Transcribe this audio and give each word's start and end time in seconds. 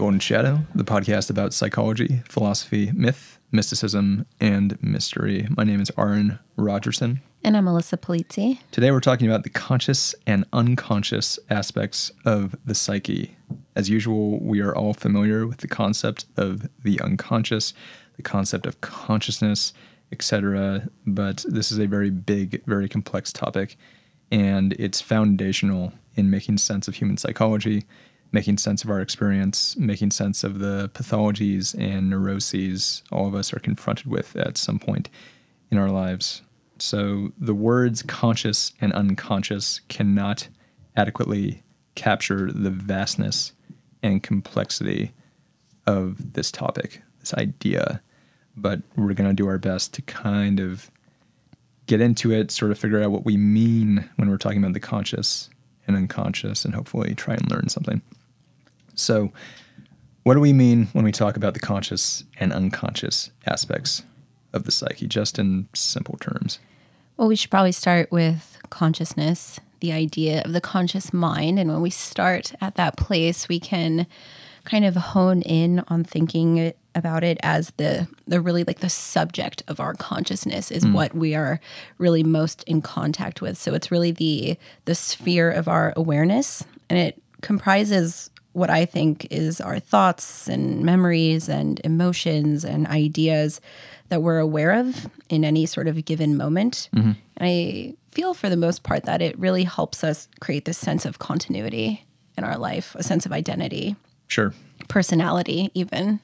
Golden 0.00 0.18
Shadow, 0.18 0.60
the 0.74 0.82
podcast 0.82 1.28
about 1.28 1.52
psychology, 1.52 2.22
philosophy, 2.26 2.90
myth, 2.94 3.38
mysticism, 3.52 4.24
and 4.40 4.82
mystery. 4.82 5.46
My 5.54 5.62
name 5.62 5.78
is 5.78 5.92
Aaron 5.98 6.38
Rogerson. 6.56 7.20
And 7.44 7.54
I'm 7.54 7.66
Melissa 7.66 7.98
Polizzi. 7.98 8.60
Today 8.70 8.92
we're 8.92 9.00
talking 9.00 9.28
about 9.28 9.42
the 9.42 9.50
conscious 9.50 10.14
and 10.26 10.46
unconscious 10.54 11.38
aspects 11.50 12.10
of 12.24 12.56
the 12.64 12.74
psyche. 12.74 13.36
As 13.76 13.90
usual, 13.90 14.40
we 14.40 14.62
are 14.62 14.74
all 14.74 14.94
familiar 14.94 15.46
with 15.46 15.58
the 15.58 15.68
concept 15.68 16.24
of 16.38 16.66
the 16.82 16.98
unconscious, 17.02 17.74
the 18.16 18.22
concept 18.22 18.64
of 18.64 18.80
consciousness, 18.80 19.74
etc. 20.12 20.88
But 21.06 21.44
this 21.46 21.70
is 21.70 21.78
a 21.78 21.86
very 21.86 22.08
big, 22.08 22.64
very 22.64 22.88
complex 22.88 23.34
topic, 23.34 23.76
and 24.32 24.72
it's 24.78 25.02
foundational 25.02 25.92
in 26.14 26.30
making 26.30 26.56
sense 26.56 26.88
of 26.88 26.94
human 26.94 27.18
psychology 27.18 27.84
making 28.32 28.58
sense 28.58 28.84
of 28.84 28.90
our 28.90 29.00
experience, 29.00 29.76
making 29.76 30.10
sense 30.10 30.44
of 30.44 30.58
the 30.58 30.90
pathologies 30.94 31.74
and 31.78 32.10
neuroses 32.10 33.02
all 33.10 33.26
of 33.26 33.34
us 33.34 33.52
are 33.52 33.58
confronted 33.58 34.06
with 34.06 34.36
at 34.36 34.56
some 34.56 34.78
point 34.78 35.08
in 35.70 35.78
our 35.78 35.90
lives. 35.90 36.42
So 36.78 37.32
the 37.38 37.54
words 37.54 38.02
conscious 38.02 38.72
and 38.80 38.92
unconscious 38.92 39.80
cannot 39.88 40.48
adequately 40.96 41.62
capture 41.94 42.50
the 42.52 42.70
vastness 42.70 43.52
and 44.02 44.22
complexity 44.22 45.12
of 45.86 46.34
this 46.34 46.50
topic, 46.50 47.02
this 47.18 47.34
idea. 47.34 48.00
But 48.56 48.82
we're 48.96 49.14
going 49.14 49.30
to 49.30 49.34
do 49.34 49.48
our 49.48 49.58
best 49.58 49.92
to 49.94 50.02
kind 50.02 50.60
of 50.60 50.90
get 51.86 52.00
into 52.00 52.32
it, 52.32 52.50
sort 52.50 52.70
of 52.70 52.78
figure 52.78 53.02
out 53.02 53.10
what 53.10 53.24
we 53.24 53.36
mean 53.36 54.08
when 54.16 54.30
we're 54.30 54.38
talking 54.38 54.58
about 54.58 54.74
the 54.74 54.80
conscious 54.80 55.50
and 55.86 55.96
unconscious, 55.96 56.64
and 56.64 56.74
hopefully 56.74 57.14
try 57.14 57.34
and 57.34 57.50
learn 57.50 57.68
something. 57.68 58.00
So, 59.00 59.32
what 60.22 60.34
do 60.34 60.40
we 60.40 60.52
mean 60.52 60.88
when 60.92 61.04
we 61.04 61.12
talk 61.12 61.36
about 61.36 61.54
the 61.54 61.60
conscious 61.60 62.24
and 62.38 62.52
unconscious 62.52 63.30
aspects 63.46 64.02
of 64.52 64.64
the 64.64 64.70
psyche, 64.70 65.06
just 65.06 65.38
in 65.38 65.68
simple 65.74 66.16
terms? 66.18 66.58
Well, 67.16 67.28
we 67.28 67.36
should 67.36 67.50
probably 67.50 67.72
start 67.72 68.10
with 68.12 68.58
consciousness, 68.70 69.60
the 69.80 69.92
idea 69.92 70.42
of 70.42 70.52
the 70.52 70.60
conscious 70.60 71.12
mind. 71.12 71.58
And 71.58 71.70
when 71.70 71.80
we 71.80 71.90
start 71.90 72.54
at 72.60 72.76
that 72.76 72.96
place, 72.96 73.48
we 73.48 73.60
can 73.60 74.06
kind 74.64 74.84
of 74.84 74.94
hone 74.94 75.42
in 75.42 75.82
on 75.88 76.04
thinking 76.04 76.72
about 76.94 77.22
it 77.24 77.38
as 77.42 77.70
the 77.76 78.08
the 78.26 78.40
really 78.40 78.64
like 78.64 78.80
the 78.80 78.90
subject 78.90 79.62
of 79.68 79.80
our 79.80 79.94
consciousness 79.94 80.70
is 80.70 80.84
mm. 80.84 80.92
what 80.92 81.14
we 81.14 81.34
are 81.34 81.60
really 81.98 82.22
most 82.22 82.62
in 82.64 82.82
contact 82.82 83.40
with. 83.40 83.56
So 83.56 83.74
it's 83.74 83.90
really 83.90 84.10
the 84.10 84.58
the 84.84 84.94
sphere 84.94 85.50
of 85.50 85.68
our 85.68 85.92
awareness 85.96 86.64
and 86.88 86.98
it 86.98 87.20
comprises 87.42 88.30
what 88.52 88.70
I 88.70 88.84
think 88.84 89.26
is 89.30 89.60
our 89.60 89.78
thoughts 89.78 90.48
and 90.48 90.82
memories 90.82 91.48
and 91.48 91.80
emotions 91.84 92.64
and 92.64 92.86
ideas 92.86 93.60
that 94.08 94.22
we're 94.22 94.38
aware 94.38 94.72
of 94.72 95.08
in 95.28 95.44
any 95.44 95.66
sort 95.66 95.86
of 95.86 96.04
given 96.04 96.36
moment. 96.36 96.88
Mm-hmm. 96.94 97.12
I 97.40 97.94
feel 98.10 98.34
for 98.34 98.48
the 98.48 98.56
most 98.56 98.82
part 98.82 99.04
that 99.04 99.22
it 99.22 99.38
really 99.38 99.64
helps 99.64 100.02
us 100.02 100.28
create 100.40 100.64
this 100.64 100.78
sense 100.78 101.04
of 101.04 101.20
continuity 101.20 102.04
in 102.36 102.44
our 102.44 102.58
life, 102.58 102.94
a 102.96 103.02
sense 103.02 103.24
of 103.24 103.32
identity. 103.32 103.94
Sure. 104.26 104.52
Personality, 104.88 105.70
even. 105.74 106.20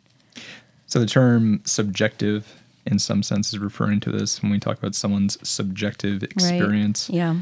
So 0.86 0.98
the 0.98 1.06
term 1.06 1.60
subjective, 1.64 2.60
in 2.84 2.98
some 2.98 3.22
sense, 3.22 3.52
is 3.52 3.58
referring 3.58 4.00
to 4.00 4.10
this 4.10 4.42
when 4.42 4.50
we 4.50 4.58
talk 4.58 4.78
about 4.78 4.94
someone's 4.94 5.38
subjective 5.48 6.22
experience. 6.24 7.08
Right. 7.08 7.16
Yeah. 7.16 7.36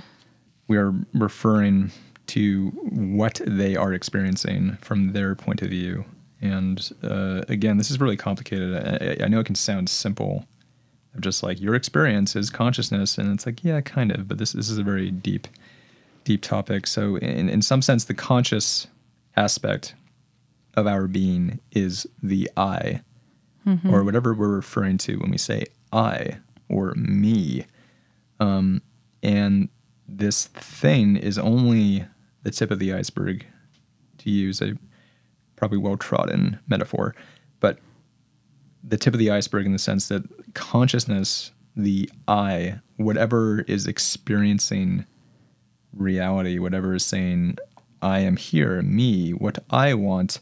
We 0.69 0.77
are 0.77 0.94
referring 1.15 1.91
to 2.27 2.71
what 2.91 3.41
they 3.47 3.77
are 3.77 3.93
experiencing 3.93 4.77
from 4.81 5.12
their 5.12 5.35
point 5.35 5.62
of 5.62 5.69
view. 5.69 6.05
And 6.41 6.91
uh, 7.03 7.43
again, 7.49 7.79
this 7.79 7.91
is 7.91 8.01
really 8.01 8.17
complicated. 8.17 8.75
I, 9.21 9.25
I, 9.25 9.29
know 9.29 9.41
it 9.41 9.47
can 9.47 9.55
sound 9.55 9.89
simple, 9.89 10.47
of 11.15 11.21
just 11.21 11.43
like 11.43 11.61
your 11.61 11.75
experience 11.75 12.37
is 12.37 12.51
consciousness, 12.51 13.17
and 13.19 13.33
it's 13.33 13.47
like 13.47 13.65
yeah, 13.65 13.81
kind 13.81 14.11
of. 14.12 14.29
But 14.29 14.39
this 14.39 14.53
this 14.53 14.69
is 14.69 14.77
a 14.77 14.83
very 14.83 15.11
deep, 15.11 15.49
deep 16.25 16.43
topic. 16.43 16.87
So 16.87 17.17
in 17.17 17.49
in 17.49 17.62
some 17.62 17.81
sense, 17.81 18.05
the 18.05 18.15
conscious 18.15 18.89
aspect 19.37 19.95
of 20.75 20.87
our 20.87 21.06
being 21.06 21.61
is 21.73 22.06
the 22.23 22.51
I, 22.56 23.01
mm-hmm. 23.67 23.95
or 23.95 24.05
whatever 24.05 24.35
we're 24.35 24.49
referring 24.49 24.99
to 24.99 25.17
when 25.17 25.31
we 25.31 25.39
say 25.39 25.65
I 25.93 26.39
or 26.69 26.95
me. 26.95 27.67
Um, 28.41 28.83
and 29.23 29.69
this 30.06 30.47
thing 30.47 31.17
is 31.17 31.39
only 31.39 32.06
the 32.44 32.50
tip 32.50 32.71
of 32.71 32.78
the 32.78 32.93
iceberg, 32.93 33.44
to 34.19 34.31
use 34.31 34.62
a 34.62 34.75
probably 35.56 35.78
well 35.78 35.97
trodden 35.97 36.60
metaphor, 36.69 37.15
but 37.60 37.78
the 38.82 38.97
tip 38.97 39.15
of 39.15 39.19
the 39.19 39.31
iceberg 39.31 39.66
in 39.66 39.72
the 39.72 39.78
sense 39.78 40.09
that 40.09 40.55
consciousness, 40.55 41.50
the 41.75 42.09
I, 42.28 42.81
whatever 42.97 43.60
is 43.62 43.87
experiencing 43.87 45.06
reality, 45.93 46.59
whatever 46.59 46.94
is 46.94 47.05
saying, 47.05 47.59
I 48.03 48.21
am 48.21 48.37
here, 48.37 48.82
me, 48.82 49.31
what 49.31 49.59
I 49.71 49.94
want, 49.94 50.41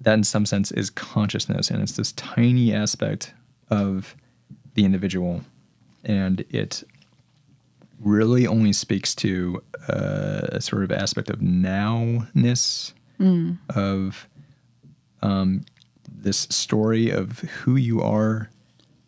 that 0.00 0.14
in 0.14 0.24
some 0.24 0.46
sense 0.46 0.70
is 0.70 0.88
consciousness. 0.88 1.70
And 1.70 1.82
it's 1.82 1.92
this 1.92 2.12
tiny 2.12 2.72
aspect 2.72 3.34
of 3.68 4.16
the 4.74 4.84
individual. 4.84 5.42
And 6.04 6.44
it 6.50 6.82
really 8.00 8.46
only 8.46 8.72
speaks 8.72 9.14
to 9.14 9.62
uh, 9.88 10.48
a 10.52 10.60
sort 10.60 10.82
of 10.82 10.92
aspect 10.92 11.30
of 11.30 11.40
nowness 11.40 12.92
mm. 13.18 13.58
of 13.74 14.28
um, 15.22 15.64
this 16.08 16.46
story 16.50 17.10
of 17.10 17.40
who 17.40 17.76
you 17.76 18.00
are, 18.02 18.50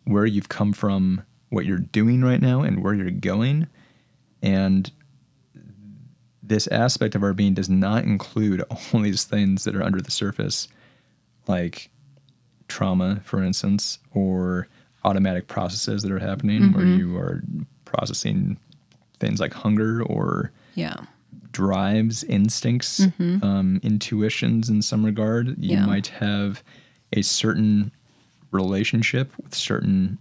where 0.05 0.25
you've 0.25 0.49
come 0.49 0.73
from, 0.73 1.23
what 1.49 1.65
you're 1.65 1.77
doing 1.77 2.21
right 2.21 2.41
now, 2.41 2.61
and 2.61 2.83
where 2.83 2.93
you're 2.93 3.11
going. 3.11 3.67
And 4.41 4.91
this 6.41 6.67
aspect 6.67 7.15
of 7.15 7.23
our 7.23 7.33
being 7.33 7.53
does 7.53 7.69
not 7.69 8.03
include 8.03 8.61
all 8.93 9.01
these 9.01 9.23
things 9.23 9.63
that 9.63 9.75
are 9.75 9.83
under 9.83 10.01
the 10.01 10.11
surface, 10.11 10.67
like 11.47 11.89
trauma, 12.67 13.21
for 13.23 13.43
instance, 13.43 13.99
or 14.13 14.67
automatic 15.03 15.47
processes 15.47 16.03
that 16.03 16.11
are 16.11 16.19
happening 16.19 16.61
mm-hmm. 16.61 16.77
where 16.77 16.85
you 16.85 17.17
are 17.17 17.41
processing 17.85 18.57
things 19.19 19.39
like 19.39 19.53
hunger 19.53 20.03
or 20.03 20.51
yeah 20.75 20.97
drives, 21.51 22.23
instincts, 22.25 22.99
mm-hmm. 22.99 23.43
um, 23.43 23.79
intuitions 23.83 24.69
in 24.69 24.81
some 24.81 25.05
regard. 25.05 25.47
You 25.61 25.77
yeah. 25.77 25.85
might 25.85 26.07
have 26.07 26.63
a 27.13 27.21
certain 27.21 27.91
relationship 28.51 29.31
with 29.37 29.55
certain 29.55 30.19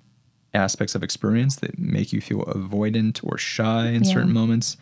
aspects 0.55 0.95
of 0.95 1.03
experience 1.03 1.57
that 1.57 1.79
make 1.79 2.13
you 2.13 2.21
feel 2.21 2.45
avoidant 2.45 3.21
or 3.23 3.37
shy 3.39 3.89
in 3.89 4.05
yeah. 4.05 4.13
certain 4.13 4.33
moments, 4.33 4.77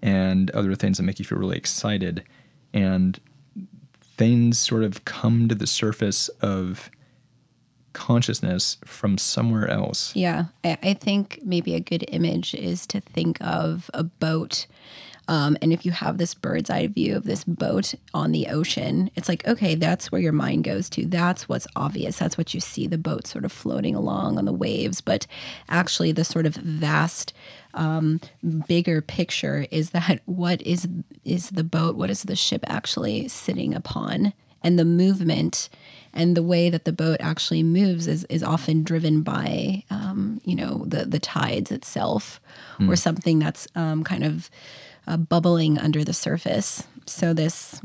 and 0.00 0.50
other 0.52 0.74
things 0.74 0.98
that 0.98 1.02
make 1.02 1.18
you 1.18 1.24
feel 1.24 1.38
really 1.38 1.56
excited. 1.56 2.22
And 2.72 3.18
things 4.16 4.58
sort 4.58 4.84
of 4.84 5.04
come 5.04 5.48
to 5.48 5.54
the 5.54 5.66
surface 5.66 6.28
of 6.40 6.90
consciousness 7.92 8.76
from 8.84 9.18
somewhere 9.18 9.68
else. 9.68 10.14
Yeah. 10.14 10.44
I, 10.64 10.94
think 10.94 11.40
maybe 11.42 11.74
a 11.74 11.80
good 11.80 12.04
image 12.08 12.54
is 12.54 12.86
to 12.88 13.00
think 13.00 13.38
of 13.40 13.90
a 13.94 14.04
boat. 14.04 14.66
Um, 15.28 15.58
and 15.60 15.74
if 15.74 15.84
you 15.84 15.92
have 15.92 16.16
this 16.16 16.32
bird's 16.32 16.70
eye 16.70 16.86
view 16.86 17.14
of 17.14 17.24
this 17.24 17.44
boat 17.44 17.94
on 18.14 18.32
the 18.32 18.46
ocean, 18.46 19.10
it's 19.14 19.28
like, 19.28 19.46
okay, 19.46 19.74
that's 19.74 20.10
where 20.10 20.20
your 20.20 20.32
mind 20.32 20.64
goes 20.64 20.88
to. 20.90 21.04
That's 21.04 21.48
what's 21.48 21.66
obvious. 21.76 22.18
That's 22.18 22.38
what 22.38 22.54
you 22.54 22.60
see 22.60 22.86
the 22.86 22.96
boat 22.96 23.26
sort 23.26 23.44
of 23.44 23.52
floating 23.52 23.94
along 23.94 24.38
on 24.38 24.46
the 24.46 24.52
waves. 24.52 25.02
But 25.02 25.26
actually, 25.68 26.12
the 26.12 26.24
sort 26.24 26.46
of 26.46 26.54
vast, 26.56 27.34
um, 27.74 28.20
bigger 28.66 29.02
picture 29.02 29.66
is 29.70 29.90
that 29.90 30.22
what 30.24 30.62
is 30.62 30.88
is 31.24 31.50
the 31.50 31.64
boat? 31.64 31.96
What 31.96 32.10
is 32.10 32.22
the 32.22 32.36
ship 32.36 32.64
actually 32.66 33.28
sitting 33.28 33.74
upon? 33.74 34.32
And 34.62 34.78
the 34.78 34.84
movement 34.84 35.68
and 36.12 36.36
the 36.36 36.42
way 36.42 36.70
that 36.70 36.84
the 36.84 36.92
boat 36.92 37.18
actually 37.20 37.62
moves 37.62 38.06
is, 38.06 38.24
is 38.24 38.42
often 38.42 38.82
driven 38.82 39.22
by 39.22 39.84
um, 39.90 40.40
you 40.44 40.54
know 40.54 40.84
the 40.86 41.04
the 41.04 41.18
tides 41.18 41.70
itself 41.70 42.40
mm. 42.78 42.88
or 42.88 42.96
something 42.96 43.38
that's 43.38 43.66
um, 43.74 44.04
kind 44.04 44.24
of 44.24 44.50
uh, 45.06 45.16
bubbling 45.16 45.78
under 45.78 46.04
the 46.04 46.12
surface 46.12 46.86
so 47.06 47.32
this 47.32 47.80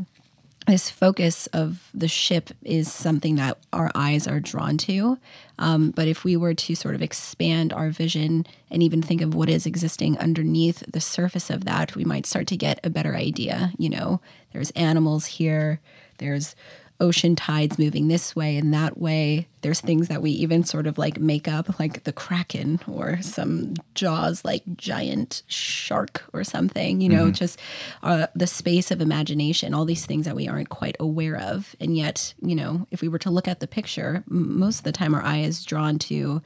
this 0.67 0.89
focus 0.89 1.47
of 1.47 1.89
the 1.93 2.07
ship 2.07 2.49
is 2.63 2.91
something 2.91 3.35
that 3.35 3.57
our 3.73 3.91
eyes 3.95 4.27
are 4.27 4.39
drawn 4.39 4.77
to. 4.77 5.17
Um, 5.59 5.91
but 5.91 6.07
if 6.07 6.23
we 6.23 6.37
were 6.37 6.53
to 6.53 6.75
sort 6.75 6.95
of 6.95 7.01
expand 7.01 7.73
our 7.73 7.89
vision 7.89 8.45
and 8.71 8.81
even 8.81 9.01
think 9.01 9.21
of 9.21 9.35
what 9.35 9.49
is 9.49 9.65
existing 9.65 10.17
underneath 10.19 10.83
the 10.91 11.01
surface 11.01 11.49
of 11.49 11.65
that, 11.65 11.95
we 11.95 12.05
might 12.05 12.25
start 12.25 12.47
to 12.47 12.57
get 12.57 12.79
a 12.83 12.89
better 12.89 13.15
idea. 13.15 13.73
You 13.77 13.89
know, 13.89 14.21
there's 14.53 14.71
animals 14.71 15.25
here, 15.25 15.81
there's 16.19 16.55
ocean 16.99 17.35
tides 17.35 17.77
moving 17.79 18.07
this 18.07 18.35
way 18.35 18.57
and 18.57 18.73
that 18.73 18.97
way. 18.97 19.47
There's 19.61 19.81
things 19.81 20.07
that 20.07 20.21
we 20.21 20.31
even 20.31 20.63
sort 20.63 20.87
of 20.87 20.97
like 20.97 21.19
make 21.19 21.47
up, 21.47 21.79
like 21.79 22.03
the 22.03 22.13
kraken 22.13 22.79
or 22.87 23.21
some 23.21 23.75
jaws, 23.95 24.45
like 24.45 24.63
giant 24.75 25.43
shark 25.47 26.23
or 26.33 26.43
something. 26.43 27.01
You 27.01 27.09
know, 27.09 27.31
just 27.31 27.59
uh, 28.03 28.27
the 28.35 28.47
space 28.47 28.91
of 28.91 29.01
imagination. 29.01 29.73
All 29.73 29.85
these 29.85 30.05
things 30.05 30.25
that 30.25 30.35
we 30.35 30.47
aren't 30.47 30.69
quite 30.69 30.95
aware 30.99 31.37
of, 31.37 31.75
and 31.79 31.97
yet, 31.97 32.33
you 32.41 32.55
know, 32.55 32.87
if 32.91 33.01
we 33.01 33.07
were 33.07 33.19
to 33.19 33.31
look 33.31 33.47
at 33.47 33.59
the 33.59 33.67
picture, 33.67 34.23
m- 34.29 34.59
most 34.59 34.79
of 34.79 34.83
the 34.83 34.91
time 34.91 35.13
our 35.13 35.23
eye 35.23 35.39
is 35.39 35.65
drawn 35.65 35.99
to 35.99 36.41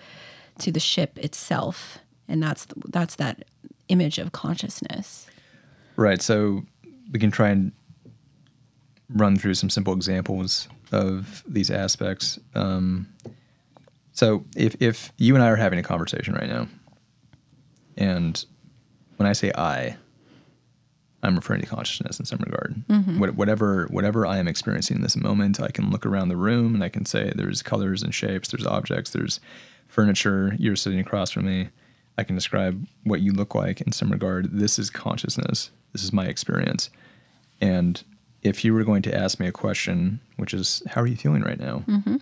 to 0.60 0.72
the 0.72 0.80
ship 0.80 1.18
itself, 1.20 2.00
and 2.28 2.42
that's 2.42 2.68
that's 2.86 3.16
that 3.16 3.46
image 3.90 4.18
of 4.18 4.32
consciousness. 4.32 5.28
Right. 5.96 6.22
So 6.22 6.64
we 7.12 7.20
can 7.20 7.32
try 7.32 7.50
and 7.50 7.72
run 9.10 9.38
through 9.38 9.54
some 9.54 9.70
simple 9.70 9.94
examples 9.94 10.68
of 10.92 11.44
these 11.48 11.72
aspects. 11.72 12.40
Um, 12.56 13.08
so 14.12 14.46
if 14.56 14.76
if 14.82 15.12
you 15.18 15.36
and 15.36 15.44
I 15.44 15.50
are 15.50 15.56
having 15.56 15.80
a 15.80 15.84
conversation 15.84 16.34
right 16.34 16.50
now, 16.50 16.68
and 17.98 18.44
when 19.18 19.28
I 19.28 19.34
say 19.34 19.52
I, 19.56 19.96
I'm 21.24 21.36
referring 21.36 21.62
to 21.62 21.68
consciousness 21.68 22.20
in 22.20 22.26
some 22.26 22.40
regard. 22.40 22.76
What, 23.20 23.36
whatever 23.36 23.88
whatever 23.90 24.26
I 24.26 24.38
am 24.38 24.48
experiencing 24.48 24.98
in 24.98 25.04
this 25.04 25.16
moment, 25.16 25.60
I 25.60 25.70
can 25.70 25.90
look 25.90 26.06
around 26.06 26.30
the 26.30 26.38
room 26.38 26.76
and 26.76 26.84
I 26.84 26.90
can 26.90 27.06
say 27.06 27.32
there's 27.36 27.62
colors 27.62 28.04
and 28.04 28.14
shapes, 28.14 28.50
there's 28.50 28.66
objects, 28.66 29.12
there's 29.12 29.40
furniture. 29.88 30.56
You're 30.60 30.76
sitting 30.76 31.00
across 31.00 31.32
from 31.32 31.46
me. 31.46 31.70
I 32.18 32.24
can 32.24 32.36
describe 32.36 32.86
what 33.04 33.22
you 33.22 33.32
look 33.34 33.56
like 33.56 33.82
in 33.82 33.92
some 33.92 34.12
regard. 34.12 34.52
This 34.52 34.80
is 34.80 34.90
consciousness. 34.90 35.72
This 35.94 36.04
is 36.04 36.12
my 36.12 36.26
experience. 36.26 36.90
And 37.62 38.04
if 38.48 38.64
you 38.66 38.74
were 38.74 38.84
going 38.84 39.02
to 39.04 39.14
ask 39.16 39.40
me 39.40 39.48
a 39.48 39.52
question, 39.52 40.20
which 40.38 40.54
is, 40.54 40.82
"How 40.88 41.02
are 41.02 41.08
you 41.08 41.16
feeling 41.16 41.42
right 41.42 41.60
now?" 41.60 41.84
Mm-hmm. 41.88 42.18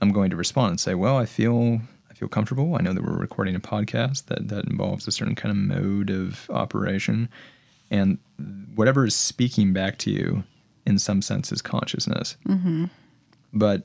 I'm 0.00 0.12
going 0.12 0.30
to 0.30 0.36
respond 0.36 0.70
and 0.70 0.80
say, 0.80 0.94
"Well, 0.94 1.16
I 1.16 1.26
feel 1.26 1.80
I 2.10 2.14
feel 2.14 2.28
comfortable. 2.28 2.74
I 2.76 2.80
know 2.82 2.92
that 2.92 3.02
we're 3.04 3.16
recording 3.16 3.54
a 3.54 3.60
podcast 3.60 4.26
that 4.26 4.48
that 4.48 4.64
involves 4.66 5.06
a 5.08 5.12
certain 5.12 5.34
kind 5.34 5.50
of 5.50 5.56
mode 5.56 6.10
of 6.10 6.48
operation, 6.50 7.28
and 7.90 8.18
whatever 8.74 9.04
is 9.06 9.14
speaking 9.14 9.72
back 9.72 9.98
to 9.98 10.10
you, 10.10 10.44
in 10.86 10.98
some 10.98 11.22
sense, 11.22 11.50
is 11.52 11.62
consciousness. 11.62 12.36
Mm-hmm. 12.46 12.84
But 13.52 13.82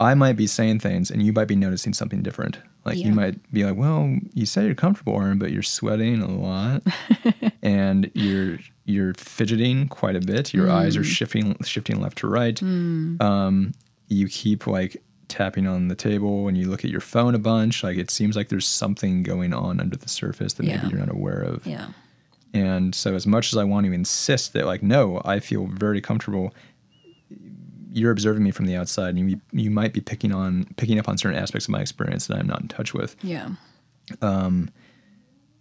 I 0.00 0.14
might 0.14 0.36
be 0.36 0.46
saying 0.46 0.80
things, 0.80 1.10
and 1.10 1.22
you 1.22 1.32
might 1.32 1.48
be 1.48 1.56
noticing 1.56 1.92
something 1.94 2.22
different. 2.22 2.58
Like 2.84 2.98
Yeah. 2.98 3.06
you 3.06 3.12
might 3.12 3.52
be 3.52 3.64
like, 3.64 3.76
"Well, 3.76 4.16
you 4.34 4.44
say 4.46 4.66
you're 4.66 4.74
comfortable, 4.74 5.14
Aaron, 5.20 5.38
but 5.38 5.52
you're 5.52 5.62
sweating 5.62 6.20
a 6.20 6.28
lot, 6.30 6.82
and 7.62 8.10
you're 8.14 8.58
you're 8.84 9.14
fidgeting 9.14 9.88
quite 9.88 10.16
a 10.16 10.20
bit. 10.20 10.52
Your 10.52 10.70
eyes 10.70 10.96
are 10.96 11.02
mm. 11.02 11.04
shifting 11.04 11.56
shifting 11.62 12.00
left 12.00 12.18
to 12.18 12.28
right. 12.28 12.56
Mm. 12.56 13.20
Um, 13.22 13.72
you 14.08 14.28
keep 14.28 14.66
like 14.66 15.02
tapping 15.28 15.66
on 15.66 15.88
the 15.88 15.94
table, 15.94 16.48
and 16.48 16.58
you 16.58 16.68
look 16.68 16.84
at 16.84 16.90
your 16.90 17.00
phone 17.00 17.34
a 17.34 17.38
bunch. 17.38 17.82
Like 17.82 17.96
it 17.96 18.10
seems 18.10 18.36
like 18.36 18.48
there's 18.48 18.66
something 18.66 19.22
going 19.22 19.54
on 19.54 19.80
under 19.80 19.96
the 19.96 20.08
surface 20.08 20.54
that 20.54 20.66
Yeah. 20.66 20.76
maybe 20.76 20.88
you're 20.90 20.98
not 20.98 21.10
aware 21.14 21.40
of. 21.40 21.66
Yeah. 21.66 21.88
And 22.54 22.94
so, 22.94 23.14
as 23.14 23.26
much 23.26 23.52
as 23.52 23.56
I 23.56 23.64
want 23.64 23.86
to 23.86 23.92
insist 23.92 24.52
that, 24.52 24.66
like, 24.66 24.82
no, 24.82 25.22
I 25.24 25.40
feel 25.40 25.66
very 25.66 26.02
comfortable, 26.02 26.52
you're 27.90 28.10
observing 28.10 28.42
me 28.42 28.50
from 28.50 28.66
the 28.66 28.76
outside, 28.76 29.14
and 29.16 29.30
you 29.30 29.40
you 29.52 29.70
might 29.70 29.92
be 29.94 30.00
picking 30.00 30.32
on 30.32 30.66
picking 30.76 30.98
up 30.98 31.08
on 31.08 31.16
certain 31.16 31.38
aspects 31.38 31.66
of 31.66 31.70
my 31.70 31.80
experience 31.80 32.26
that 32.26 32.38
I'm 32.38 32.46
not 32.46 32.60
in 32.60 32.68
touch 32.68 32.92
with. 32.92 33.16
Yeah. 33.22 33.50
Um, 34.20 34.68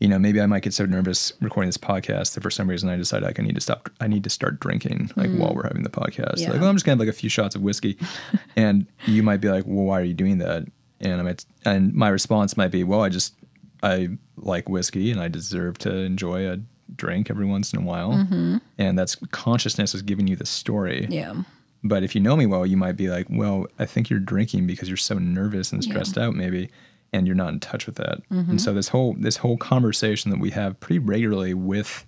You 0.01 0.07
know, 0.07 0.19
maybe 0.19 0.42
I 0.42 0.48
might 0.48 0.63
get 0.63 0.74
so 0.74 0.86
nervous 0.86 1.31
recording 1.42 1.68
this 1.68 1.77
podcast 1.77 2.33
that 2.33 2.42
for 2.42 2.50
some 2.50 2.68
reason 2.68 2.89
I 2.89 2.98
decide 2.98 3.21
like 3.21 3.39
I 3.39 3.44
need 3.44 3.56
to 3.56 3.62
stop. 3.62 3.89
I 4.01 4.07
need 4.07 4.24
to 4.24 4.30
start 4.30 4.59
drinking 4.59 5.12
like 5.15 5.30
while 5.30 5.51
mm. 5.51 5.56
we're 5.56 5.63
having 5.63 5.83
the 5.83 5.89
podcast. 5.89 6.39
Yeah. 6.39 6.51
Like, 6.51 6.59
well, 6.59 6.69
I'm 6.69 6.75
just 6.75 6.86
gonna 6.86 6.94
have 6.94 7.00
like 7.00 7.07
a 7.07 7.13
few 7.13 7.30
shots 7.30 7.56
of 7.56 7.62
whiskey, 7.62 7.98
and 8.56 8.88
you 9.06 9.21
might 9.24 9.42
be 9.42 9.50
like, 9.50 9.63
well, 9.65 9.86
why 9.86 10.01
are 10.01 10.03
you 10.03 10.15
doing 10.15 10.39
that? 10.39 10.65
And 11.00 11.21
I 11.21 11.24
might, 11.24 11.45
and 11.65 11.94
my 11.94 12.09
response 12.09 12.57
might 12.57 12.71
be, 12.71 12.83
well, 12.83 13.01
I 13.01 13.09
just 13.09 13.36
I 13.83 14.09
like 14.38 14.68
whiskey 14.68 15.12
and 15.12 15.21
I 15.21 15.27
deserve 15.27 15.77
to 15.80 15.95
enjoy 15.95 16.50
a 16.50 16.57
drink 16.95 17.30
every 17.30 17.45
once 17.45 17.71
in 17.71 17.80
a 17.80 17.86
while, 17.86 18.12
mm-hmm. 18.12 18.57
and 18.77 18.97
that's 18.97 19.15
consciousness 19.31 19.94
is 19.94 20.01
giving 20.01 20.27
you 20.27 20.36
the 20.36 20.45
story. 20.45 21.07
Yeah. 21.09 21.44
But 21.83 22.04
if 22.04 22.13
you 22.13 22.21
know 22.21 22.36
me 22.36 22.45
well, 22.45 22.65
you 22.65 22.77
might 22.77 22.95
be 22.95 23.09
like, 23.09 23.27
well, 23.30 23.68
I 23.80 23.86
think 23.86 24.09
you're 24.09 24.19
drinking 24.19 24.68
because 24.68 24.88
you're 24.88 24.97
so 24.97 25.18
nervous 25.18 25.71
and 25.71 25.83
Yeah. 25.83 25.92
stressed 25.92 26.18
out, 26.18 26.36
maybe, 26.36 26.69
and 27.13 27.27
you're 27.27 27.35
not 27.35 27.53
in 27.53 27.59
touch 27.59 27.85
with 27.85 27.95
that. 27.95 28.21
And 28.29 28.45
mm-hmm. 28.45 28.57
so 28.57 28.73
this 28.73 28.89
whole 28.89 29.15
this 29.17 29.37
whole 29.37 29.57
conversation 29.57 30.31
that 30.31 30.39
we 30.39 30.51
have 30.51 30.79
pretty 30.79 30.99
regularly 30.99 31.53
with 31.53 32.05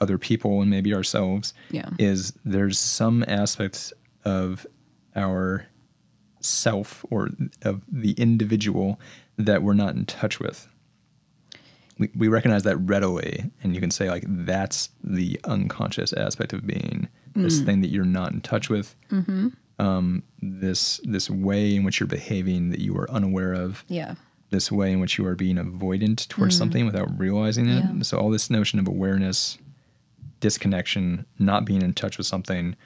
other 0.00 0.18
people 0.18 0.60
and 0.60 0.70
maybe 0.70 0.92
ourselves 0.92 1.54
Yeah. 1.70 1.90
is 1.98 2.32
there's 2.44 2.78
some 2.78 3.24
aspects 3.28 3.92
of 4.24 4.66
our 5.14 5.66
self 6.40 7.04
or 7.08 7.28
of 7.62 7.82
the 7.90 8.12
individual 8.12 9.00
that 9.38 9.62
we're 9.62 9.74
not 9.74 9.94
in 9.94 10.06
touch 10.06 10.40
with. 10.40 10.68
We, 11.98 12.10
we 12.16 12.28
recognize 12.28 12.64
that 12.64 12.76
readily, 12.78 13.50
and 13.62 13.74
you 13.74 13.80
can 13.80 13.90
say 13.90 14.10
like 14.10 14.24
that's 14.26 14.90
the 15.04 15.38
unconscious 15.44 16.12
aspect 16.12 16.52
of 16.52 16.66
being 16.66 17.08
this 17.34 17.60
mm. 17.60 17.66
thing 17.66 17.80
that 17.82 17.88
you're 17.88 18.04
not 18.04 18.32
in 18.32 18.40
touch 18.40 18.68
with. 18.68 18.96
Mm-hmm. 19.10 19.48
Um, 19.78 20.22
this 20.40 21.00
this 21.04 21.30
way 21.30 21.74
in 21.74 21.84
which 21.84 22.00
you're 22.00 22.06
behaving 22.06 22.70
that 22.70 22.80
you 22.80 22.96
are 22.96 23.10
unaware 23.10 23.52
of. 23.52 23.84
Yeah. 23.88 24.14
This 24.52 24.70
way 24.70 24.92
in 24.92 25.00
which 25.00 25.18
you 25.18 25.26
are 25.26 25.34
being 25.34 25.56
avoidant 25.56 26.28
towards 26.28 26.56
something 26.56 26.86
without 26.86 27.08
realizing 27.18 27.68
it. 27.68 27.82
Yeah. 27.82 28.02
So 28.02 28.18
all 28.18 28.30
this 28.30 28.50
notion 28.50 28.78
of 28.78 28.86
awareness, 28.86 29.56
disconnection, 30.40 31.24
not 31.38 31.64
being 31.64 31.82
in 31.82 31.94
touch 31.94 32.18
with 32.18 32.26
something, 32.26 32.76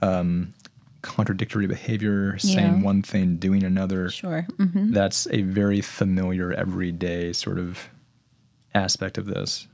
um, 0.00 0.54
contradictory 1.02 1.66
behavior, 1.66 2.32
Yeah. 2.40 2.54
saying 2.54 2.82
one 2.82 3.02
thing, 3.02 3.36
doing 3.36 3.64
another. 3.64 4.08
Sure. 4.08 4.42
hmm 4.56 4.92
That's 4.92 5.26
a 5.32 5.42
very 5.42 5.80
familiar, 5.80 6.52
everyday 6.52 7.32
sort 7.32 7.58
of 7.58 7.88
aspect 8.74 9.18
of 9.18 9.26
this. 9.26 9.66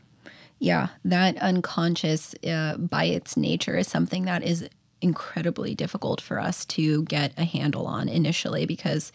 Yeah, 0.58 0.88
that 1.04 1.36
unconscious 1.38 2.34
uh, 2.46 2.76
by 2.78 3.04
its 3.04 3.36
nature 3.36 3.76
is 3.76 3.88
something 3.88 4.24
that 4.24 4.42
is 4.42 4.68
incredibly 5.02 5.74
difficult 5.74 6.20
for 6.20 6.38
us 6.38 6.64
to 6.64 7.02
get 7.04 7.32
a 7.36 7.44
handle 7.44 7.86
on 7.86 8.08
initially 8.08 8.66
because 8.66 9.12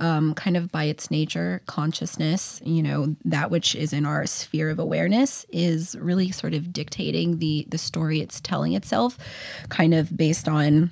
um, 0.00 0.34
kind 0.34 0.56
of 0.56 0.72
by 0.72 0.84
its 0.84 1.10
nature 1.10 1.62
consciousness 1.66 2.60
you 2.64 2.82
know 2.82 3.14
that 3.24 3.50
which 3.50 3.74
is 3.74 3.92
in 3.92 4.04
our 4.04 4.26
sphere 4.26 4.70
of 4.70 4.78
awareness 4.78 5.46
is 5.50 5.96
really 6.00 6.30
sort 6.30 6.54
of 6.54 6.72
dictating 6.72 7.38
the 7.38 7.66
the 7.68 7.78
story 7.78 8.20
it's 8.20 8.40
telling 8.40 8.72
itself 8.72 9.18
kind 9.68 9.94
of 9.94 10.16
based 10.16 10.48
on 10.48 10.90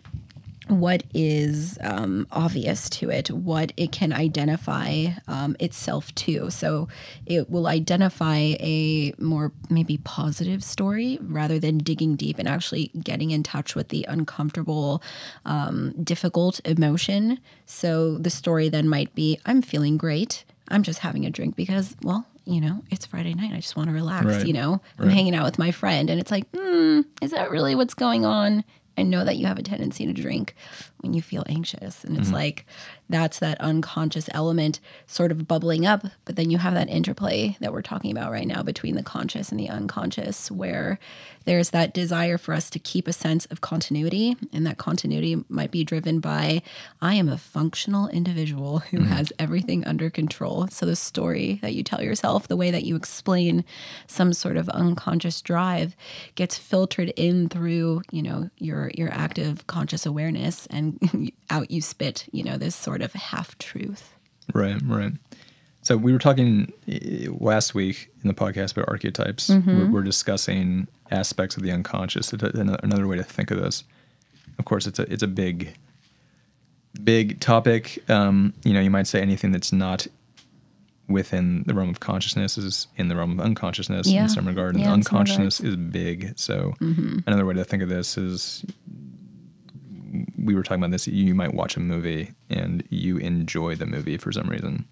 what 0.68 1.02
is 1.14 1.78
um, 1.80 2.26
obvious 2.30 2.88
to 2.90 3.10
it, 3.10 3.30
what 3.30 3.72
it 3.76 3.92
can 3.92 4.12
identify 4.12 5.06
um, 5.26 5.56
itself 5.60 6.14
to. 6.16 6.50
So 6.50 6.88
it 7.26 7.50
will 7.50 7.66
identify 7.66 8.36
a 8.60 9.12
more 9.18 9.52
maybe 9.70 9.98
positive 9.98 10.62
story 10.62 11.18
rather 11.22 11.58
than 11.58 11.78
digging 11.78 12.16
deep 12.16 12.38
and 12.38 12.48
actually 12.48 12.88
getting 13.02 13.30
in 13.30 13.42
touch 13.42 13.74
with 13.74 13.88
the 13.88 14.04
uncomfortable, 14.08 15.02
um, 15.44 15.94
difficult 16.02 16.60
emotion. 16.64 17.38
So 17.66 18.18
the 18.18 18.30
story 18.30 18.68
then 18.68 18.88
might 18.88 19.14
be 19.14 19.38
I'm 19.46 19.62
feeling 19.62 19.96
great. 19.96 20.44
I'm 20.68 20.82
just 20.82 21.00
having 21.00 21.24
a 21.24 21.30
drink 21.30 21.56
because, 21.56 21.96
well, 22.02 22.26
you 22.44 22.60
know, 22.60 22.82
it's 22.90 23.04
Friday 23.06 23.34
night. 23.34 23.52
I 23.52 23.56
just 23.56 23.76
want 23.76 23.88
to 23.88 23.94
relax. 23.94 24.24
Right. 24.26 24.46
You 24.46 24.52
know, 24.54 24.80
I'm 24.98 25.06
Right. 25.08 25.14
hanging 25.14 25.34
out 25.34 25.44
with 25.44 25.58
my 25.58 25.70
friend, 25.70 26.08
and 26.08 26.18
it's 26.18 26.30
like, 26.30 26.44
hmm, 26.54 27.02
is 27.20 27.30
that 27.32 27.50
really 27.50 27.74
what's 27.74 27.92
going 27.94 28.24
on? 28.24 28.64
I 28.98 29.02
know 29.04 29.24
that 29.24 29.36
you 29.36 29.46
have 29.46 29.60
a 29.60 29.62
tendency 29.62 30.06
to 30.06 30.12
drink 30.12 30.56
when 31.00 31.14
you 31.14 31.22
feel 31.22 31.44
anxious. 31.48 32.04
And 32.04 32.16
it's 32.16 32.26
mm-hmm. 32.26 32.36
like 32.36 32.66
that's 33.08 33.38
that 33.38 33.60
unconscious 33.60 34.28
element 34.32 34.80
sort 35.06 35.30
of 35.30 35.48
bubbling 35.48 35.86
up. 35.86 36.04
But 36.24 36.36
then 36.36 36.50
you 36.50 36.58
have 36.58 36.74
that 36.74 36.88
interplay 36.88 37.56
that 37.60 37.72
we're 37.72 37.82
talking 37.82 38.10
about 38.10 38.32
right 38.32 38.46
now 38.46 38.62
between 38.62 38.94
the 38.94 39.02
conscious 39.02 39.50
and 39.50 39.58
the 39.58 39.68
unconscious, 39.68 40.50
where 40.50 40.98
there's 41.44 41.70
that 41.70 41.94
desire 41.94 42.36
for 42.36 42.52
us 42.52 42.68
to 42.70 42.78
keep 42.78 43.08
a 43.08 43.12
sense 43.12 43.46
of 43.46 43.60
continuity. 43.60 44.36
And 44.52 44.66
that 44.66 44.78
continuity 44.78 45.42
might 45.48 45.70
be 45.70 45.84
driven 45.84 46.20
by 46.20 46.62
I 47.00 47.14
am 47.14 47.28
a 47.28 47.38
functional 47.38 48.08
individual 48.08 48.80
who 48.80 48.98
mm-hmm. 48.98 49.06
has 49.06 49.32
everything 49.38 49.84
under 49.86 50.10
control. 50.10 50.68
So 50.68 50.84
the 50.84 50.96
story 50.96 51.58
that 51.62 51.74
you 51.74 51.82
tell 51.82 52.02
yourself, 52.02 52.48
the 52.48 52.56
way 52.56 52.70
that 52.70 52.84
you 52.84 52.96
explain 52.96 53.64
some 54.06 54.32
sort 54.32 54.56
of 54.56 54.68
unconscious 54.70 55.40
drive 55.40 55.96
gets 56.34 56.58
filtered 56.58 57.10
in 57.16 57.48
through, 57.48 58.02
you 58.10 58.22
know, 58.22 58.50
your 58.58 58.90
your 58.94 59.10
active 59.12 59.66
conscious 59.66 60.04
awareness 60.04 60.66
and 60.70 60.87
out 61.50 61.70
you 61.70 61.80
spit, 61.80 62.26
you 62.32 62.42
know, 62.44 62.56
this 62.56 62.74
sort 62.74 63.02
of 63.02 63.12
half 63.12 63.56
truth. 63.58 64.14
Right, 64.54 64.80
right. 64.84 65.12
So 65.82 65.96
we 65.96 66.12
were 66.12 66.18
talking 66.18 66.72
uh, 66.90 67.32
last 67.42 67.74
week 67.74 68.10
in 68.22 68.28
the 68.28 68.34
podcast 68.34 68.72
about 68.72 68.88
archetypes. 68.88 69.48
Mm-hmm. 69.48 69.78
We're, 69.78 69.90
we're 69.90 70.02
discussing 70.02 70.86
aspects 71.10 71.56
of 71.56 71.62
the 71.62 71.70
unconscious. 71.70 72.32
Another 72.32 73.06
way 73.06 73.16
to 73.16 73.22
think 73.24 73.50
of 73.50 73.58
this, 73.60 73.84
of 74.58 74.64
course, 74.64 74.86
it's 74.86 74.98
a 74.98 75.10
it's 75.12 75.22
a 75.22 75.28
big, 75.28 75.74
big 77.02 77.40
topic. 77.40 78.02
Um, 78.10 78.54
you 78.64 78.72
know, 78.74 78.80
you 78.80 78.90
might 78.90 79.06
say 79.06 79.20
anything 79.20 79.52
that's 79.52 79.72
not 79.72 80.06
within 81.08 81.62
the 81.66 81.72
realm 81.74 81.88
of 81.88 82.00
consciousness 82.00 82.58
is 82.58 82.86
in 82.96 83.08
the 83.08 83.16
realm 83.16 83.38
of 83.38 83.44
unconsciousness 83.44 84.06
Yeah. 84.08 84.24
in 84.24 84.28
some 84.28 84.46
regard, 84.46 84.74
and 84.74 84.84
Yeah, 84.84 84.92
unconsciousness 84.92 85.60
is 85.60 85.76
big. 85.76 86.34
So 86.38 86.74
Mm-hmm. 86.80 87.18
another 87.26 87.46
way 87.46 87.54
to 87.54 87.64
think 87.64 87.82
of 87.82 87.88
this 87.88 88.18
is 88.18 88.62
we 90.48 90.54
were 90.54 90.62
talking 90.62 90.82
about 90.82 90.92
this. 90.92 91.06
You 91.06 91.34
might 91.34 91.52
watch 91.52 91.76
a 91.76 91.80
movie 91.80 92.32
and 92.48 92.82
you 92.88 93.18
enjoy 93.18 93.76
the 93.76 93.84
movie 93.84 94.16
for 94.16 94.32
some 94.32 94.48
reason. 94.48 94.86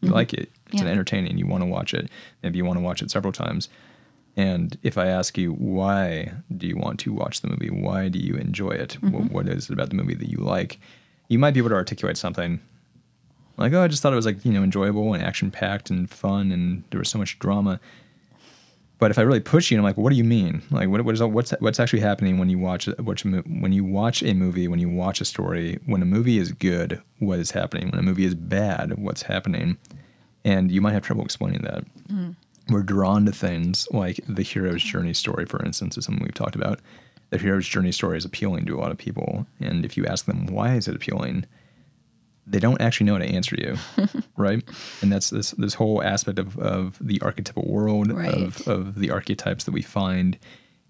You 0.00 0.06
mm-hmm. 0.06 0.14
like 0.14 0.32
it. 0.32 0.50
It's 0.72 0.80
an 0.80 0.88
entertaining. 0.88 1.36
You 1.36 1.46
want 1.46 1.62
to 1.62 1.66
watch 1.66 1.92
it. 1.92 2.08
Maybe 2.42 2.56
you 2.56 2.64
want 2.64 2.78
to 2.78 2.82
watch 2.82 3.02
it 3.02 3.10
several 3.10 3.32
times. 3.32 3.68
And 4.36 4.78
if 4.82 4.96
I 4.96 5.08
ask 5.08 5.36
you 5.36 5.52
why 5.52 6.32
do 6.56 6.66
you 6.66 6.78
want 6.78 6.98
to 7.00 7.12
watch 7.12 7.42
the 7.42 7.48
movie, 7.48 7.68
why 7.68 8.08
do 8.08 8.18
you 8.18 8.36
enjoy 8.36 8.70
it? 8.70 8.94
What, 8.94 9.12
mm-hmm. 9.12 9.34
what 9.34 9.48
is 9.48 9.68
it 9.68 9.74
about 9.74 9.90
the 9.90 9.96
movie 9.96 10.14
that 10.14 10.30
you 10.30 10.38
like? 10.38 10.80
You 11.28 11.38
might 11.38 11.52
be 11.52 11.60
able 11.60 11.68
to 11.68 11.76
articulate 11.76 12.16
something 12.16 12.60
like, 13.58 13.72
oh, 13.74 13.82
I 13.82 13.88
just 13.88 14.02
thought 14.02 14.12
it 14.12 14.16
was 14.16 14.26
like 14.26 14.44
you 14.44 14.52
know 14.52 14.62
enjoyable 14.62 15.12
and 15.12 15.22
action 15.22 15.50
packed 15.50 15.90
and 15.90 16.08
fun, 16.08 16.50
and 16.52 16.84
there 16.90 16.98
was 16.98 17.10
so 17.10 17.18
much 17.18 17.38
drama. 17.38 17.80
But 19.02 19.10
if 19.10 19.18
I 19.18 19.22
really 19.22 19.40
push 19.40 19.68
you, 19.68 19.76
and 19.76 19.80
I'm 19.80 19.90
like, 19.90 19.96
what 19.96 20.10
do 20.10 20.16
you 20.16 20.22
mean? 20.22 20.62
Like, 20.70 20.88
what, 20.88 21.04
what 21.04 21.12
is 21.12 21.20
what's 21.20 21.50
what's 21.58 21.80
actually 21.80 21.98
happening 21.98 22.38
when 22.38 22.48
you 22.48 22.60
watch 22.60 22.86
a, 22.86 22.92
when 22.92 23.72
you 23.72 23.82
watch 23.82 24.22
a 24.22 24.32
movie, 24.32 24.68
when 24.68 24.78
you 24.78 24.88
watch 24.88 25.20
a 25.20 25.24
story? 25.24 25.80
When 25.86 26.02
a 26.02 26.04
movie 26.04 26.38
is 26.38 26.52
good, 26.52 27.02
what 27.18 27.40
is 27.40 27.50
happening? 27.50 27.90
When 27.90 27.98
a 27.98 28.02
movie 28.04 28.24
is 28.24 28.36
bad, 28.36 28.96
what's 28.98 29.22
happening? 29.22 29.76
And 30.44 30.70
you 30.70 30.80
might 30.80 30.92
have 30.92 31.02
trouble 31.02 31.24
explaining 31.24 31.62
that. 31.62 31.84
Mm-hmm. 32.12 32.30
We're 32.72 32.84
drawn 32.84 33.26
to 33.26 33.32
things 33.32 33.88
like 33.90 34.20
the 34.28 34.44
hero's 34.44 34.84
journey 34.84 35.14
story, 35.14 35.46
for 35.46 35.60
instance, 35.64 35.98
is 35.98 36.04
something 36.04 36.22
we've 36.22 36.32
talked 36.32 36.54
about. 36.54 36.78
The 37.30 37.38
hero's 37.38 37.66
journey 37.66 37.90
story 37.90 38.18
is 38.18 38.24
appealing 38.24 38.66
to 38.66 38.78
a 38.78 38.80
lot 38.80 38.92
of 38.92 38.98
people, 38.98 39.48
and 39.58 39.84
if 39.84 39.96
you 39.96 40.06
ask 40.06 40.26
them 40.26 40.46
why 40.46 40.76
is 40.76 40.86
it 40.86 40.94
appealing, 40.94 41.46
they 42.46 42.58
don't 42.58 42.80
actually 42.80 43.06
know 43.06 43.12
how 43.14 43.18
to 43.20 43.24
answer 43.26 43.56
you, 43.56 43.76
right? 44.36 44.62
And 45.00 45.12
that's 45.12 45.30
this 45.30 45.52
this 45.52 45.74
whole 45.74 46.02
aspect 46.02 46.38
of, 46.38 46.58
of 46.58 46.98
the 47.00 47.20
archetypal 47.22 47.64
world 47.66 48.10
Right. 48.12 48.34
of 48.34 48.66
of 48.66 48.96
the 48.98 49.10
archetypes 49.10 49.64
that 49.64 49.72
we 49.72 49.82
find 49.82 50.38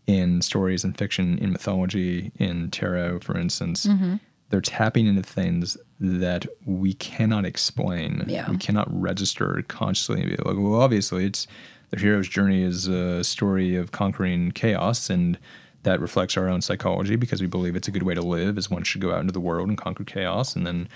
in 0.07 0.43
stories 0.43 0.83
and 0.83 0.97
fiction, 0.97 1.39
in 1.39 1.53
mythology, 1.53 2.33
in 2.39 2.71
tarot, 2.71 3.21
for 3.21 3.39
instance. 3.39 3.87
Mm-hmm. 3.87 4.17
They're 4.51 4.61
tapping 4.61 5.07
into 5.07 5.23
things 5.23 5.77
that 6.01 6.45
we 6.67 6.93
cannot 6.95 7.47
explain. 7.47 8.25
Yeah. 8.27 8.51
We 8.51 8.59
cannot 8.59 8.87
register 8.91 9.63
consciously. 9.69 10.21
and 10.21 10.29
be 10.31 10.37
Like, 10.37 10.57
well, 10.59 10.81
obviously, 10.81 11.25
it's 11.25 11.47
the 11.91 11.99
hero's 11.99 12.29
journey 12.29 12.63
is 12.63 12.87
a 12.89 13.23
story 13.25 13.77
of 13.77 13.93
conquering 13.93 14.51
chaos, 14.53 15.09
and 15.09 15.39
that 15.85 16.01
reflects 16.01 16.37
our 16.37 16.49
own 16.49 16.61
psychology 16.63 17.17
because 17.17 17.41
we 17.41 17.47
believe 17.47 17.77
it's 17.77 17.89
a 17.89 17.91
good 17.91 18.03
way 18.03 18.15
to 18.15 18.23
live. 18.23 18.59
Is 18.59 18.69
one 18.71 18.83
should 18.83 19.01
go 19.01 19.13
out 19.15 19.21
into 19.21 19.33
the 19.33 19.41
world 19.41 19.69
and 19.69 19.79
conquer 19.79 20.05
chaos, 20.05 20.55
and 20.57 20.67
then 20.67 20.89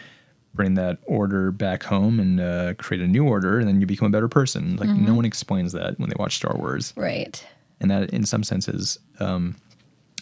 bring 0.56 0.74
that 0.74 0.98
order 1.04 1.50
back 1.52 1.82
home 1.84 2.18
and 2.18 2.40
uh, 2.40 2.74
create 2.74 3.02
a 3.02 3.06
new 3.06 3.24
order, 3.28 3.58
and 3.58 3.68
then 3.68 3.80
you 3.80 3.86
become 3.86 4.06
a 4.06 4.10
better 4.10 4.28
person. 4.28 4.76
Like 4.76 4.88
no 4.88 5.14
one 5.14 5.24
explains 5.24 5.72
that 5.72 5.98
when 6.00 6.08
they 6.10 6.16
watch 6.18 6.36
Star 6.36 6.56
Wars, 6.56 6.92
Right. 6.96 7.44
and 7.80 7.90
that 7.90 8.10
in 8.10 8.24
some 8.26 8.42
senses, 8.42 8.98
um, 9.20 9.56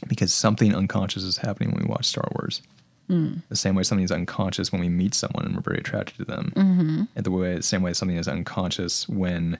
because 0.09 0.33
something 0.35 0.75
unconscious 0.75 1.23
is 1.23 1.39
happening 1.39 1.71
when 1.71 1.85
we 1.85 1.89
watch 1.89 2.05
Star 2.07 2.29
Wars. 2.37 2.61
The 3.07 3.55
same 3.57 3.75
way 3.75 3.83
something 3.83 4.05
is 4.05 4.11
unconscious 4.11 4.73
when 4.73 4.81
we 4.81 4.89
meet 4.89 5.15
someone 5.15 5.45
and 5.45 5.55
we're 5.55 5.61
very 5.61 5.77
attracted 5.79 6.17
to 6.17 6.25
them. 6.25 6.53
Mm-hmm. 6.57 7.03
And 7.15 7.25
the 7.25 7.31
way, 7.31 7.55
the 7.57 7.63
same 7.63 7.83
way 7.83 7.93
something 7.93 8.17
is 8.17 8.27
unconscious 8.27 9.07
when 9.09 9.59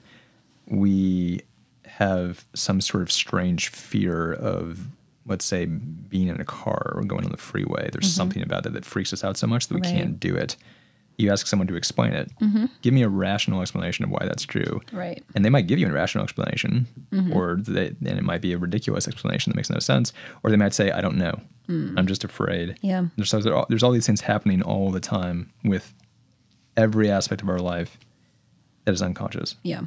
we 0.67 1.41
have 1.85 2.43
some 2.55 2.81
sort 2.81 3.03
of 3.03 3.11
strange 3.11 3.69
fear 3.69 4.33
of, 4.33 4.87
let's 5.25 5.45
say, 5.45 5.65
being 5.65 6.27
in 6.27 6.39
a 6.39 6.45
car 6.45 6.93
or 6.95 7.03
going 7.03 7.25
on 7.25 7.31
the 7.31 7.37
freeway. 7.37 7.89
There's 7.91 8.05
mm-hmm. 8.05 8.15
something 8.17 8.43
about 8.43 8.63
that 8.63 8.73
that 8.73 8.85
freaks 8.85 9.11
us 9.13 9.23
out 9.23 9.37
so 9.37 9.47
much 9.47 9.67
that 9.67 9.75
we 9.75 9.81
Right. 9.81 9.95
can't 9.95 10.19
do 10.19 10.35
it. 10.35 10.55
You 11.17 11.31
ask 11.31 11.47
someone 11.47 11.67
to 11.67 11.75
explain 11.75 12.11
it. 12.11 12.29
Mm-hmm. 12.41 12.65
Give 12.81 12.93
me 12.93 13.01
a 13.01 13.07
rational 13.09 13.61
explanation 13.61 14.03
of 14.03 14.11
why 14.11 14.19
that's 14.25 14.43
true 14.43 14.81
Right. 14.91 15.23
and 15.33 15.45
they 15.45 15.49
might 15.49 15.65
give 15.67 15.79
you 15.79 15.87
a 15.87 15.91
rational 15.91 16.23
explanation, 16.25 16.87
mm-hmm. 17.11 17.31
or 17.33 17.55
they, 17.61 17.87
and 17.87 18.19
it 18.19 18.23
might 18.23 18.41
be 18.41 18.51
a 18.53 18.57
ridiculous 18.57 19.07
explanation 19.07 19.49
that 19.51 19.55
makes 19.55 19.69
no 19.69 19.79
sense, 19.79 20.11
or 20.43 20.51
they 20.51 20.57
might 20.57 20.73
say, 20.73 20.91
"I 20.91 20.99
don't 21.01 21.15
know, 21.17 21.39
mm. 21.69 21.93
I'm 21.97 22.05
just 22.05 22.23
afraid." 22.25 22.77
Yeah. 22.81 23.05
There's 23.15 23.29
so 23.29 23.39
there 23.39 23.55
all, 23.55 23.65
there's 23.69 23.81
all 23.81 23.91
these 23.93 24.05
things 24.05 24.21
happening 24.21 24.61
all 24.61 24.91
the 24.91 24.99
time 24.99 25.51
with 25.63 25.93
every 26.75 27.09
aspect 27.09 27.41
of 27.41 27.47
our 27.49 27.59
life 27.59 27.97
that 28.83 28.91
is 28.93 29.01
unconscious, 29.01 29.55
Yeah. 29.63 29.83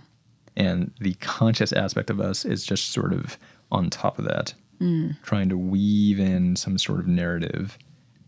and 0.57 0.93
the 0.99 1.13
conscious 1.21 1.73
aspect 1.75 2.09
of 2.11 2.21
us 2.21 2.45
is 2.47 2.65
just 2.65 2.91
sort 2.91 3.13
of 3.13 3.37
on 3.71 3.91
top 3.91 4.19
of 4.19 4.25
that, 4.25 4.55
Mm. 4.81 5.17
trying 5.23 5.49
to 5.49 5.59
weave 5.59 6.21
in 6.21 6.55
some 6.57 6.79
sort 6.79 7.01
of 7.01 7.09
narrative 7.09 7.77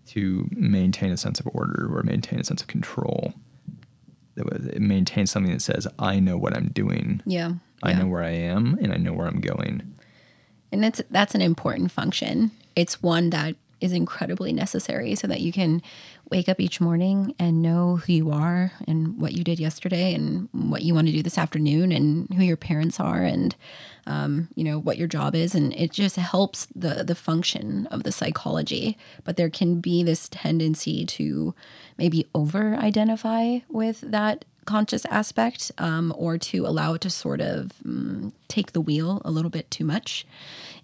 to 0.09 0.49
maintain 0.51 1.13
a 1.13 1.17
sense 1.17 1.39
of 1.39 1.49
order 1.53 1.89
or 1.97 2.03
maintain 2.03 2.41
a 2.41 2.45
sense 2.45 2.61
of 2.61 2.67
control. 2.67 3.35
That 4.35 4.53
was- 4.53 4.67
it 4.67 4.81
maintains 4.83 5.31
something 5.31 5.53
that 5.53 5.63
says, 5.63 5.87
"I 5.99 6.19
know 6.19 6.37
what 6.37 6.57
I'm 6.57 6.69
doing." 6.69 7.21
Yeah. 7.25 7.55
I 7.83 7.91
yeah. 7.91 7.99
know 8.01 8.09
where 8.09 8.23
I 8.25 8.31
am 8.31 8.77
and 8.83 8.93
I 8.93 8.97
know 8.97 9.13
where 9.13 9.27
I'm 9.27 9.41
going. 9.41 9.83
And 10.73 10.85
it's 10.85 11.01
that's 11.11 11.35
an 11.35 11.41
important 11.43 11.93
function. 11.93 12.51
It's 12.77 13.03
one 13.03 13.31
that 13.31 13.57
is 13.81 13.93
incredibly 13.93 14.53
necessary 14.53 15.15
so 15.15 15.27
that 15.27 15.41
you 15.41 15.53
can 15.53 15.83
wake 16.31 16.49
up 16.49 16.61
each 16.61 16.81
morning 16.81 17.35
and 17.39 17.63
know 17.63 17.97
who 17.97 18.13
you 18.13 18.31
are 18.31 18.73
and 18.87 19.21
what 19.21 19.33
you 19.33 19.43
did 19.43 19.59
yesterday 19.59 20.15
and 20.15 20.49
what 20.53 20.83
you 20.83 20.95
want 20.95 21.07
to 21.07 21.13
do 21.13 21.23
this 21.23 21.39
afternoon 21.39 21.91
and 21.91 22.33
who 22.35 22.43
your 22.43 22.57
parents 22.57 23.01
are 23.01 23.23
and 23.23 23.57
um, 24.07 24.49
you 24.55 24.65
know 24.65 24.79
what 24.79 24.99
your 24.99 25.09
job 25.09 25.35
is. 25.35 25.55
And 25.55 25.73
it 25.75 25.93
just 25.93 26.17
helps 26.17 26.67
the 26.75 27.05
the 27.05 27.15
function 27.15 27.87
of 27.89 28.03
the 28.03 28.13
psychology. 28.13 28.97
But 29.25 29.37
there 29.37 29.51
can 29.51 29.81
be 29.81 30.03
this 30.03 30.29
tendency 30.29 31.05
to 31.07 31.55
maybe 31.99 32.27
over 32.35 32.75
identify 32.77 33.61
with 33.69 34.01
that 34.03 34.45
conscious 34.67 35.05
aspect 35.07 35.73
um, 35.79 36.15
or 36.17 36.39
to 36.39 36.67
allow 36.67 36.95
it 36.95 37.01
to 37.01 37.11
sort 37.11 37.41
of 37.41 37.73
mm, 37.85 38.33
take 38.49 38.73
the 38.73 38.81
wheel 38.81 39.21
a 39.25 39.31
little 39.31 39.51
bit 39.51 39.71
too 39.71 39.85
much. 39.85 40.27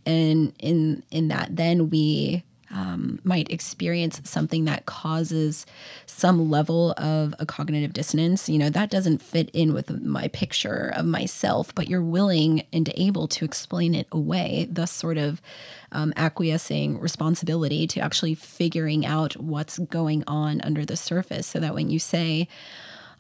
And 0.04 0.52
in 0.58 1.02
in 1.10 1.28
that 1.28 1.56
then 1.56 1.90
we 1.90 2.44
um, 2.70 3.20
might 3.24 3.50
experience 3.50 4.20
something 4.24 4.64
that 4.64 4.86
causes 4.86 5.66
some 6.06 6.50
level 6.50 6.92
of 6.96 7.34
a 7.38 7.46
cognitive 7.46 7.92
dissonance. 7.92 8.48
You 8.48 8.58
know 8.58 8.70
that 8.70 8.90
doesn't 8.90 9.22
fit 9.22 9.50
in 9.52 9.72
with 9.72 9.90
my 10.02 10.28
picture 10.28 10.92
of 10.94 11.06
myself 11.06 11.74
but 11.74 11.88
you're 11.88 12.02
willing 12.02 12.64
and 12.72 12.90
able 12.96 13.28
to 13.28 13.44
explain 13.44 13.94
it 13.94 14.06
away 14.12 14.66
thus 14.70 14.90
sort 14.90 15.18
of 15.18 15.40
um, 15.92 16.12
acquiescing 16.16 16.98
responsibility 16.98 17.86
to 17.86 18.00
actually 18.00 18.34
figuring 18.34 19.06
out 19.06 19.36
what's 19.36 19.78
going 19.78 20.24
on 20.26 20.60
under 20.62 20.84
the 20.84 20.96
surface 20.96 21.46
so 21.46 21.60
that 21.60 21.74
when 21.74 21.90
you 21.90 21.98
say 21.98 22.48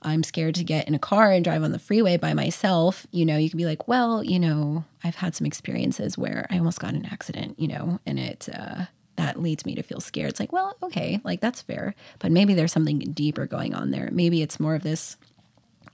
I'm 0.02 0.22
scared 0.22 0.54
to 0.56 0.64
get 0.64 0.86
in 0.86 0.94
a 0.94 0.98
car 0.98 1.32
and 1.32 1.44
drive 1.44 1.62
on 1.62 1.72
the 1.72 1.78
freeway 1.78 2.16
by 2.16 2.34
myself, 2.34 3.06
you 3.10 3.24
know, 3.24 3.36
you 3.36 3.50
can 3.50 3.56
be 3.56 3.64
like, 3.64 3.88
well, 3.88 4.22
you 4.22 4.38
know, 4.38 4.84
I've 5.02 5.16
had 5.16 5.34
some 5.34 5.46
experiences 5.46 6.16
where 6.18 6.46
I 6.50 6.58
almost 6.58 6.80
got 6.80 6.94
an 6.94 7.06
accident, 7.06 7.58
you 7.58 7.66
know, 7.68 7.98
and 8.06 8.18
it, 8.18 8.48
uh, 8.52 8.84
that 9.16 9.40
leads 9.40 9.66
me 9.66 9.74
to 9.74 9.82
feel 9.82 10.00
scared. 10.00 10.30
It's 10.30 10.40
like, 10.40 10.52
well, 10.52 10.76
okay, 10.82 11.20
like 11.24 11.40
that's 11.40 11.62
fair. 11.62 11.94
But 12.18 12.32
maybe 12.32 12.54
there's 12.54 12.72
something 12.72 12.98
deeper 12.98 13.46
going 13.46 13.74
on 13.74 13.90
there. 13.90 14.08
Maybe 14.12 14.42
it's 14.42 14.60
more 14.60 14.74
of 14.74 14.82
this 14.82 15.16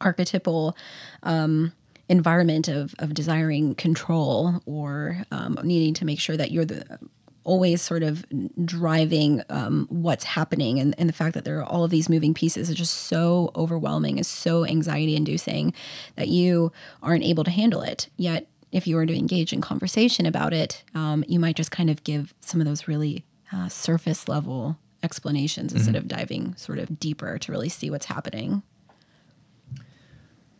archetypal 0.00 0.76
um, 1.23 1.73
environment 2.09 2.69
of, 2.69 2.95
of 2.99 3.14
desiring 3.14 3.75
control 3.75 4.61
or 4.67 5.25
um, 5.31 5.59
needing 5.62 5.95
to 5.95 6.05
make 6.05 6.21
sure 6.21 6.37
that 6.37 6.50
you're 6.50 6.64
the 6.64 6.99
always 7.45 7.83
sort 7.83 8.02
of 8.02 8.25
driving 8.64 9.43
um, 9.50 9.87
what's 9.91 10.25
happening 10.25 10.79
and, 10.79 10.95
and 10.97 11.09
the 11.09 11.12
fact 11.12 11.35
that 11.35 11.45
there 11.45 11.59
are 11.59 11.64
all 11.64 11.83
of 11.83 11.91
these 11.91 12.09
moving 12.09 12.35
pieces 12.35 12.71
is 12.71 12.76
just 12.76 12.95
so 12.95 13.50
overwhelming 13.57 14.19
is 14.19 14.29
so 14.29 14.64
anxiety 14.64 15.17
inducing 15.17 15.73
that 16.17 16.29
you 16.29 16.71
aren't 17.02 17.25
able 17.25 17.43
to 17.43 17.50
handle 17.50 17.83
it 17.83 18.09
yet 18.17 18.47
if 18.73 18.87
you 18.87 18.97
were 18.97 19.07
to 19.07 19.17
engage 19.17 19.52
in 19.52 19.61
conversation 19.61 20.26
about 20.26 20.52
it 20.52 20.83
um, 20.95 21.25
you 21.29 21.38
might 21.38 21.57
just 21.57 21.71
kind 21.71 21.91
of 21.91 22.02
give 22.05 22.35
some 22.41 22.61
of 22.61 22.67
those 22.67 22.88
really 22.88 23.25
uh, 23.52 23.69
surface 23.69 24.29
level 24.29 24.76
explanations 25.02 25.73
instead 25.73 25.97
of 25.97 26.07
diving 26.07 26.55
sort 26.55 26.79
of 26.79 27.00
deeper 27.00 27.37
to 27.38 27.50
really 27.50 27.69
see 27.69 27.91
what's 27.91 28.07
happening 28.07 28.62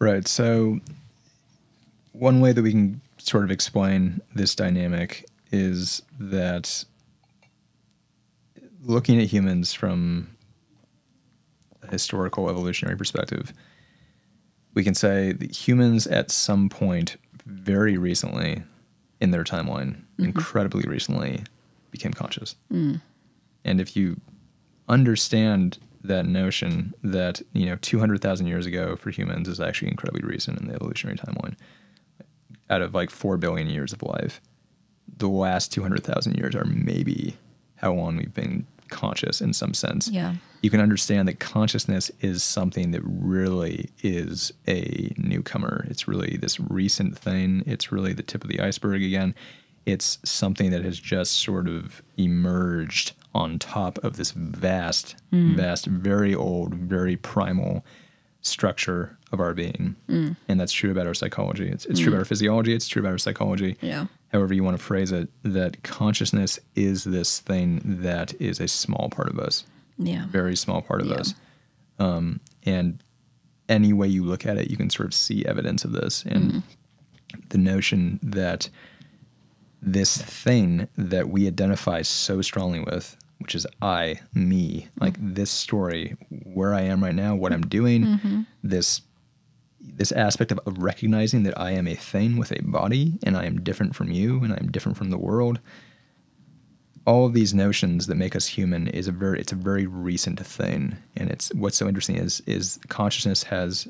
Right. 0.02 0.26
So, 0.26 0.81
one 2.11 2.40
way 2.40 2.50
that 2.50 2.61
we 2.61 2.73
can 2.73 3.00
sort 3.19 3.45
of 3.45 3.52
explain 3.52 4.21
this 4.35 4.52
dynamic 4.57 5.25
is 5.52 6.02
that 6.19 6.85
looking 8.83 9.21
at 9.21 9.28
humans 9.28 9.73
from 9.73 10.37
a 11.85 11.87
historical 11.92 12.50
evolutionary 12.50 12.97
perspective, 12.97 13.52
we 14.75 14.83
can 14.83 14.95
say 14.95 15.31
that 15.31 15.69
humans 15.69 16.09
at 16.09 16.33
some 16.33 16.69
point 16.69 17.16
very 17.46 17.96
recently 17.96 18.62
in 19.20 19.30
their 19.30 19.44
timeline, 19.44 19.94
mm-hmm. 19.94 20.25
incredibly 20.25 20.82
recently, 20.88 21.44
became 21.90 22.12
conscious. 22.12 22.56
Mm. 22.72 23.00
And 23.64 23.80
if 23.80 23.96
you 23.96 24.20
understand 24.88 25.78
that 26.04 26.26
notion 26.26 26.92
that 27.02 27.40
you 27.52 27.66
know 27.66 27.76
200,000 27.76 28.46
years 28.46 28.66
ago 28.66 28.96
for 28.96 29.11
humans 29.11 29.49
is 29.49 29.61
actually 29.61 29.88
incredibly 29.88 30.22
recent 30.22 30.61
in 30.61 30.66
the 30.66 30.75
evolutionary 30.75 31.16
timeline 31.16 31.54
out 32.68 32.82
of 32.82 32.94
like 32.94 33.11
4 33.11 33.37
billion 33.37 33.68
years 33.68 33.92
of 33.92 34.02
life 34.02 34.40
the 35.18 35.28
last 35.28 35.72
200,000 35.72 36.37
years 36.37 36.56
are 36.56 36.64
maybe 36.64 37.37
how 37.76 37.92
long 37.92 38.16
we've 38.16 38.34
been 38.34 38.66
conscious 38.92 39.40
in 39.40 39.52
some 39.52 39.75
sense 39.75 40.08
Yeah. 40.08 40.34
you 40.62 40.70
can 40.70 40.80
understand 40.80 41.26
that 41.28 41.40
consciousness 41.40 42.11
is 42.20 42.42
something 42.42 42.92
that 42.92 43.02
really 43.04 43.90
is 44.02 44.52
a 44.68 45.12
newcomer 45.16 45.87
it's 45.90 46.06
really 46.06 46.37
this 46.37 46.61
recent 46.61 47.18
thing 47.18 47.64
it's 47.66 47.90
really 47.90 48.12
the 48.12 48.22
tip 48.22 48.44
of 48.44 48.50
the 48.50 48.61
iceberg 48.61 49.02
again 49.02 49.34
it's 49.87 50.18
something 50.25 50.70
that 50.70 50.84
has 50.84 50.99
just 50.99 51.40
sort 51.40 51.66
of 51.66 52.02
emerged 52.16 53.12
on 53.34 53.58
top 53.58 53.99
of 53.99 54.16
this 54.16 54.30
vast, 54.32 55.16
mm. 55.32 55.56
vast, 55.56 55.87
very 55.87 56.34
old, 56.34 56.75
very 56.75 57.16
primal 57.16 57.84
structure 58.42 59.16
of 59.32 59.40
our 59.40 59.54
being. 59.54 59.96
Mm. 60.08 60.37
And 60.49 60.61
that's 60.61 60.72
true 60.72 60.90
about 60.90 61.06
our 61.06 61.14
psychology. 61.14 61.68
It's, 61.68 61.87
it's 61.87 61.99
true 62.00 62.11
mm. 62.11 62.14
about 62.14 62.20
our 62.20 62.25
physiology. 62.26 62.75
It's 62.75 62.88
true 62.88 63.00
about 63.00 63.12
our 63.12 63.18
psychology. 63.18 63.76
Yeah. 63.80 64.06
However, 64.33 64.55
you 64.55 64.65
want 64.65 64.77
to 64.79 64.83
phrase 64.83 65.12
it, 65.12 65.29
that 65.43 65.83
consciousness 65.83 66.59
is 66.75 67.05
this 67.05 67.41
thing 67.41 67.81
that 67.85 68.33
is 68.41 68.61
a 68.61 68.69
small 68.69 69.11
part 69.11 69.29
of 69.29 69.39
us, 69.39 69.65
Yeah. 69.99 70.27
very 70.29 70.57
small 70.57 70.81
part 70.81 71.03
of 71.03 71.09
Yeah. 71.09 71.17
us. 71.17 71.35
Um, 71.99 72.41
and 72.65 73.03
any 73.69 73.93
way 73.93 74.09
you 74.09 74.25
look 74.25 74.47
at 74.47 74.57
it, 74.57 74.71
you 74.71 74.77
can 74.77 74.91
sort 74.91 75.07
of 75.07 75.15
see 75.15 75.45
evidence 75.45 75.85
of 75.85 75.93
this. 75.93 76.25
And 76.27 76.45
mm-hmm. 76.45 77.39
the 77.51 77.59
notion 77.59 78.19
that 78.23 78.69
this 79.81 80.17
thing 80.17 80.89
that 80.97 81.29
we 81.29 81.47
identify 81.47 82.03
so 82.03 82.41
strongly 82.41 82.81
with, 82.81 83.17
which 83.39 83.55
is 83.55 83.67
I, 83.83 84.21
me, 84.33 84.89
like 85.01 85.15
mm-hmm. 85.19 85.35
this 85.35 85.51
story, 85.51 86.17
where 86.45 86.75
I 86.75 86.83
am 86.83 87.03
right 87.03 87.15
now, 87.15 87.35
what 87.35 87.53
I'm 87.53 87.67
doing, 87.67 88.05
mm-hmm. 88.05 88.43
this 88.62 89.03
this 89.85 90.12
aspect 90.12 90.53
of, 90.53 90.61
of 90.67 90.79
recognizing 90.79 91.43
that 91.43 91.59
I 91.61 91.73
am 91.73 91.87
a 91.89 91.95
thing 91.95 92.37
with 92.37 92.53
a 92.53 92.62
body 92.62 93.19
and 93.25 93.37
I 93.37 93.45
am 93.47 93.61
different 93.62 93.95
from 93.97 94.11
you 94.11 94.43
and 94.45 94.53
I 94.53 94.57
am 94.57 94.71
different 94.71 94.97
from 94.97 95.11
the 95.11 95.19
world. 95.19 95.59
All 97.05 97.27
of 97.27 97.33
these 97.35 97.53
notions 97.53 98.07
that 98.07 98.15
make 98.15 98.37
us 98.37 98.47
human 98.47 98.87
is 98.87 99.09
a 99.09 99.12
very 99.12 99.41
it's 99.41 99.51
a 99.53 99.57
very 99.57 99.87
recent 99.87 100.39
thing. 100.39 100.97
And 101.17 101.31
it's 101.31 101.53
what's 101.55 101.77
so 101.77 101.89
interesting 101.89 102.17
is 102.17 102.41
is 102.47 102.79
consciousness 102.89 103.43
has 103.45 103.89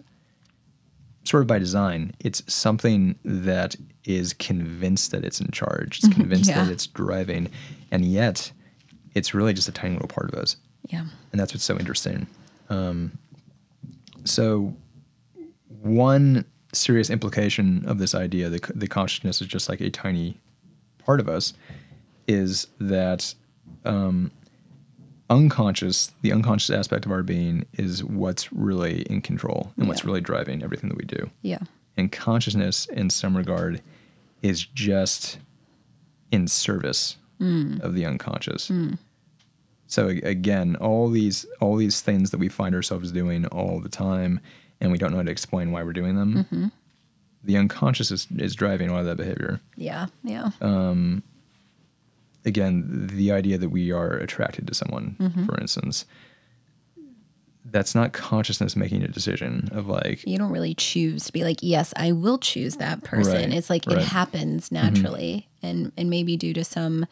sort 1.25 1.43
of 1.43 1.47
by 1.47 1.59
design, 1.59 2.15
it's 2.21 2.43
something 2.53 3.17
that 3.25 3.77
is 4.05 4.33
convinced 4.33 5.11
that 5.13 5.25
it's 5.25 5.41
in 5.41 5.49
charge. 5.53 5.99
It's 6.03 6.13
convinced 6.13 6.49
Yeah. 6.51 6.65
that 6.65 6.73
it's 6.73 6.87
driving, 6.87 7.49
and 7.93 8.05
yet 8.05 8.51
it's 9.15 9.33
really 9.35 9.53
just 9.53 9.69
a 9.69 9.73
tiny 9.73 9.93
little 9.95 10.09
part 10.09 10.33
of 10.33 10.35
us. 10.39 10.57
Yeah. 10.89 11.05
And 11.31 11.41
that's 11.41 11.53
what's 11.55 11.63
so 11.65 11.79
interesting. 11.79 12.27
Um, 12.71 13.19
so, 14.25 14.75
one 15.83 16.45
serious 16.73 17.11
implication 17.11 17.85
of 17.87 17.99
this 17.99 18.15
idea 18.15 18.49
that 18.49 18.63
the 18.79 18.87
consciousness 18.89 19.41
is 19.43 19.47
just 19.49 19.69
like 19.69 19.81
a 19.81 19.91
tiny 19.91 20.37
part 20.99 21.21
of 21.21 21.29
us 21.29 21.53
is 22.27 22.69
that 22.81 23.35
um, 23.85 24.31
unconscious, 25.29 26.13
the 26.23 26.33
unconscious 26.33 26.71
aspect 26.71 27.05
of 27.07 27.13
our 27.13 27.23
being, 27.23 27.67
is 27.75 28.05
what's 28.05 28.53
really 28.53 29.03
in 29.03 29.21
control 29.21 29.73
and 29.77 29.89
what's 29.89 30.01
Yeah. 30.03 30.07
really 30.07 30.21
driving 30.21 30.63
everything 30.63 30.89
that 30.89 30.97
we 30.99 31.05
do. 31.05 31.31
Yeah. 31.43 31.59
And 31.97 32.11
consciousness, 32.11 32.87
in 32.87 33.11
some 33.11 33.37
regard, 33.37 33.83
is 34.41 34.65
just 34.65 35.39
in 36.31 36.49
service 36.49 37.17
of 37.83 37.95
the 37.95 38.07
unconscious. 38.07 38.71
So 39.89 40.09
again, 40.09 40.77
all 40.77 41.11
these 41.11 41.45
all 41.61 41.75
these 41.75 42.01
things 42.01 42.31
that 42.31 42.39
we 42.39 42.49
find 42.49 42.73
ourselves 42.73 43.11
doing 43.11 43.47
all 43.47 43.81
the 43.81 43.89
time, 43.89 44.39
and 44.83 44.93
we 44.93 44.99
don't 44.99 45.13
know 45.13 45.17
how 45.17 45.23
to 45.23 45.31
explain 45.31 45.73
why 45.73 45.83
we're 45.83 45.95
doing 45.95 46.17
them. 46.17 46.35
Mm-hmm. 46.35 46.67
The 47.45 47.57
unconscious 47.57 48.11
is, 48.11 48.27
is 48.37 48.55
driving 48.55 48.91
a 48.91 48.93
lot 48.93 49.01
of 49.01 49.07
that 49.07 49.17
behavior. 49.17 49.61
Yeah. 49.77 50.07
Yeah. 50.23 50.51
Um, 50.61 51.23
Again, 52.45 53.07
the 53.13 53.31
idea 53.31 53.57
that 53.57 53.69
we 53.69 53.93
are 53.93 54.15
attracted 54.15 54.67
to 54.67 54.75
someone, 54.75 55.17
mm-hmm. 55.21 55.45
for 55.47 55.61
instance, 55.61 56.07
that's 57.65 57.95
not 57.95 58.13
consciousness 58.13 58.75
making 58.75 59.05
a 59.05 59.09
decision 59.09 59.69
of 59.71 59.87
like, 59.87 60.27
you 60.27 60.39
don't 60.39 60.51
really 60.51 60.75
choose 60.75 61.25
to 61.27 61.33
be 61.33 61.45
like 61.45 61.59
yes 61.63 61.95
i 61.97 62.11
will 62.11 62.37
choose 62.39 62.77
that 62.77 63.05
person 63.05 63.51
Right, 63.51 63.53
it's 63.53 63.71
like 63.71 63.87
right. 63.87 63.99
it 63.99 64.05
happens 64.05 64.69
mm-hmm. 64.69 64.85
naturally 64.85 65.49
and 65.63 65.93
and 65.97 66.11
maybe 66.11 66.37
due 66.37 66.53
to 66.55 66.65
some 66.65 67.07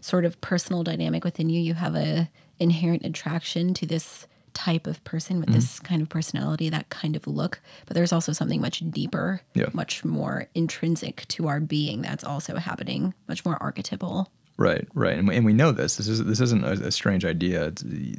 sort 0.00 0.24
of 0.24 0.40
personal 0.40 0.82
dynamic 0.82 1.24
within 1.24 1.48
you 1.48 1.60
you 1.60 1.74
have 1.74 1.94
a 1.94 2.28
inherent 2.58 3.06
attraction 3.06 3.72
to 3.74 3.86
this 3.86 4.26
type 4.54 4.86
of 4.86 5.02
person 5.04 5.38
with 5.38 5.48
mm-hmm. 5.48 5.56
this 5.56 5.80
kind 5.80 6.02
of 6.02 6.08
personality 6.08 6.68
that 6.68 6.88
kind 6.88 7.16
of 7.16 7.26
look 7.26 7.60
but 7.86 7.94
there's 7.94 8.12
also 8.12 8.32
something 8.32 8.60
much 8.60 8.82
deeper 8.90 9.40
Yeah. 9.54 9.66
much 9.72 10.04
more 10.04 10.48
intrinsic 10.54 11.26
to 11.28 11.48
our 11.48 11.60
being 11.60 12.02
that's 12.02 12.24
also 12.24 12.56
happening 12.56 13.14
much 13.28 13.44
more 13.44 13.56
archetypal 13.62 14.30
Right, 14.58 14.86
right, 14.94 15.18
and 15.18 15.26
we, 15.26 15.36
and 15.36 15.46
we 15.46 15.54
know 15.54 15.72
this. 15.72 15.96
This 15.96 16.08
is 16.08 16.24
this 16.24 16.40
isn't 16.40 16.64
a, 16.64 16.72
a 16.72 16.90
strange 16.92 17.24
idea. 17.24 17.66
It's 17.68 17.82
the, 17.82 18.16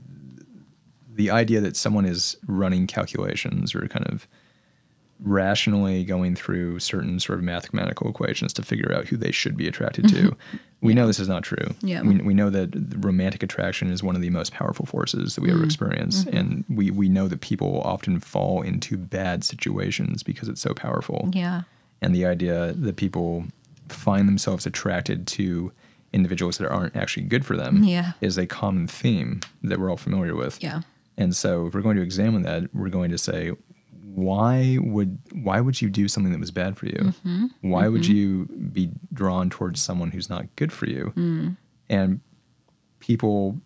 the 1.07 1.29
idea 1.29 1.61
that 1.61 1.77
someone 1.77 2.05
is 2.05 2.37
running 2.47 2.87
calculations 2.87 3.75
or 3.75 3.87
kind 3.87 4.07
of 4.07 4.27
rationally 5.23 6.03
going 6.03 6.35
through 6.35 6.79
certain 6.79 7.19
sort 7.19 7.39
of 7.39 7.45
mathematical 7.45 8.09
equations 8.09 8.53
to 8.53 8.61
figure 8.61 8.93
out 8.93 9.07
who 9.07 9.17
they 9.17 9.31
should 9.31 9.55
be 9.55 9.67
attracted 9.67 10.07
to. 10.09 10.15
Mm-hmm. 10.15 10.57
We 10.81 10.93
know 10.93 11.07
this 11.07 11.19
is 11.19 11.29
not 11.29 11.43
true. 11.43 11.73
Yeah. 11.81 12.01
We, 12.01 12.17
we 12.17 12.33
know 12.33 12.49
that 12.49 12.69
romantic 12.97 13.41
attraction 13.41 13.89
is 13.89 14.03
one 14.03 14.15
of 14.15 14.21
the 14.21 14.29
most 14.29 14.51
powerful 14.51 14.85
forces 14.85 15.35
that 15.35 15.41
we 15.41 15.49
ever 15.49 15.59
mm-hmm. 15.59 15.65
experience, 15.65 16.25
mm-hmm. 16.25 16.37
and 16.37 16.65
we 16.69 16.91
we 16.91 17.07
know 17.07 17.27
that 17.29 17.39
people 17.39 17.81
often 17.85 18.19
fall 18.19 18.61
into 18.61 18.97
bad 18.97 19.43
situations 19.43 20.23
because 20.23 20.49
it's 20.49 20.61
so 20.61 20.73
powerful 20.73 21.29
yeah 21.33 21.63
and 22.01 22.13
the 22.13 22.25
idea 22.25 22.73
that 22.73 22.97
people 22.97 23.45
find 23.87 24.27
themselves 24.27 24.65
attracted 24.65 25.25
to 25.27 25.71
individuals 26.11 26.57
that 26.57 26.69
aren't 26.69 26.95
actually 26.95 27.23
good 27.23 27.45
for 27.45 27.55
them 27.55 27.83
Yeah. 27.83 28.11
is 28.21 28.37
a 28.37 28.45
common 28.45 28.87
theme 28.87 29.39
that 29.63 29.79
we're 29.79 29.89
all 29.89 29.97
familiar 29.97 30.35
with. 30.35 30.61
yeah 30.61 30.81
And 31.17 31.35
so 31.35 31.67
if 31.67 31.73
we're 31.73 31.81
going 31.81 31.95
to 31.95 32.01
examine 32.03 32.41
that, 32.43 32.73
we're 32.73 32.89
going 32.89 33.11
to 33.11 33.17
say, 33.17 33.51
why 34.15 34.77
would 34.81 35.17
why 35.31 35.59
would 35.59 35.81
you 35.81 35.89
do 35.89 36.07
something 36.07 36.31
that 36.31 36.39
was 36.39 36.51
bad 36.51 36.77
for 36.77 36.85
you? 36.85 37.13
Why 37.61 37.87
would 37.87 38.05
you 38.05 38.45
be 38.71 38.89
drawn 39.11 39.49
towards 39.49 39.81
someone 39.81 40.11
who's 40.11 40.29
not 40.29 40.45
good 40.55 40.71
for 40.71 40.87
you? 40.87 41.55
And 41.89 42.19
people 42.99 43.59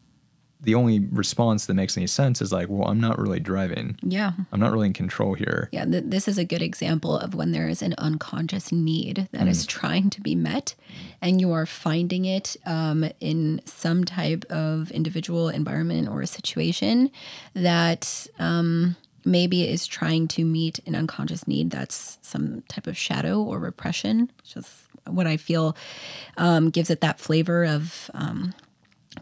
the 0.59 0.73
only 0.73 0.99
response 1.11 1.67
that 1.67 1.75
makes 1.75 1.95
any 1.97 2.07
sense 2.07 2.41
is 2.41 2.51
like, 2.51 2.67
well, 2.67 2.89
I'm 2.89 2.99
not 2.99 3.19
really 3.19 3.39
driving. 3.39 3.95
yeah 4.01 4.31
I'm 4.51 4.59
not 4.59 4.71
really 4.71 4.87
in 4.87 4.93
control 4.93 5.35
here. 5.35 5.69
Yeah, 5.71 5.85
th- 5.85 6.05
this 6.07 6.27
is 6.27 6.39
a 6.39 6.43
good 6.43 6.63
example 6.63 7.15
of 7.15 7.35
when 7.35 7.51
there 7.51 7.67
is 7.69 7.83
an 7.83 7.93
unconscious 7.99 8.71
need 8.71 9.27
that 9.33 9.47
is 9.47 9.67
trying 9.67 10.09
to 10.09 10.19
be 10.21 10.33
met, 10.33 10.73
and 11.21 11.39
you 11.39 11.51
are 11.51 11.67
finding 11.67 12.25
it 12.25 12.57
um, 12.65 13.07
in 13.19 13.61
some 13.65 14.03
type 14.03 14.45
of 14.49 14.89
individual 14.89 15.47
environment 15.49 16.07
or 16.09 16.21
a 16.21 16.27
situation 16.27 17.11
that 17.53 18.25
um, 18.39 18.95
maybe 19.27 19.67
is 19.67 19.85
trying 19.85 20.27
to 20.29 20.45
meet 20.45 20.79
an 20.85 20.95
unconscious 20.95 21.47
need 21.47 21.69
that's 21.69 22.17
some 22.21 22.63
type 22.67 22.87
of 22.87 22.97
shadow 22.97 23.41
or 23.41 23.59
repression, 23.59 24.31
which 24.37 24.55
is 24.55 24.87
what 25.05 25.27
I 25.27 25.37
feel 25.37 25.75
um, 26.37 26.69
gives 26.69 26.89
it 26.89 27.01
that 27.01 27.19
flavor 27.19 27.65
of. 27.65 28.09
Um, 28.13 28.53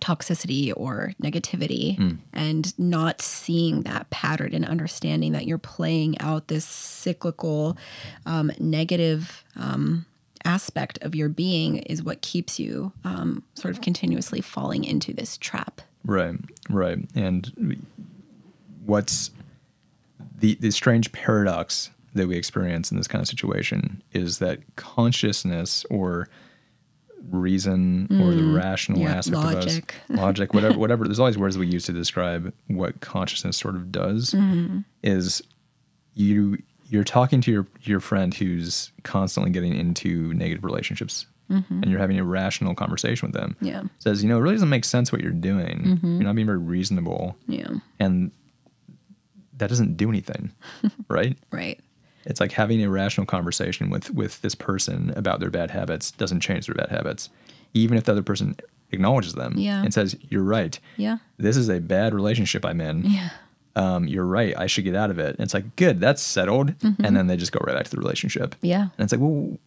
toxicity 0.02 0.74
or 0.76 1.14
negativity 1.24 1.98
and 2.34 2.78
not 2.78 3.22
seeing 3.22 3.84
that 3.84 4.10
pattern 4.10 4.54
and 4.54 4.66
understanding 4.66 5.32
that 5.32 5.48
you're 5.48 5.58
playing 5.58 6.20
out 6.20 6.50
this 6.50 6.66
cyclical 6.66 7.78
um, 8.26 8.52
negative 8.60 9.46
um, 9.56 10.06
aspect 10.44 11.00
of 11.02 11.16
your 11.16 11.30
being 11.30 11.78
is 11.78 12.04
what 12.04 12.22
keeps 12.22 12.60
you 12.60 12.92
um, 13.04 13.44
sort 13.56 13.74
of 13.74 13.82
continuously 13.82 14.42
falling 14.42 14.84
into 14.84 15.14
this 15.14 15.38
trap. 15.38 15.82
Right, 16.04 16.36
right. 16.70 17.00
And 17.16 17.86
what's 18.86 19.32
the 20.40 20.56
the 20.56 20.72
strange 20.72 21.12
paradox 21.12 21.90
that 22.14 22.28
we 22.28 22.36
experience 22.38 22.92
in 22.92 22.98
this 22.98 23.08
kind 23.08 23.22
of 23.22 23.28
situation 23.28 24.02
is 24.14 24.40
that 24.40 24.60
consciousness 24.76 25.86
or 25.90 26.30
reason 27.32 28.08
or 28.22 28.34
the 28.36 28.44
rational 28.44 29.00
Mm. 29.00 29.04
yeah, 29.04 29.16
aspect 29.16 29.38
logic. 29.44 29.96
of 30.10 30.16
us 30.16 30.22
logic 30.22 30.54
whatever 30.54 30.78
whatever 30.78 31.06
there's 31.06 31.20
all 31.20 31.26
these 31.26 31.38
words 31.38 31.58
we 31.58 31.66
use 31.68 31.86
to 31.86 31.92
describe 31.94 32.54
what 32.68 33.00
consciousness 33.02 33.58
sort 33.58 33.76
of 33.76 33.92
does 33.92 34.32
Mm-hmm. 34.32 34.80
is 35.04 35.42
you 36.14 36.58
you're 36.88 37.04
talking 37.04 37.42
to 37.42 37.52
your 37.52 37.68
your 37.82 38.00
friend 38.00 38.34
who's 38.34 38.92
constantly 39.04 39.52
getting 39.52 39.76
into 39.76 40.34
negative 40.34 40.64
relationships 40.64 41.26
and 41.48 41.86
you're 41.86 42.00
having 42.00 42.18
a 42.20 42.24
rational 42.24 42.74
conversation 42.76 43.28
with 43.28 43.34
them 43.40 43.52
Mm-hmm. 43.56 43.66
Yeah. 43.66 43.84
says 44.00 44.22
you 44.24 44.30
know 44.30 44.38
it 44.38 44.42
really 44.42 44.56
doesn't 44.56 44.70
make 44.70 44.86
sense 44.86 45.12
what 45.12 45.22
you're 45.22 45.32
doing 45.32 46.00
you're 46.04 46.24
not 46.24 46.36
being 46.36 46.46
very 46.48 46.60
reasonable 46.60 47.36
Yeah. 47.48 47.70
and 48.00 48.32
that 49.58 49.70
doesn't 49.70 49.96
do 49.98 50.10
anything 50.10 50.52
right 51.10 51.38
Right. 51.52 51.80
it's 52.26 52.40
like 52.40 52.52
having 52.52 52.84
a 52.84 52.90
rational 52.90 53.26
conversation 53.26 53.90
with 53.90 54.10
with 54.12 54.42
this 54.42 54.56
person 54.56 55.14
about 55.16 55.40
their 55.40 55.50
bad 55.52 55.72
habits 55.72 56.12
doesn't 56.12 56.42
change 56.42 56.66
their 56.68 56.76
bad 56.76 56.90
habits 56.90 57.30
even 57.74 57.98
if 57.98 58.04
the 58.06 58.12
other 58.14 58.24
person 58.24 58.56
acknowledges 58.92 59.34
them 59.34 59.54
Yeah. 59.58 59.82
and 59.84 59.94
says 59.94 60.16
you're 60.30 60.44
right 60.44 60.80
Yeah. 60.98 61.18
this 61.38 61.58
is 61.58 61.70
a 61.70 61.80
bad 61.80 62.14
relationship 62.14 62.66
i'm 62.66 62.80
in 62.82 63.04
Yeah. 63.06 63.30
um, 63.76 64.08
you're 64.08 64.26
right 64.26 64.54
i 64.58 64.68
should 64.68 64.84
get 64.86 64.96
out 64.96 65.10
of 65.12 65.20
it 65.20 65.32
and 65.36 65.40
it's 65.42 65.54
like 65.54 65.76
good 65.76 66.00
that's 66.00 66.22
settled 66.22 66.74
and 67.04 67.16
then 67.18 67.28
they 67.28 67.36
just 67.38 67.52
go 67.52 67.60
right 67.66 67.76
back 67.76 67.86
to 67.86 67.92
the 67.92 67.98
relationship 67.98 68.56
Mm-hmm. 68.56 68.66
Yeah. 68.68 68.82
and 68.98 69.04
it's 69.04 69.12
like 69.12 69.22
well 69.22 69.58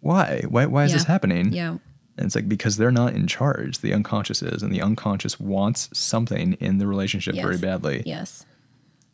why 0.00 0.42
why, 0.48 0.66
why 0.66 0.84
is 0.84 0.92
this 0.92 1.04
happening 1.04 1.52
Yeah. 1.52 1.70
and 2.18 2.26
it's 2.26 2.34
like 2.34 2.48
because 2.48 2.76
they're 2.76 2.90
not 2.90 3.14
in 3.14 3.26
charge 3.26 3.78
the 3.78 3.94
unconscious 3.94 4.42
is 4.42 4.62
and 4.62 4.72
the 4.72 4.82
unconscious 4.82 5.40
wants 5.40 5.88
something 5.96 6.54
in 6.54 6.78
the 6.78 6.86
relationship 6.86 7.34
very 7.36 7.58
badly 7.58 8.02
Yes. 8.04 8.44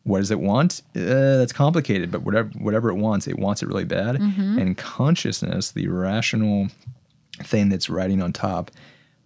What 0.03 0.17
does 0.19 0.31
it 0.31 0.39
want? 0.39 0.81
Uh, 0.95 1.37
that's 1.37 1.53
complicated, 1.53 2.11
but 2.11 2.23
whatever 2.23 2.49
whatever 2.59 2.89
it 2.89 2.95
wants, 2.95 3.27
it 3.27 3.37
wants 3.37 3.61
it 3.61 3.67
really 3.67 3.85
bad. 3.85 4.15
Mm-hmm. 4.17 4.57
And 4.59 4.77
consciousness, 4.77 5.71
the 5.71 5.87
rational 5.87 6.67
thing 7.43 7.69
that's 7.69 7.89
riding 7.89 8.21
on 8.21 8.33
top, 8.33 8.71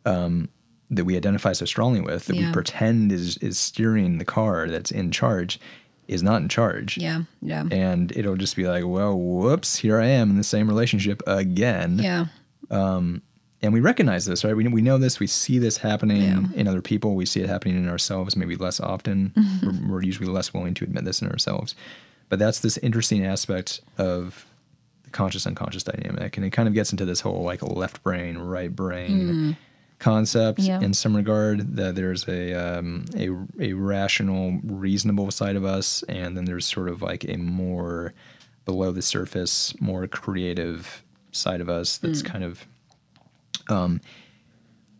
um, 0.05 0.49
that 0.89 1.05
we 1.05 1.15
identify 1.17 1.53
so 1.53 1.65
strongly 1.65 2.01
with 2.01 2.25
that 2.25 2.35
Yeah. 2.35 2.47
we 2.47 2.53
pretend 2.53 3.11
is 3.11 3.37
is 3.37 3.57
steering 3.57 4.17
the 4.17 4.25
car 4.25 4.67
that's 4.69 4.91
in 4.91 5.11
charge 5.11 5.59
is 6.07 6.21
not 6.21 6.41
in 6.41 6.47
charge. 6.49 6.97
Yeah. 6.97 7.23
Yeah. 7.41 7.63
And 7.71 8.11
it'll 8.15 8.35
just 8.35 8.55
be 8.55 8.67
like, 8.67 8.83
well, 8.85 9.17
whoops, 9.17 9.77
here 9.77 9.99
I 9.99 10.05
am 10.05 10.29
in 10.29 10.37
the 10.37 10.43
same 10.43 10.67
relationship 10.67 11.23
again. 11.25 11.97
Yeah. 11.97 12.25
And 13.61 13.73
we 13.73 13.79
recognize 13.79 14.25
this, 14.25 14.43
right? 14.43 14.55
We, 14.55 14.67
we 14.67 14.81
know 14.81 14.97
this. 14.97 15.19
We 15.19 15.27
see 15.27 15.59
this 15.59 15.77
happening 15.77 16.21
Yeah. 16.21 16.43
in 16.53 16.67
other 16.67 16.81
people. 16.81 17.15
We 17.15 17.25
see 17.25 17.41
it 17.41 17.49
happening 17.49 17.77
in 17.77 17.89
ourselves, 17.89 18.35
maybe 18.35 18.55
less 18.55 18.79
often. 18.79 19.33
Mm-hmm. 19.35 19.87
we're, 19.87 19.93
we're 19.93 20.03
usually 20.03 20.27
less 20.27 20.53
willing 20.53 20.73
to 20.75 20.83
admit 20.83 21.05
this 21.05 21.21
in 21.21 21.29
ourselves. 21.29 21.73
But 22.29 22.39
that's 22.39 22.59
this 22.59 22.77
interesting 22.79 23.25
aspect 23.25 23.81
of 23.97 24.45
the 25.03 25.09
conscious 25.09 25.47
unconscious 25.47 25.83
dynamic. 25.83 26.37
And 26.37 26.45
it 26.45 26.51
kind 26.51 26.67
of 26.67 26.73
gets 26.73 26.91
into 26.91 27.05
this 27.05 27.21
whole 27.21 27.43
like 27.43 27.63
left 27.63 28.03
brain, 28.03 28.37
right 28.37 28.75
brain 28.75 29.09
mm. 29.11 29.57
concept 29.99 30.59
Yeah. 30.59 30.81
in 30.81 30.93
some 30.93 31.15
regard 31.15 31.75
that 31.77 31.95
there's 31.95 32.27
a, 32.27 32.53
um, 32.53 33.05
a, 33.15 33.29
a 33.59 33.73
rational, 33.73 34.59
reasonable 34.63 35.31
side 35.31 35.55
of 35.55 35.63
us. 35.63 36.03
And 36.09 36.35
then 36.35 36.45
there's 36.45 36.65
sort 36.65 36.89
of 36.89 37.01
like 37.01 37.23
a 37.27 37.37
more 37.37 38.13
below 38.65 38.91
the 38.91 39.01
surface, 39.01 39.73
more 39.79 40.05
creative 40.07 41.03
side 41.31 41.61
of 41.61 41.69
us 41.69 41.97
that's 41.97 42.21
mm. 42.21 42.25
kind 42.25 42.43
of 42.43 42.65
um, 43.69 44.01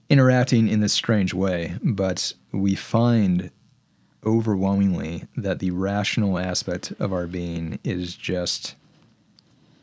interacting 0.09 0.67
in 0.67 0.79
this 0.79 0.93
strange 0.93 1.33
way, 1.33 1.75
but 1.81 2.33
we 2.51 2.75
find 2.75 3.51
overwhelmingly 4.25 5.25
that 5.37 5.59
the 5.59 5.71
rational 5.71 6.39
aspect 6.39 6.91
of 6.99 7.13
our 7.13 7.27
being 7.27 7.79
is 7.83 8.15
just 8.15 8.75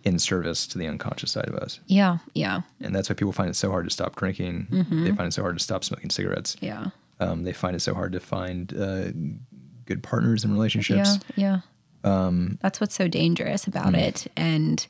in 0.05 0.19
service 0.19 0.67
to 0.67 0.79
the 0.79 0.87
unconscious 0.87 1.31
side 1.31 1.47
of 1.49 1.55
us. 1.55 1.79
Yeah. 1.87 2.19
Yeah. 2.35 2.63
And 2.81 2.95
that's 2.95 3.09
why 3.09 3.15
people 3.15 3.33
find 3.33 3.49
it 3.49 3.55
so 3.55 3.71
hard 3.71 3.85
to 3.85 3.91
stop 3.91 4.17
drinking. 4.17 4.67
They 4.91 5.13
find 5.13 5.29
it 5.29 5.33
so 5.33 5.43
hard 5.43 5.57
to 5.57 5.63
stop 5.63 5.85
smoking 5.85 6.11
cigarettes. 6.11 6.57
Yeah. 6.61 6.87
Um, 7.21 7.45
they 7.45 7.53
find 7.53 7.77
it 7.77 7.81
so 7.81 7.95
hard 7.95 8.13
to 8.13 8.21
find 8.21 8.75
uh, 8.77 9.13
good 9.87 10.03
partners 10.03 10.43
and 10.43 10.53
relationships. 10.53 11.21
Yeah, 11.37 11.61
yeah. 12.05 12.21
Um, 12.27 12.59
That's 12.61 12.81
what's 12.81 12.97
so 12.97 13.07
dangerous 13.07 13.69
about 13.69 13.95
it, 13.95 14.27
and 14.37 14.85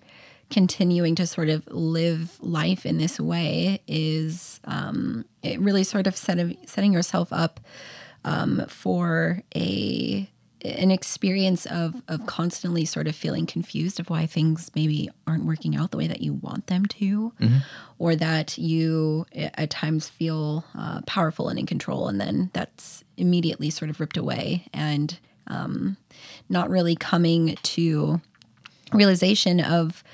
continuing 0.52 1.14
to 1.16 1.26
sort 1.26 1.48
of 1.48 1.66
live 1.68 2.38
life 2.40 2.86
in 2.86 2.98
this 2.98 3.18
way 3.18 3.82
is 3.88 4.60
um, 4.64 5.24
it 5.42 5.58
really 5.58 5.82
sort 5.82 6.06
of 6.06 6.16
set 6.16 6.38
of, 6.38 6.54
setting 6.66 6.92
yourself 6.92 7.32
up 7.32 7.58
um, 8.24 8.64
for 8.68 9.42
a 9.56 10.28
an 10.64 10.92
experience 10.92 11.66
of 11.66 12.00
of 12.06 12.24
constantly 12.26 12.84
sort 12.84 13.08
of 13.08 13.16
feeling 13.16 13.46
confused 13.46 13.98
of 13.98 14.08
why 14.08 14.26
things 14.26 14.70
maybe 14.76 15.10
aren't 15.26 15.44
working 15.44 15.74
out 15.74 15.90
the 15.90 15.96
way 15.96 16.06
that 16.06 16.20
you 16.20 16.34
want 16.34 16.68
them 16.68 16.86
to, 16.86 17.32
or 17.98 18.14
that 18.14 18.56
you 18.58 19.26
at 19.34 19.70
times 19.70 20.08
feel 20.08 20.64
uh, 20.78 21.00
powerful 21.06 21.48
and 21.48 21.58
in 21.58 21.66
control, 21.66 22.06
and 22.06 22.20
then 22.20 22.50
that's 22.52 23.02
immediately 23.16 23.70
sort 23.70 23.90
of 23.90 23.98
ripped 23.98 24.16
away 24.16 24.68
and 24.72 25.18
um, 25.48 25.96
not 26.48 26.70
really 26.70 26.94
coming 26.94 27.56
to 27.62 28.20
realization 28.92 29.58
of 29.58 30.04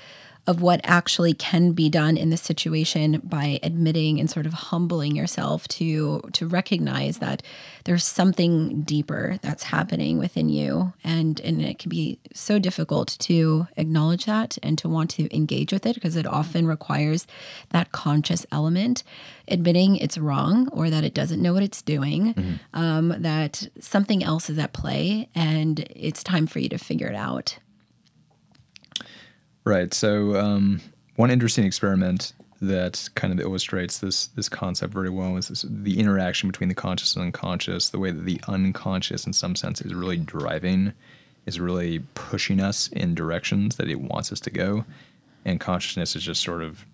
of 0.49 0.63
what 0.63 0.81
actually 0.83 1.31
can 1.31 1.73
be 1.73 1.89
done 1.89 2.17
in 2.17 2.31
this 2.31 2.41
situation 2.41 3.21
by 3.23 3.59
admitting 3.61 4.19
and 4.19 4.31
sort 4.31 4.47
of 4.47 4.53
humbling 4.53 5.15
yourself 5.15 5.67
to 5.67 6.19
to 6.33 6.47
recognize 6.47 7.19
that 7.19 7.43
there's 7.83 8.03
something 8.03 8.81
deeper 8.81 9.37
that's 9.43 9.61
happening 9.61 10.17
within 10.17 10.49
you. 10.49 10.91
And 11.03 11.39
and 11.41 11.61
it 11.61 11.77
can 11.77 11.89
be 11.89 12.17
so 12.33 12.57
difficult 12.57 13.15
to 13.19 13.67
acknowledge 13.77 14.25
that 14.25 14.57
and 14.63 14.75
to 14.79 14.89
want 14.89 15.11
to 15.11 15.33
engage 15.35 15.71
with 15.71 15.85
it 15.85 15.93
because 15.93 16.15
it 16.15 16.25
often 16.25 16.65
requires 16.65 17.27
that 17.69 17.91
conscious 17.91 18.47
element 18.51 19.03
admitting 19.47 19.97
it's 19.97 20.17
wrong 20.17 20.67
or 20.69 20.89
that 20.89 21.03
it 21.03 21.13
doesn't 21.13 21.43
know 21.43 21.53
what 21.53 21.61
it's 21.61 21.83
doing 21.83 22.59
um, 22.73 23.13
that 23.19 23.67
something 23.79 24.23
else 24.23 24.49
is 24.49 24.57
at 24.57 24.73
play 24.73 25.29
and 25.35 25.81
it's 25.91 26.23
time 26.23 26.47
for 26.47 26.57
you 26.57 26.69
to 26.69 26.77
figure 26.79 27.07
it 27.07 27.15
out 27.15 27.59
Right. 29.69 29.93
So 29.93 30.35
um, 30.35 30.81
one 31.15 31.29
interesting 31.29 31.63
experiment 31.63 32.33
that 32.59 33.07
kind 33.13 33.31
of 33.31 33.39
illustrates 33.39 33.99
this 33.99 34.25
this 34.29 34.49
concept 34.49 34.91
very 34.91 35.11
well 35.11 35.37
is 35.37 35.49
this, 35.49 35.63
the 35.69 35.99
interaction 35.99 36.49
between 36.49 36.69
the 36.69 36.75
conscious 36.75 37.15
and 37.15 37.23
unconscious. 37.23 37.89
The 37.89 37.99
way 37.99 38.09
that 38.09 38.25
the 38.25 38.41
unconscious, 38.47 39.27
in 39.27 39.33
some 39.33 39.55
sense, 39.55 39.79
is 39.79 39.93
really 39.93 40.17
driving, 40.17 40.93
is 41.45 41.59
really 41.59 41.99
pushing 42.15 42.59
us 42.59 42.87
in 42.87 43.13
directions 43.13 43.75
that 43.75 43.89
it 43.89 44.01
wants 44.01 44.31
us 44.31 44.39
to 44.39 44.49
go, 44.49 44.85
and 45.45 45.59
consciousness 45.59 46.15
is 46.15 46.23
just 46.23 46.41
sort 46.41 46.63
of 46.63 46.87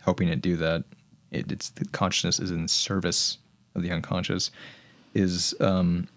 helping 0.00 0.28
it 0.28 0.40
do 0.40 0.56
that. 0.56 0.84
It, 1.32 1.52
it's 1.52 1.68
the 1.68 1.84
consciousness 1.84 2.40
is 2.40 2.50
in 2.50 2.66
service 2.66 3.36
of 3.74 3.82
the 3.82 3.90
unconscious. 3.90 4.50
Is 5.12 5.54
um, 5.60 6.08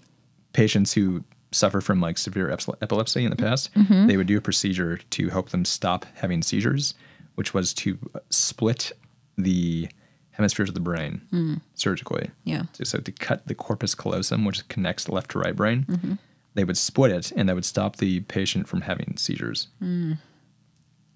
patients 0.53 0.93
who 0.93 1.25
suffer 1.55 1.81
from 1.81 2.01
like 2.01 2.17
severe 2.17 2.51
epilepsy 2.51 3.23
in 3.23 3.29
the 3.29 3.35
mm-hmm. 3.35 3.45
past, 3.45 3.73
mm-hmm. 3.73 4.07
they 4.07 4.17
would 4.17 4.27
do 4.27 4.37
a 4.37 4.41
procedure 4.41 4.97
to 4.97 5.29
help 5.29 5.49
them 5.49 5.65
stop 5.65 6.05
having 6.15 6.41
seizures, 6.41 6.93
which 7.35 7.53
was 7.53 7.73
to 7.73 7.97
uh, 8.13 8.19
split 8.29 8.91
the 9.37 9.87
hemispheres 10.31 10.69
of 10.69 10.75
the 10.75 10.81
brain 10.81 11.21
mm. 11.31 11.61
surgically. 11.75 12.29
Yeah. 12.43 12.63
So, 12.73 12.83
so 12.83 12.97
to 12.99 13.11
cut 13.11 13.47
the 13.47 13.55
corpus 13.55 13.95
callosum, 13.95 14.45
which 14.45 14.67
connects 14.67 15.05
the 15.05 15.13
left 15.13 15.31
to 15.31 15.39
right 15.39 15.55
brain, 15.55 15.85
mm-hmm. 15.89 16.13
they 16.53 16.65
would 16.65 16.77
split 16.77 17.11
it, 17.11 17.31
and 17.31 17.47
that 17.47 17.55
would 17.55 17.65
stop 17.65 17.97
the 17.97 18.19
patient 18.21 18.67
from 18.67 18.81
having 18.81 19.15
seizures. 19.17 19.67
Mm. 19.81 20.17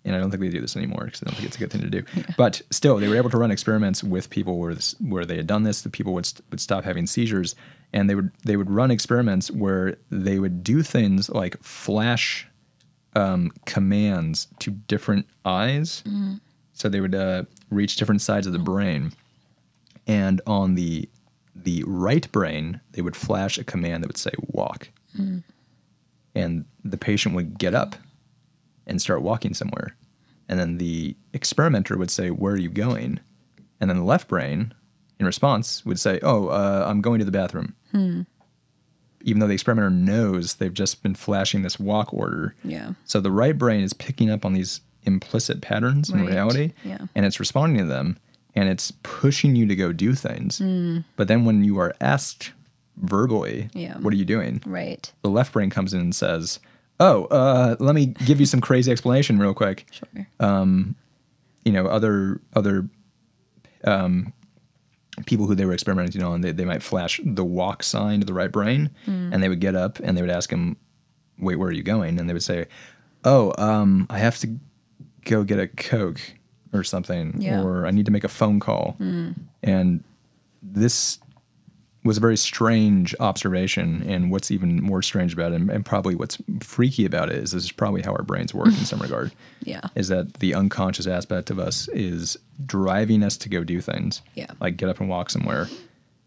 And 0.05 0.15
I 0.15 0.19
don't 0.19 0.31
think 0.31 0.41
they 0.41 0.49
do 0.49 0.61
this 0.61 0.77
anymore 0.77 1.03
because 1.05 1.21
I 1.21 1.25
don't 1.25 1.35
think 1.35 1.47
it's 1.47 1.57
a 1.57 1.59
good 1.59 1.71
thing 1.71 1.81
to 1.81 1.89
do. 1.89 2.03
But 2.37 2.61
still, 2.71 2.97
they 2.97 3.09
were 3.09 3.17
able 3.17 3.29
to 3.31 3.37
run 3.37 3.51
experiments 3.51 4.01
with 4.01 4.29
people 4.29 4.57
where 4.57 4.73
this, 4.73 4.95
where 4.99 5.25
they 5.25 5.35
had 5.35 5.47
done 5.47 5.63
this. 5.63 5.81
The 5.81 5.89
people 5.89 6.13
would 6.13 6.25
st- 6.25 6.43
would 6.49 6.61
stop 6.61 6.85
having 6.85 7.05
seizures, 7.05 7.55
and 7.93 8.09
they 8.09 8.15
would 8.15 8.31
they 8.45 8.55
would 8.57 8.69
run 8.69 8.91
experiments 8.91 9.49
where 9.51 9.97
they 10.11 10.39
would 10.39 10.63
do 10.63 10.83
things 10.83 11.29
like 11.29 11.61
flash 11.63 12.47
um, 13.15 13.51
commands 13.65 14.47
to 14.59 14.71
different 14.71 15.25
eyes. 15.45 16.03
So 16.73 16.87
they 16.89 17.01
would 17.01 17.15
uh, 17.15 17.43
reach 17.69 17.95
different 17.97 18.21
sides 18.21 18.47
of 18.47 18.53
the 18.53 18.59
brain, 18.59 19.11
and 20.07 20.41
on 20.47 20.75
the 20.75 21.09
the 21.55 21.83
right 21.85 22.31
brain, 22.31 22.79
they 22.91 23.01
would 23.01 23.15
flash 23.17 23.57
a 23.57 23.63
command 23.63 24.03
that 24.03 24.07
would 24.07 24.17
say 24.17 24.31
"walk," 24.47 24.89
and 26.35 26.65
the 26.83 26.97
patient 26.97 27.35
would 27.35 27.57
get 27.57 27.73
up 27.75 27.95
and 28.87 29.01
start 29.01 29.21
walking 29.21 29.53
somewhere. 29.53 29.95
And 30.47 30.59
then 30.59 30.77
the 30.77 31.15
experimenter 31.33 31.97
would 31.97 32.09
say, 32.09 32.29
Where 32.31 32.53
are 32.53 32.57
you 32.57 32.69
going? 32.69 33.19
And 33.79 33.89
then 33.89 33.97
the 33.97 34.03
left 34.03 34.27
brain, 34.27 34.73
in 35.19 35.25
response, 35.25 35.85
would 35.85 35.99
say, 35.99 36.19
Oh, 36.23 36.47
uh, 36.47 36.85
I'm 36.87 37.01
going 37.01 37.19
to 37.19 37.25
the 37.25 37.31
bathroom. 37.31 37.75
Even 37.93 39.39
though 39.39 39.47
the 39.47 39.53
experimenter 39.53 39.89
knows 39.89 40.55
they've 40.55 40.73
just 40.73 41.03
been 41.03 41.15
flashing 41.15 41.61
this 41.61 41.79
walk 41.79 42.13
order. 42.13 42.55
Yeah. 42.63 42.93
So 43.05 43.19
the 43.19 43.31
right 43.31 43.57
brain 43.57 43.83
is 43.83 43.93
picking 43.93 44.29
up 44.29 44.45
on 44.45 44.53
these 44.53 44.81
implicit 45.03 45.61
patterns 45.61 46.09
in 46.09 46.25
reality 46.25 46.73
Yeah. 46.83 46.99
and 47.15 47.25
it's 47.25 47.39
responding 47.39 47.79
to 47.79 47.85
them 47.85 48.17
and 48.55 48.69
it's 48.69 48.91
pushing 49.03 49.55
you 49.55 49.65
to 49.67 49.75
go 49.75 49.91
do 49.91 50.13
things. 50.13 50.61
But 51.15 51.27
then 51.27 51.45
when 51.45 51.63
you 51.63 51.77
are 51.79 51.95
asked 52.01 52.51
verbally, 52.97 53.69
Yeah. 53.73 53.97
What 53.99 54.13
are 54.13 54.17
you 54.17 54.25
doing? 54.25 54.61
Right. 54.65 55.11
the 55.21 55.29
left 55.29 55.53
brain 55.53 55.69
comes 55.69 55.93
in 55.93 55.99
and 56.01 56.13
says, 56.15 56.59
"Oh, 56.99 57.25
uh, 57.25 57.75
let 57.79 57.95
me 57.95 58.07
give 58.25 58.39
you 58.41 58.45
some 58.45 58.59
crazy 58.61 58.91
explanation 58.91 59.39
real 59.39 59.53
quick." 59.53 59.85
Sure. 59.91 60.27
Um, 60.39 60.95
You 61.65 61.71
know, 61.73 61.87
other 61.87 62.39
other 62.55 62.89
um, 63.85 64.33
people 65.25 65.47
who 65.47 65.55
they 65.55 65.65
were 65.65 65.73
experimenting 65.73 66.23
on, 66.23 66.41
they, 66.41 66.51
they 66.51 66.65
might 66.65 66.83
flash 66.83 67.19
the 67.23 67.43
walk 67.45 67.83
sign 67.83 68.19
to 68.19 68.25
the 68.25 68.33
right 68.33 68.51
brain, 68.51 68.89
and 69.05 69.41
they 69.43 69.49
would 69.49 69.59
get 69.59 69.75
up 69.75 69.99
and 69.99 70.17
they 70.17 70.21
would 70.21 70.29
ask 70.31 70.49
him, 70.51 70.77
"Wait, 71.37 71.55
where 71.57 71.69
are 71.69 71.73
you 71.73 71.83
going?" 71.83 72.19
And 72.19 72.29
they 72.29 72.33
would 72.33 72.43
say, 72.43 72.65
"Oh, 73.23 73.53
um, 73.57 74.05
I 74.09 74.17
have 74.19 74.37
to 74.39 74.57
go 75.25 75.43
get 75.43 75.59
a 75.59 75.67
coke 75.67 76.21
or 76.73 76.83
something, 76.83 77.41
Yeah. 77.41 77.61
or 77.61 77.85
I 77.85 77.91
need 77.91 78.05
to 78.05 78.11
make 78.11 78.23
a 78.23 78.29
phone 78.29 78.59
call." 78.59 78.95
And 79.63 80.03
this 80.61 81.19
was 82.09 82.17
a 82.17 82.21
very 82.21 82.35
strange 82.37 83.15
observation. 83.21 84.03
And 84.05 84.29
what's 84.31 84.51
even 84.51 84.81
more 84.83 85.01
strange 85.01 85.31
about 85.33 85.53
it, 85.53 85.55
and, 85.61 85.69
and 85.69 85.85
probably 85.85 86.15
what's 86.15 86.37
freaky 86.61 87.05
about 87.05 87.29
it, 87.29 87.37
is 87.37 87.51
this 87.51 87.63
is 87.63 87.71
probably 87.71 88.01
how 88.01 88.11
our 88.11 88.23
brains 88.23 88.53
work 88.53 88.67
in 88.67 88.73
some 88.85 88.99
regard. 89.07 89.31
Yeah. 89.63 89.81
Is 89.95 90.09
that 90.09 90.35
the 90.39 90.53
unconscious 90.53 91.07
aspect 91.07 91.49
of 91.49 91.59
us 91.59 91.87
is 91.89 92.37
driving 92.65 93.23
us 93.23 93.37
to 93.37 93.49
go 93.49 93.63
do 93.63 93.79
things, 93.79 94.21
Yeah. 94.35 94.47
like 94.59 94.75
get 94.75 94.89
up 94.89 94.99
and 94.99 95.07
walk 95.07 95.29
somewhere. 95.29 95.67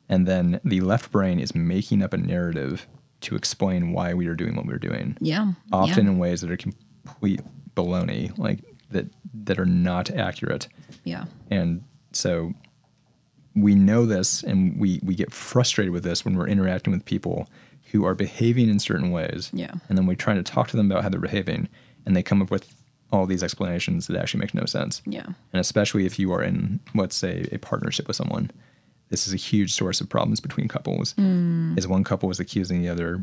And 0.09 0.27
then 0.27 0.61
the 0.65 0.81
left 0.81 1.13
brain 1.13 1.39
is 1.39 1.55
making 1.55 2.03
up 2.03 2.13
a 2.13 2.17
narrative 2.17 2.87
to 3.23 3.37
explain 3.37 3.93
why 3.93 4.15
we 4.15 4.27
are 4.27 4.35
doing 4.35 4.57
what 4.57 4.67
we're 4.67 4.79
doing, 4.79 5.17
Yeah. 5.21 5.53
often 5.73 6.07
Yeah. 6.07 6.13
in 6.13 6.19
ways 6.19 6.41
that 6.41 6.51
are 6.51 6.57
complete 6.57 7.41
baloney, 7.77 8.37
like 8.39 8.61
that 8.91 9.07
that 9.45 9.59
are 9.59 9.67
not 9.67 10.11
accurate. 10.11 10.69
Yeah. 11.05 11.25
And 11.51 11.83
so 12.13 12.53
we 13.55 13.75
know 13.75 14.07
this 14.07 14.43
and 14.43 14.79
we, 14.79 15.01
we 15.03 15.15
get 15.15 15.33
frustrated 15.33 15.93
with 15.93 16.05
this 16.05 16.25
when 16.25 16.37
we're 16.37 16.49
interacting 16.49 16.93
with 16.93 17.05
people 17.05 17.49
who 17.91 18.05
are 18.05 18.15
behaving 18.15 18.69
in 18.69 18.79
certain 18.79 19.11
ways. 19.11 19.51
Yeah. 19.53 19.73
And 19.89 19.99
then 19.99 20.07
we 20.07 20.17
try 20.17 20.35
to 20.35 20.43
talk 20.43 20.69
to 20.69 20.77
them 20.77 20.91
about 20.91 21.03
how 21.03 21.11
they're 21.11 21.21
behaving 21.21 21.69
and 22.07 22.17
they 22.17 22.23
come 22.23 22.41
up 22.41 22.51
with 22.51 22.75
all 23.13 23.27
these 23.27 23.43
explanations 23.43 24.07
that 24.07 24.17
actually 24.17 24.41
make 24.41 24.55
no 24.55 24.65
sense. 24.65 25.03
Yeah. 25.05 25.27
And 25.27 25.61
especially 25.61 26.07
if 26.07 26.19
you 26.19 26.33
are 26.33 26.43
in, 26.43 26.81
let's 26.95 27.15
say, 27.15 27.47
a 27.53 27.59
partnership 27.59 28.09
with 28.09 28.17
someone, 28.17 28.51
this 29.11 29.27
is 29.27 29.35
a 29.35 29.37
huge 29.37 29.75
source 29.75 30.01
of 30.01 30.09
problems 30.09 30.41
between 30.41 30.69
couples. 30.69 31.13
Mm. 31.15 31.77
Is 31.79 31.87
one 31.87 32.03
couple 32.03 32.31
is 32.31 32.41
accusing 32.41 32.81
the 32.81 32.89
other, 32.89 33.23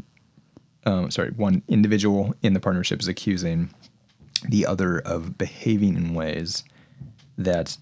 um, 0.86 1.10
sorry, 1.10 1.32
one 1.32 1.64
individual 1.68 2.36
in 2.44 2.54
the 2.54 2.60
partnership 2.60 3.00
is 3.00 3.08
accusing 3.08 3.74
the 4.48 4.68
other 4.68 5.00
of 5.00 5.38
behaving 5.38 5.96
in 5.96 6.14
ways 6.14 6.64
that 7.40 7.78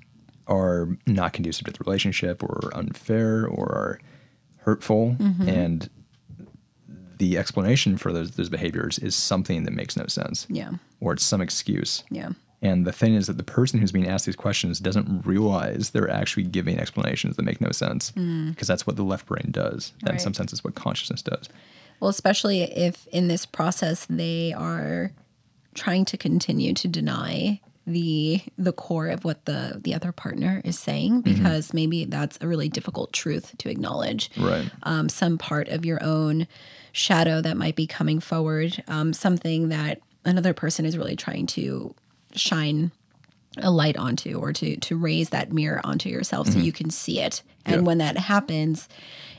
are 0.48 0.98
not 1.06 1.34
conducive 1.34 1.66
to 1.66 1.72
the 1.74 1.80
relationship 1.86 2.42
or 2.44 2.72
unfair 2.74 3.46
or 3.48 3.66
are 3.66 4.00
hurtful. 4.58 5.16
Mm-hmm. 5.20 5.48
and 5.48 5.90
the 7.18 7.38
explanation 7.38 7.98
for 7.98 8.14
those 8.14 8.32
those 8.32 8.50
behaviors 8.50 9.00
is 9.00 9.16
something 9.16 9.64
that 9.64 9.72
makes 9.72 9.98
no 9.98 10.06
sense. 10.08 10.46
Yeah. 10.50 10.72
or 11.00 11.14
it's 11.14 11.24
some 11.24 11.42
excuse. 11.42 12.04
Yeah. 12.12 12.30
and 12.62 12.86
the 12.86 12.92
thing 12.92 13.16
is 13.16 13.28
that 13.28 13.38
the 13.38 13.44
person 13.44 13.80
who's 13.80 13.92
being 13.92 14.08
asked 14.08 14.26
these 14.26 14.36
questions 14.36 14.80
doesn't 14.80 15.26
realize 15.26 15.92
they're 15.92 16.10
actually 16.10 16.44
giving 16.44 16.80
explanations 16.80 17.36
that 17.36 17.44
make 17.44 17.60
no 17.62 17.72
sense 17.72 18.12
because 18.12 18.68
that's 18.68 18.86
what 18.86 18.96
the 18.98 19.04
left 19.04 19.26
brain 19.26 19.50
does. 19.52 19.94
That 20.04 20.14
in 20.14 20.20
some 20.20 20.34
sense 20.34 20.54
is 20.54 20.64
what 20.64 20.76
consciousness 20.76 21.22
does. 21.22 21.50
Well, 22.00 22.10
especially 22.10 22.62
if 22.62 23.08
in 23.08 23.28
this 23.28 23.46
process 23.48 24.06
they 24.08 24.54
are 24.54 25.12
trying 25.74 26.06
to 26.06 26.18
continue 26.18 26.74
to 26.76 26.88
deny 26.88 27.62
the 27.88 28.42
the 28.58 28.74
core 28.74 29.08
of 29.08 29.24
what 29.24 29.46
the 29.46 29.80
the 29.82 29.94
other 29.96 30.12
partner 30.12 30.62
is 30.66 30.78
saying 30.78 31.22
because 31.22 31.74
maybe 31.74 32.04
that's 32.06 32.38
a 32.42 32.48
really 32.48 32.68
difficult 32.68 33.14
truth 33.14 33.56
to 33.60 33.70
acknowledge. 33.70 34.30
right 34.38 34.70
Um, 34.84 35.08
some 35.08 35.38
part 35.38 35.70
of 35.70 35.86
your 35.86 36.04
own 36.04 36.48
shadow 36.92 37.42
that 37.42 37.56
might 37.56 37.76
be 37.78 37.88
coming 37.88 38.20
forward, 38.20 38.84
um, 38.90 39.14
something 39.14 39.70
that 39.70 40.02
another 40.26 40.54
person 40.54 40.86
is 40.86 40.98
really 40.98 41.16
trying 41.16 41.48
to 41.48 41.96
shine 42.36 42.92
a 43.60 43.72
light 43.72 43.96
onto 43.98 44.38
or 44.38 44.52
to 44.54 44.76
to 44.78 44.98
raise 44.98 45.30
that 45.30 45.54
mirror 45.54 45.80
onto 45.84 46.10
yourself 46.10 46.48
so 46.48 46.60
you 46.60 46.74
can 46.74 46.90
see 46.90 47.22
it. 47.22 47.42
And 47.66 47.76
Yeah. 47.78 47.82
when 47.82 47.98
that 48.00 48.18
happens, 48.18 48.90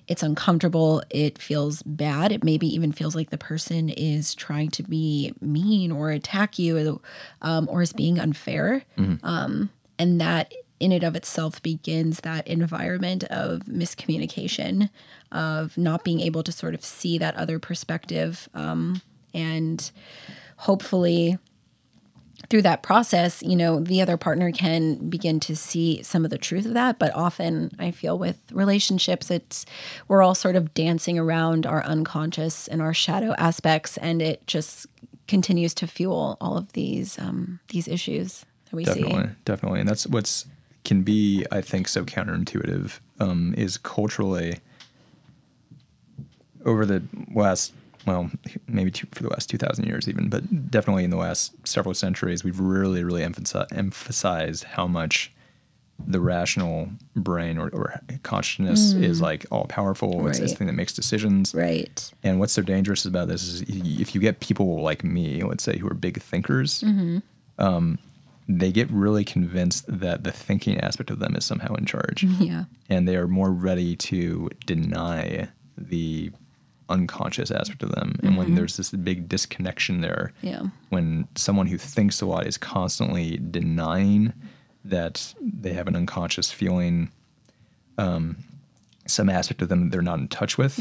it's 0.09 0.23
uncomfortable. 0.23 1.03
It 1.11 1.39
feels 1.39 1.83
bad. 1.83 2.33
It 2.33 2.43
maybe 2.43 2.67
even 2.67 2.93
feels 2.93 3.15
like 3.15 3.31
the 3.31 3.39
person 3.39 3.91
is 3.91 4.35
trying 4.35 4.71
to 4.71 4.83
be 4.83 5.35
mean 5.41 5.93
or 5.93 6.11
attack 6.11 6.59
you, 6.59 7.01
um, 7.43 7.69
or 7.71 7.83
is 7.83 7.93
being 7.93 8.19
unfair. 8.19 8.83
Um, 9.23 9.71
and 9.99 10.21
that 10.21 10.53
in 10.81 10.93
and 10.93 11.05
of 11.05 11.15
itself 11.17 11.61
begins 11.63 12.21
that 12.21 12.47
environment 12.47 13.25
of 13.25 13.63
miscommunication, 13.63 14.91
of 15.31 15.77
not 15.77 16.05
being 16.05 16.21
able 16.21 16.43
to 16.45 16.53
sort 16.53 16.73
of 16.75 16.85
see 16.85 17.19
that 17.19 17.35
other 17.37 17.59
perspective, 17.59 18.49
um, 18.55 19.03
and 19.35 19.91
hopefully 20.57 21.37
through 22.51 22.63
that 22.63 22.83
process, 22.83 23.43
you 23.43 23.57
know, 23.57 23.81
the 23.81 24.01
other 24.01 24.17
partner 24.17 24.53
can 24.53 25.09
begin 25.11 25.41
to 25.41 25.57
see 25.57 26.03
some 26.03 26.25
of 26.25 26.31
the 26.31 26.39
truth 26.39 26.65
of 26.67 26.75
that. 26.75 26.99
But 26.99 27.15
often 27.15 27.73
I 27.79 27.91
feel 27.91 28.19
with 28.19 28.39
relationships, 28.53 29.31
it's 29.31 29.67
we're 30.07 30.23
all 30.23 30.35
sort 30.35 30.57
of 30.57 30.73
dancing 30.73 31.19
around 31.19 31.67
our 31.67 31.85
unconscious 31.85 32.69
and 32.69 32.81
our 32.81 32.95
shadow 32.95 33.35
aspects, 33.39 33.97
and 33.99 34.23
it 34.23 34.47
just 34.47 34.87
continues 35.27 35.75
to 35.75 35.87
fuel 35.87 36.37
all 36.41 36.57
of 36.57 36.73
these 36.73 37.19
um, 37.19 37.61
these 37.69 37.87
issues 37.87 38.47
that 38.71 38.77
we 38.77 38.85
definitely 38.85 39.11
see. 39.11 39.17
definitely 39.17 39.37
definitely, 39.45 39.81
and 39.81 39.89
that's 39.89 40.07
what's 40.07 40.47
can 40.85 41.03
be 41.03 41.45
i 41.53 41.61
think 41.61 41.87
so 41.87 42.03
counterintuitive 42.05 43.01
um, 43.21 43.55
is 43.59 43.77
culturally 43.77 44.59
over 46.65 46.87
the 46.87 47.03
last 47.35 47.75
well 48.09 48.31
maybe 48.67 48.91
two, 48.91 49.07
for 49.13 49.23
the 49.23 49.29
last 49.29 49.49
2000 49.51 49.85
years 49.87 50.09
even 50.09 50.29
but 50.29 50.43
definitely 50.71 51.05
in 51.05 51.11
the 51.11 51.17
last 51.27 51.53
several 51.67 51.95
centuries 51.95 52.43
we've 52.45 52.61
really 52.61 53.03
really 53.05 53.23
emphasi- 53.23 53.67
emphasized 53.73 54.65
how 54.77 54.87
much 54.87 55.33
the 56.07 56.21
rational 56.21 56.89
brain 57.17 57.59
or, 57.59 57.69
or 57.71 58.01
consciousness 58.23 58.93
is 58.93 59.21
like 59.21 59.45
all 59.51 59.65
powerful 59.67 60.27
it's 60.29 60.39
this 60.39 60.55
Mm. 60.55 60.59
Thing 60.59 60.67
that 60.69 60.75
makes 60.83 60.93
decisions 60.93 61.53
Right. 61.55 61.97
and 62.23 62.39
what's 62.41 62.53
so 62.53 62.63
dangerous 62.63 63.05
about 63.05 63.27
this 63.29 63.43
is 63.43 63.63
if 64.07 64.15
you 64.15 64.21
get 64.21 64.39
people 64.41 64.81
like 64.81 65.03
me, 65.03 65.43
let's 65.43 65.65
say, 65.65 65.77
who 65.79 65.89
are 65.89 65.95
big 65.95 66.23
thinkers, 66.23 66.85
um, 67.59 67.99
they 68.49 68.71
get 68.73 68.89
really 68.91 69.25
convinced 69.25 69.85
that 69.89 70.23
the 70.25 70.31
thinking 70.33 70.79
aspect 70.81 71.11
of 71.11 71.19
them 71.19 71.35
is 71.35 71.45
somehow 71.45 71.75
in 71.75 71.85
charge. 71.85 72.25
Yeah. 72.39 72.65
And 72.89 73.07
they 73.09 73.17
are 73.17 73.29
more 73.29 73.51
ready 73.51 73.97
to 73.97 74.49
deny 74.67 75.49
the 75.77 76.31
unconscious 76.89 77.51
aspect 77.51 77.83
of 77.83 77.91
them. 77.93 78.19
And 78.23 78.37
when 78.37 78.55
there's 78.55 78.77
this 78.77 78.91
big 78.91 79.29
disconnection 79.29 80.01
there, 80.01 80.33
Yeah. 80.43 80.63
when 80.89 81.29
someone 81.35 81.67
who 81.67 81.79
thinks 81.79 82.21
a 82.21 82.27
lot 82.27 82.47
is 82.47 82.57
constantly 82.57 83.37
denying 83.39 84.33
that 84.85 85.35
they 85.41 85.73
have 85.75 85.87
an 85.87 85.97
unconscious 85.97 86.51
feeling, 86.51 87.11
um, 87.99 88.37
some 89.07 89.29
aspect 89.29 89.61
of 89.63 89.69
them 89.69 89.85
that 89.85 89.91
they're 89.93 90.03
not 90.03 90.19
in 90.19 90.29
touch 90.29 90.57
with, 90.59 90.79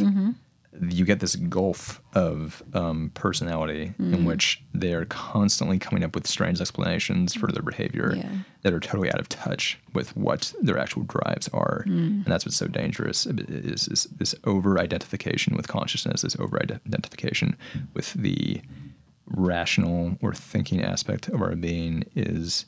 you 0.89 1.05
get 1.05 1.19
this 1.19 1.35
gulf 1.35 2.01
of 2.13 2.61
um, 2.73 3.09
personality 3.15 3.93
in 3.97 4.25
which 4.25 4.61
they 4.73 4.93
are 4.93 5.05
constantly 5.05 5.79
coming 5.79 6.03
up 6.03 6.13
with 6.13 6.27
strange 6.27 6.61
explanations 6.61 7.33
for 7.33 7.51
their 7.51 7.63
behavior 7.63 8.13
Yeah. 8.15 8.29
that 8.61 8.73
are 8.73 8.79
totally 8.79 9.09
out 9.11 9.19
of 9.19 9.27
touch 9.27 9.79
with 9.93 10.15
what 10.15 10.53
their 10.61 10.77
actual 10.77 11.03
drives 11.03 11.47
are. 11.49 11.83
And 11.87 12.25
that's 12.25 12.45
what's 12.45 12.57
so 12.57 12.67
dangerous 12.67 13.25
is, 13.25 13.87
is 13.87 14.03
this 14.17 14.35
over 14.43 14.77
identification 14.79 15.55
with 15.55 15.67
consciousness, 15.67 16.21
this 16.21 16.35
over 16.37 16.61
identification 16.61 17.57
with 17.95 18.13
the 18.13 18.61
rational 19.25 20.17
or 20.21 20.33
thinking 20.33 20.81
aspect 20.83 21.27
of 21.29 21.41
our 21.41 21.55
being 21.55 22.03
is 22.15 22.65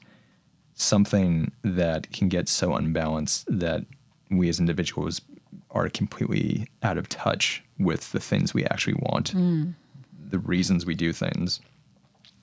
something 0.74 1.52
that 1.64 2.12
can 2.12 2.30
get 2.30 2.48
so 2.50 2.74
unbalanced 2.74 3.46
that 3.50 3.86
we 4.32 4.48
as 4.50 4.60
individuals 4.60 5.22
are 5.72 5.90
completely 5.90 6.68
out 6.84 6.98
of 6.98 7.08
touch 7.10 7.64
with 7.78 8.12
the 8.12 8.20
things 8.20 8.54
we 8.54 8.66
actually 8.66 8.96
want, 8.96 9.34
the 10.32 10.40
reasons 10.40 10.86
we 10.86 10.96
do 10.96 11.14
things, 11.14 11.60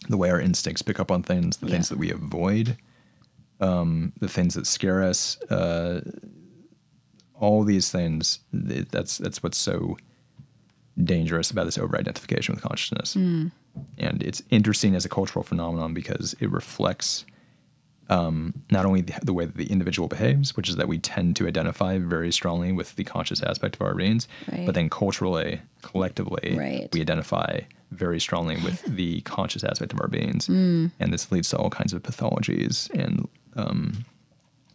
the 0.09 0.17
way 0.17 0.31
our 0.31 0.41
instincts 0.41 0.83
pick 0.83 0.99
up 1.01 1.11
on 1.11 1.23
things, 1.23 1.57
the 1.59 1.67
things 1.69 1.89
that 1.89 1.99
we 1.99 2.11
avoid, 2.11 2.77
um, 3.61 4.13
the 4.21 4.29
things 4.29 4.55
that 4.55 4.67
scare 4.67 5.03
us, 5.03 5.41
uh, 5.51 6.01
all 7.35 7.65
these 7.65 7.91
things. 7.91 8.41
th- 8.53 8.89
That's 8.91 9.19
that's 9.19 9.43
what's 9.43 9.59
so 9.59 9.97
dangerous 11.03 11.51
about 11.51 11.65
this 11.67 11.77
over-identification 11.79 12.55
with 12.55 12.63
consciousness. 12.65 13.15
And 13.99 14.23
it's 14.23 14.43
interesting 14.51 14.95
as 14.95 15.05
a 15.05 15.09
cultural 15.11 15.43
phenomenon 15.43 15.93
because 15.93 16.35
it 16.41 16.51
reflects 16.51 17.27
um, 18.09 18.55
not 18.71 18.87
only 18.87 19.01
the, 19.01 19.15
the 19.23 19.33
way 19.33 19.45
that 19.47 19.57
the 19.57 19.67
individual 19.67 20.09
behaves, 20.09 20.57
which 20.57 20.69
is 20.69 20.77
that 20.77 20.89
we 20.89 20.99
tend 20.99 21.37
to 21.37 21.47
identify 21.49 21.99
very 21.99 22.31
strongly 22.33 22.73
with 22.73 22.95
the 22.97 23.05
conscious 23.05 23.43
aspect 23.43 23.75
of 23.77 23.83
our 23.83 23.95
beings, 23.95 24.29
Right. 24.51 24.65
but 24.67 24.75
then 24.75 24.89
culturally, 24.89 25.61
collectively, 25.83 26.55
Right. 26.57 26.89
we 26.93 27.01
identify 27.01 27.61
very 27.91 28.21
strongly 28.21 28.57
with 28.63 28.83
the 28.87 29.21
conscious 29.23 29.65
aspect 29.65 29.93
of 29.93 30.01
our 30.01 30.09
beings. 30.09 30.47
Mm. 30.49 30.93
And 31.01 31.13
this 31.13 31.31
leads 31.33 31.49
to 31.51 31.57
all 31.57 31.71
kinds 31.71 31.93
of 31.93 32.03
pathologies 32.03 32.91
and 32.91 33.29
um, 33.57 34.05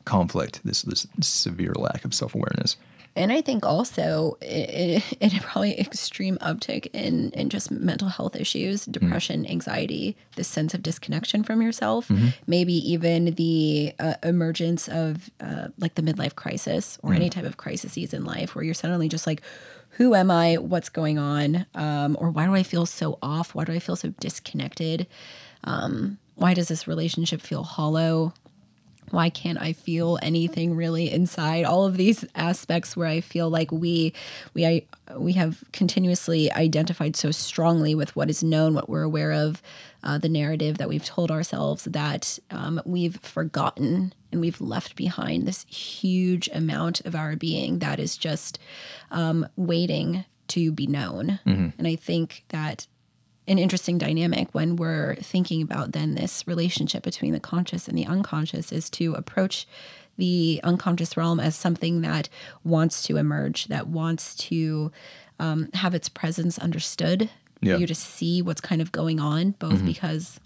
conflict, 0.06 0.62
this, 0.66 0.82
this 0.84 1.08
severe 1.22 1.74
lack 1.78 2.04
of 2.06 2.14
self 2.14 2.36
awareness. 2.36 2.76
And 3.16 3.32
I 3.32 3.42
think 3.42 3.66
also 3.66 4.38
it, 4.42 5.02
it, 5.20 5.34
it 5.34 5.42
probably 5.42 5.80
extreme 5.80 6.38
uptick 6.38 6.88
in, 6.94 7.32
in 7.32 7.50
just 7.50 7.72
mental 7.72 8.08
health 8.08 8.36
issues, 8.36 8.86
depression, 8.86 9.46
anxiety, 9.46 10.16
this 10.36 10.48
sense 10.48 10.74
of 10.74 10.82
disconnection 10.82 11.44
from 11.44 11.62
yourself, 11.62 12.10
maybe 12.48 12.74
even 12.74 13.26
the 13.36 13.94
uh, 14.00 14.14
emergence 14.24 14.88
of 14.88 15.30
uh, 15.42 15.68
like 15.78 15.96
the 15.96 16.02
midlife 16.02 16.36
crisis 16.36 16.98
or 17.04 17.14
any 17.14 17.30
type 17.30 17.46
of 17.46 17.58
crises 17.58 18.14
in 18.14 18.24
life 18.24 18.56
where 18.56 18.64
you're 18.64 18.74
suddenly 18.74 19.10
just 19.10 19.28
like, 19.28 19.42
who 19.92 20.16
am 20.16 20.32
I? 20.32 20.56
What's 20.56 20.90
going 20.90 21.18
on? 21.18 21.66
Um, 21.76 22.16
or 22.20 22.30
why 22.30 22.46
do 22.46 22.56
I 22.56 22.64
feel 22.64 22.86
so 22.86 23.18
off? 23.22 23.54
Why 23.54 23.66
do 23.66 23.74
I 23.74 23.80
feel 23.80 23.96
so 23.98 24.10
disconnected? 24.20 25.06
Um, 25.66 26.18
why 26.36 26.54
does 26.54 26.70
this 26.70 26.88
relationship 26.88 27.42
feel 27.42 27.64
hollow? 27.64 28.34
Why 29.12 29.30
can't 29.30 29.62
I 29.62 29.74
feel 29.74 30.20
anything 30.22 30.76
really 30.76 31.12
inside? 31.12 31.66
All 31.66 31.86
of 31.86 31.98
these 31.98 32.26
aspects 32.36 32.96
where 32.96 33.08
I 33.08 33.22
feel 33.22 33.50
like 33.50 33.72
we 33.72 34.14
we 34.54 34.66
I, 34.66 34.84
we 35.16 35.34
have 35.34 35.64
continuously 35.72 36.52
identified 36.52 37.16
so 37.16 37.32
strongly 37.32 37.96
with 37.96 38.16
what 38.16 38.30
is 38.30 38.44
known, 38.44 38.74
what 38.74 38.90
we're 38.90 39.04
aware 39.04 39.32
of, 39.32 39.62
uh, 40.04 40.18
the 40.18 40.30
narrative 40.30 40.78
that 40.78 40.90
we've 40.90 41.06
told 41.06 41.32
ourselves 41.32 41.86
that 41.86 42.40
um, 42.50 42.82
we've 42.86 43.20
forgotten 43.22 44.14
and 44.32 44.42
we've 44.42 44.62
left 44.62 44.96
behind 44.96 45.46
this 45.46 45.66
huge 45.66 46.50
amount 46.54 47.02
of 47.02 47.16
our 47.16 47.36
being 47.36 47.80
that 47.80 48.00
is 48.00 48.18
just 48.18 48.60
um, 49.12 49.48
waiting 49.56 50.24
to 50.48 50.72
be 50.72 50.88
known. 50.88 51.40
And 51.78 51.88
I 51.88 51.96
think 51.96 52.46
that 52.50 52.88
an 53.48 53.58
interesting 53.58 53.98
dynamic 53.98 54.48
when 54.54 54.76
we're 54.76 55.16
thinking 55.16 55.62
about 55.62 55.92
then 55.94 56.16
this 56.16 56.46
relationship 56.48 57.04
between 57.04 57.34
the 57.34 57.40
conscious 57.40 57.88
and 57.88 57.98
the 57.98 58.06
unconscious 58.06 58.72
is 58.72 58.90
to 58.92 59.14
approach 59.14 59.68
the 60.18 60.60
unconscious 60.64 61.18
realm 61.18 61.40
as 61.40 61.56
something 61.56 62.02
that 62.02 62.30
wants 62.64 63.04
to 63.04 63.18
emerge, 63.18 63.66
that 63.68 63.88
wants 63.88 64.36
to 64.36 64.92
um, 65.40 65.70
have 65.74 65.96
its 65.96 66.08
presence 66.10 66.60
understood, 66.60 67.30
Yeah. 67.62 67.74
for 67.76 67.80
you 67.82 67.88
to 67.88 67.96
see 67.96 68.42
what's 68.42 68.62
kind 68.62 68.82
of 68.82 68.92
going 68.92 69.20
on, 69.20 69.52
both 69.58 69.84
because 69.86 70.40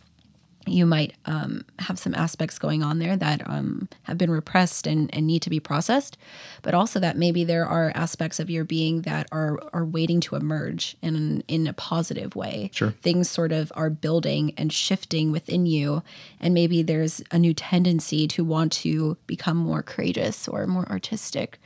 you 0.67 0.86
might 0.86 1.13
um, 1.25 1.63
have 1.80 1.99
some 1.99 2.15
aspects 2.15 2.58
going 2.58 2.82
on 2.82 2.99
there 2.99 3.15
that 3.15 3.47
um, 3.47 3.88
have 4.04 4.17
been 4.17 4.32
repressed 4.32 4.88
and, 4.88 5.13
and 5.13 5.28
need 5.28 5.41
to 5.43 5.49
be 5.49 5.60
processed, 5.60 6.17
but 6.62 6.73
also 6.73 6.99
that 6.99 7.17
maybe 7.17 7.43
there 7.43 7.65
are 7.65 7.91
aspects 7.93 8.39
of 8.39 8.49
your 8.49 8.63
being 8.63 9.04
that 9.04 9.28
are 9.32 9.60
are 9.73 9.86
waiting 9.86 10.19
to 10.21 10.36
emerge 10.36 10.97
in 11.01 11.43
in 11.47 11.67
a 11.67 11.73
positive 11.73 12.36
way. 12.36 12.71
Sure. 12.73 12.91
Things 13.01 13.30
sort 13.30 13.51
of 13.51 13.71
are 13.75 13.89
building 13.89 14.54
and 14.58 14.73
shifting 14.73 15.32
within 15.32 15.65
you, 15.65 16.04
and 16.39 16.54
maybe 16.54 16.82
there's 16.82 17.21
a 17.32 17.38
new 17.38 17.54
tendency 17.54 18.28
to 18.30 18.43
want 18.43 18.71
to 18.71 19.17
become 19.28 19.58
more 19.58 19.84
courageous 19.84 20.47
or 20.47 20.65
more 20.65 20.89
artistic, 20.89 21.60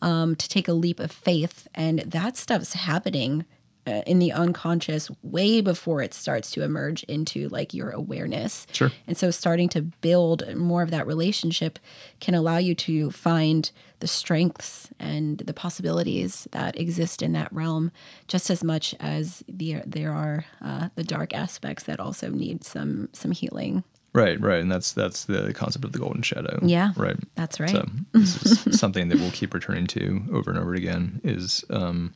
um, 0.00 0.36
to 0.36 0.48
take 0.48 0.68
a 0.68 0.72
leap 0.72 1.00
of 1.00 1.10
faith, 1.10 1.66
and 1.74 2.00
that 2.00 2.36
stuff's 2.36 2.74
happening 2.74 3.44
uh, 3.86 4.02
in 4.06 4.18
the 4.18 4.32
unconscious 4.32 5.10
way 5.22 5.60
before 5.60 6.00
it 6.00 6.14
starts 6.14 6.50
to 6.52 6.62
emerge 6.62 7.02
into 7.04 7.48
like 7.48 7.74
your 7.74 7.90
awareness. 7.90 8.66
Sure. 8.72 8.90
And 9.06 9.16
so 9.16 9.30
starting 9.30 9.68
to 9.70 9.82
build 9.82 10.54
more 10.56 10.82
of 10.82 10.90
that 10.90 11.06
relationship 11.06 11.78
can 12.20 12.34
allow 12.34 12.58
you 12.58 12.74
to 12.76 13.10
find 13.10 13.70
the 14.00 14.06
strengths 14.06 14.90
and 14.98 15.38
the 15.38 15.54
possibilities 15.54 16.46
that 16.50 16.78
exist 16.78 17.22
in 17.22 17.32
that 17.32 17.52
realm 17.52 17.90
just 18.28 18.50
as 18.50 18.62
much 18.62 18.94
as 19.00 19.42
the, 19.48 19.80
there 19.86 20.12
are 20.12 20.44
uh, 20.60 20.88
the 20.94 21.04
dark 21.04 21.32
aspects 21.34 21.84
that 21.84 22.00
also 22.00 22.28
need 22.28 22.64
some 22.64 23.08
some 23.12 23.30
healing. 23.30 23.84
Right, 24.12 24.40
right, 24.40 24.60
and 24.60 24.70
that's 24.70 24.92
that's 24.92 25.24
the 25.24 25.52
concept 25.54 25.84
of 25.84 25.92
the 25.92 25.98
golden 25.98 26.22
shadow. 26.22 26.60
Yeah, 26.62 26.92
right. 26.96 27.16
That's 27.34 27.58
right. 27.58 27.70
So 27.70 27.84
this 28.12 28.66
is 28.66 28.78
something 28.78 29.08
that 29.08 29.18
we'll 29.18 29.32
keep 29.32 29.52
returning 29.52 29.88
to 29.88 30.22
over 30.32 30.50
and 30.50 30.58
over 30.58 30.72
again. 30.74 31.20
Is 31.24 31.64
um, 31.70 32.14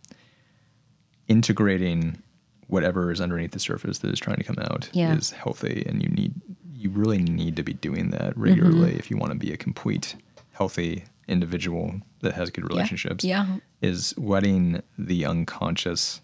integrating 1.28 2.22
whatever 2.66 3.10
is 3.12 3.20
underneath 3.20 3.52
the 3.52 3.58
surface 3.58 3.98
that 3.98 4.10
is 4.10 4.18
trying 4.20 4.36
to 4.36 4.44
come 4.44 4.58
out 4.60 4.88
Yeah. 4.92 5.14
is 5.16 5.30
healthy, 5.30 5.84
and 5.86 6.02
you 6.02 6.08
need 6.08 6.32
you 6.74 6.90
really 6.90 7.18
need 7.18 7.56
to 7.56 7.62
be 7.64 7.72
doing 7.74 8.10
that 8.10 8.36
regularly 8.38 8.90
Mm-hmm. 8.90 8.98
if 9.00 9.10
you 9.10 9.16
want 9.16 9.32
to 9.32 9.38
be 9.38 9.52
a 9.52 9.56
complete, 9.56 10.14
healthy 10.52 11.04
individual 11.26 12.00
that 12.20 12.34
has 12.34 12.50
good 12.50 12.68
relationships. 12.68 13.24
Yeah. 13.24 13.56
is 13.82 14.14
letting 14.18 14.82
the 14.96 15.24
unconscious 15.24 16.20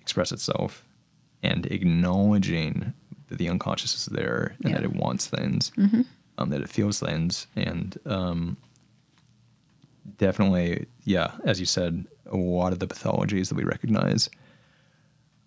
express 0.00 0.32
itself 0.32 0.84
and 1.42 1.66
acknowledging 1.66 2.92
that 3.28 3.36
the 3.38 3.48
unconscious 3.50 3.94
is 3.94 4.06
there 4.06 4.54
and 4.62 4.70
Yeah. 4.72 4.76
that 4.78 4.84
it 4.84 4.94
wants 4.94 5.26
things, 5.26 5.72
um, 6.38 6.48
that 6.50 6.60
it 6.62 6.68
feels 6.70 6.98
things, 6.98 7.46
and 7.54 7.98
um, 8.06 8.56
definitely, 10.18 10.86
yeah, 11.04 11.32
as 11.44 11.60
you 11.60 11.66
said, 11.66 12.06
a 12.26 12.36
lot 12.36 12.72
of 12.72 12.78
the 12.78 12.86
pathologies 12.86 13.48
that 13.48 13.54
we 13.56 13.64
recognize 13.64 14.28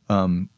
um, 0.10 0.50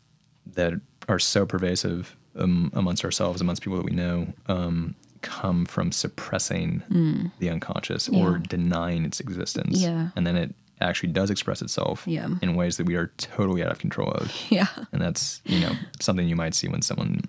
that 0.54 0.74
are 1.08 1.20
so 1.20 1.46
pervasive 1.46 2.16
um, 2.36 2.72
amongst 2.74 3.04
ourselves, 3.06 3.42
amongst 3.42 3.62
people 3.62 3.78
that 3.78 3.86
we 3.86 3.92
know, 3.96 4.28
um, 4.48 4.96
come 5.22 5.66
from 5.66 5.92
suppressing 5.92 7.32
the 7.40 7.50
unconscious 7.50 8.08
or 8.10 8.38
denying 8.38 9.04
its 9.06 9.20
existence. 9.20 9.78
Yeah. 9.82 10.10
And 10.16 10.28
then 10.28 10.36
it 10.36 10.54
actually 10.80 11.12
does 11.12 11.32
express 11.32 11.62
itself 11.62 12.04
Yeah. 12.06 12.28
in 12.42 12.56
ways 12.56 12.78
that 12.78 12.86
we 12.86 12.96
are 12.96 13.08
totally 13.18 13.64
out 13.64 13.72
of 13.72 13.80
control 13.80 14.12
of. 14.12 14.32
Yeah. 14.50 14.68
And 14.92 15.02
that's, 15.02 15.42
you 15.46 15.60
know, 15.60 15.72
something 16.00 16.28
you 16.28 16.36
might 16.36 16.54
see 16.54 16.68
when 16.68 16.82
someone 16.84 17.22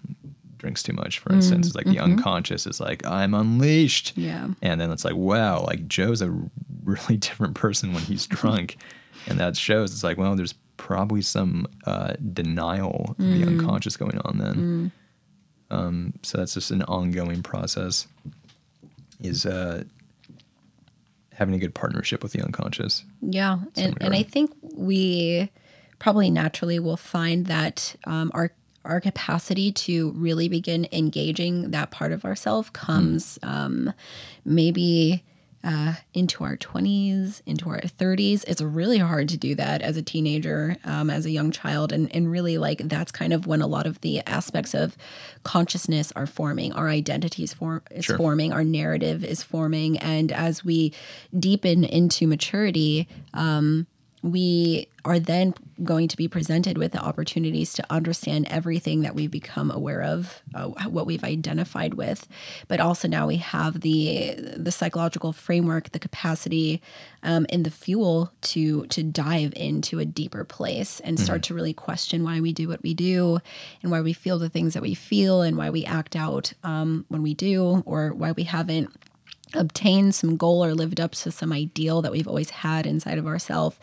drinks 0.59 0.83
too 0.83 0.93
much, 0.93 1.19
for 1.21 1.33
instance. 1.33 1.69
It's 1.69 1.77
like 1.77 1.87
the 1.87 1.99
unconscious 2.01 2.67
is 2.67 2.79
like, 2.81 3.07
I'm 3.07 3.33
unleashed. 3.33 4.13
Yeah. 4.19 4.49
And 4.61 4.81
then 4.81 4.91
it's 4.91 5.05
like, 5.05 5.15
wow, 5.15 5.65
like 5.65 5.89
Joe's 5.89 6.21
a 6.21 6.31
really 6.89 7.17
different 7.19 7.55
person 7.55 7.93
when 7.93 8.03
he's 8.03 8.27
drunk. 8.27 8.77
and 9.27 9.39
that 9.39 9.57
shows 9.57 9.93
it's 9.93 10.05
like, 10.05 10.19
well, 10.19 10.35
there's 10.37 10.55
probably 10.77 11.23
some 11.23 11.67
uh, 11.87 12.15
denial 12.33 13.17
of 13.19 13.25
the 13.25 13.45
unconscious 13.45 13.97
going 13.97 14.19
on 14.25 14.39
then. 14.39 14.93
Um, 15.71 16.15
so 16.23 16.39
that's 16.39 16.55
just 16.55 16.71
an 16.71 16.83
ongoing 16.85 17.43
process. 17.43 18.07
Is 19.21 19.45
uh, 19.45 19.83
having 21.39 21.55
a 21.55 21.59
good 21.59 21.75
partnership 21.75 22.23
with 22.23 22.33
the 22.33 22.43
unconscious. 22.43 23.05
Yeah, 23.21 23.59
and, 23.77 23.97
and 24.01 24.15
I 24.15 24.23
think 24.23 24.53
we 24.75 25.51
probably 25.99 26.31
naturally 26.31 26.79
will 26.79 26.97
find 26.97 27.47
that 27.47 27.95
um, 28.07 28.31
our 28.35 28.53
our 28.85 29.01
capacity 29.01 29.71
to 29.71 30.13
really 30.13 30.49
begin 30.49 30.89
engaging 30.93 31.73
that 31.73 31.91
part 31.91 32.13
of 32.13 32.25
ourself 32.25 32.73
comes 32.73 33.39
um, 33.43 33.93
maybe 34.45 35.23
uh, 35.65 35.95
into 36.15 36.45
our 36.45 36.57
20s, 36.57 37.43
into 37.47 37.69
our 37.69 37.81
30s. 37.81 38.45
It's 38.47 38.63
really 38.63 38.99
hard 38.99 39.29
to 39.31 39.37
do 39.37 39.55
that 39.57 39.83
as 39.83 39.97
a 39.97 40.03
teenager, 40.03 40.77
um, 40.85 41.11
as 41.11 41.27
a 41.27 41.31
young 41.31 41.51
child. 41.51 41.93
And, 41.93 42.15
and 42.15 42.31
really, 42.31 42.59
like, 42.59 42.79
that's 42.85 43.11
kind 43.11 43.33
of 43.33 43.47
when 43.47 43.61
a 43.61 43.67
lot 43.67 43.87
of 43.87 44.01
the 44.01 44.21
aspects 44.27 44.75
of 44.75 44.97
consciousness 45.43 46.13
are 46.15 46.27
forming, 46.27 46.73
our 46.73 46.89
identities 46.89 47.53
form, 47.53 47.83
is 47.91 48.05
Sure. 48.05 48.17
forming, 48.17 48.53
our 48.53 48.65
narrative 48.65 49.25
is 49.25 49.43
forming. 49.43 49.99
And 49.99 50.31
as 50.33 50.65
we 50.65 50.93
deepen 51.39 51.85
into 51.85 52.27
maturity, 52.27 53.09
um, 53.35 53.87
we 54.23 54.89
are 55.05 55.19
then 55.19 55.55
going 55.85 56.09
to 56.09 56.17
be 56.17 56.29
presented 56.29 56.77
with 56.77 56.93
the 56.93 56.99
opportunities 56.99 57.73
to 57.73 57.85
understand 57.89 58.47
everything 58.51 59.03
that 59.03 59.15
we've 59.15 59.31
become 59.31 59.71
aware 59.71 60.03
of, 60.03 60.43
uh, 60.55 60.67
what 60.89 61.07
we've 61.07 61.25
identified 61.25 61.95
with, 61.95 62.27
but 62.67 62.81
also 62.81 63.07
now 63.09 63.27
we 63.27 63.37
have 63.37 63.81
the 63.81 64.35
the 64.57 64.73
psychological 64.73 65.33
framework, 65.33 65.93
the 65.93 65.99
capacity, 65.99 66.83
um, 67.23 67.47
and 67.51 67.65
the 67.65 67.71
fuel 67.71 68.33
to 68.43 68.87
to 68.87 69.03
dive 69.03 69.53
into 69.57 69.99
a 69.99 70.05
deeper 70.05 70.45
place 70.45 71.01
and 71.01 71.19
start 71.19 71.43
to 71.45 71.55
really 71.55 71.73
question 71.73 72.25
why 72.25 72.41
we 72.41 72.53
do 72.53 72.69
what 72.69 72.83
we 72.83 72.93
do, 72.95 73.39
and 73.83 73.91
why 73.91 74.01
we 74.01 74.13
feel 74.13 74.39
the 74.39 74.49
things 74.49 74.75
that 74.75 74.83
we 74.83 74.95
feel, 74.95 75.43
and 75.43 75.57
why 75.57 75.71
we 75.71 75.85
act 75.85 76.17
out 76.17 76.53
um, 76.65 77.05
when 77.09 77.23
we 77.23 77.35
do, 77.35 77.83
or 77.87 78.13
why 78.13 78.33
we 78.33 78.43
haven't 78.43 78.91
obtained 79.55 80.15
some 80.15 80.37
goal 80.37 80.65
or 80.65 80.75
lived 80.75 81.01
up 81.01 81.13
to 81.13 81.31
some 81.31 81.53
ideal 81.53 82.03
that 82.03 82.13
we've 82.13 82.29
always 82.29 82.51
had 82.51 82.87
inside 82.87 83.19
of 83.19 83.27
ourselves. 83.27 83.79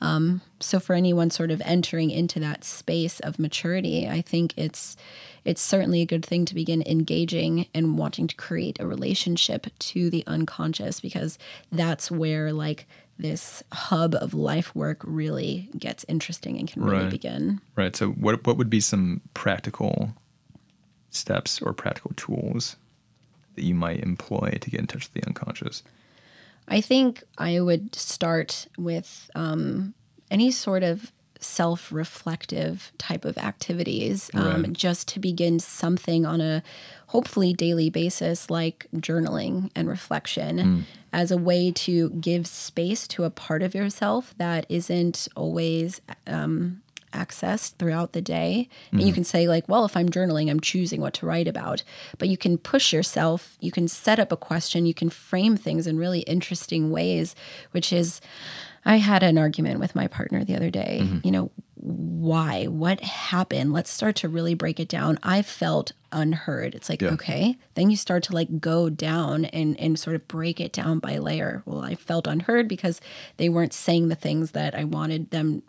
Um, 0.00 0.42
so 0.60 0.80
for 0.80 0.94
anyone 0.94 1.30
sort 1.30 1.50
of 1.50 1.62
entering 1.64 2.10
into 2.10 2.40
that 2.40 2.64
space 2.64 3.20
of 3.20 3.38
maturity, 3.38 4.08
I 4.08 4.20
think 4.20 4.52
it's 4.56 4.96
it's 5.44 5.60
certainly 5.60 6.00
a 6.00 6.06
good 6.06 6.24
thing 6.24 6.46
to 6.46 6.54
begin 6.54 6.82
engaging 6.86 7.66
and 7.74 7.98
wanting 7.98 8.26
to 8.28 8.34
create 8.36 8.80
a 8.80 8.86
relationship 8.86 9.66
to 9.78 10.08
the 10.08 10.24
unconscious 10.26 11.00
because 11.00 11.38
that's 11.70 12.10
where 12.10 12.52
like 12.52 12.86
this 13.18 13.62
hub 13.70 14.14
of 14.14 14.34
life 14.34 14.74
work 14.74 14.98
really 15.04 15.68
gets 15.78 16.04
interesting 16.08 16.58
and 16.58 16.70
can 16.70 16.82
really 16.82 17.10
begin. 17.10 17.60
Right. 17.76 17.94
So 17.94 18.08
what 18.08 18.46
what 18.46 18.56
would 18.56 18.70
be 18.70 18.80
some 18.80 19.20
practical 19.34 20.10
steps 21.10 21.62
or 21.62 21.72
practical 21.72 22.12
tools 22.16 22.76
that 23.54 23.64
you 23.64 23.74
might 23.74 24.00
employ 24.00 24.58
to 24.60 24.70
get 24.70 24.80
in 24.80 24.86
touch 24.86 25.04
with 25.04 25.14
the 25.14 25.26
unconscious? 25.26 25.82
I 26.68 26.80
think 26.80 27.22
I 27.38 27.60
would 27.60 27.94
start 27.94 28.66
with 28.78 29.30
um, 29.34 29.94
any 30.30 30.50
sort 30.50 30.82
of 30.82 31.12
self 31.40 31.92
reflective 31.92 32.90
type 32.96 33.26
of 33.26 33.36
activities 33.36 34.30
um, 34.32 34.62
Right. 34.62 34.72
just 34.72 35.08
to 35.08 35.20
begin 35.20 35.58
something 35.60 36.24
on 36.24 36.40
a 36.40 36.62
hopefully 37.08 37.52
daily 37.52 37.90
basis, 37.90 38.48
like 38.48 38.86
journaling 38.96 39.70
and 39.76 39.88
reflection, 39.88 40.86
as 41.12 41.30
a 41.30 41.36
way 41.36 41.70
to 41.70 42.10
give 42.10 42.46
space 42.46 43.06
to 43.08 43.24
a 43.24 43.30
part 43.30 43.62
of 43.62 43.74
yourself 43.74 44.34
that 44.38 44.64
isn't 44.70 45.28
always 45.36 46.00
um, 46.26 46.80
accessed 47.14 47.76
throughout 47.76 48.12
the 48.12 48.20
day. 48.20 48.68
And 48.90 49.00
you 49.00 49.06
mm-hmm. 49.08 49.14
can 49.14 49.24
say, 49.24 49.48
like, 49.48 49.68
well, 49.68 49.84
if 49.84 49.96
I'm 49.96 50.08
journaling, 50.08 50.50
I'm 50.50 50.60
choosing 50.60 51.00
what 51.00 51.14
to 51.14 51.26
write 51.26 51.48
about. 51.48 51.82
But 52.18 52.28
you 52.28 52.36
can 52.36 52.58
push 52.58 52.92
yourself, 52.92 53.56
you 53.60 53.72
can 53.72 53.88
set 53.88 54.18
up 54.18 54.32
a 54.32 54.36
question, 54.36 54.86
you 54.86 54.94
can 54.94 55.10
frame 55.10 55.56
things 55.56 55.86
in 55.86 55.96
really 55.96 56.20
interesting 56.20 56.90
ways, 56.90 57.34
which 57.70 57.92
is, 57.92 58.20
I 58.84 58.96
had 58.96 59.22
an 59.22 59.38
argument 59.38 59.80
with 59.80 59.94
my 59.94 60.08
partner 60.08 60.44
the 60.44 60.56
other 60.56 60.70
day. 60.70 61.00
Mm-hmm. 61.02 61.18
You 61.24 61.32
know, 61.32 61.50
why? 61.76 62.64
What 62.64 63.00
happened? 63.00 63.72
Let's 63.72 63.90
start 63.90 64.16
to 64.16 64.28
really 64.28 64.54
break 64.54 64.80
it 64.80 64.88
down. 64.88 65.18
I 65.22 65.42
felt 65.42 65.92
unheard. 66.12 66.74
It's 66.74 66.88
like, 66.88 67.02
Yeah. 67.02 67.10
okay. 67.10 67.56
Then 67.74 67.90
you 67.90 67.96
start 67.96 68.22
to 68.24 68.32
like 68.32 68.60
go 68.60 68.88
down 68.88 69.44
and 69.46 69.78
and 69.78 69.98
sort 69.98 70.16
of 70.16 70.26
break 70.28 70.60
it 70.60 70.72
down 70.72 70.98
by 70.98 71.18
layer. 71.18 71.62
Well, 71.66 71.80
I 71.80 71.94
felt 71.94 72.26
unheard 72.26 72.68
because 72.68 73.00
they 73.36 73.48
weren't 73.48 73.74
saying 73.74 74.08
the 74.08 74.14
things 74.14 74.52
that 74.52 74.74
I 74.74 74.84
wanted 74.84 75.30
them 75.30 75.62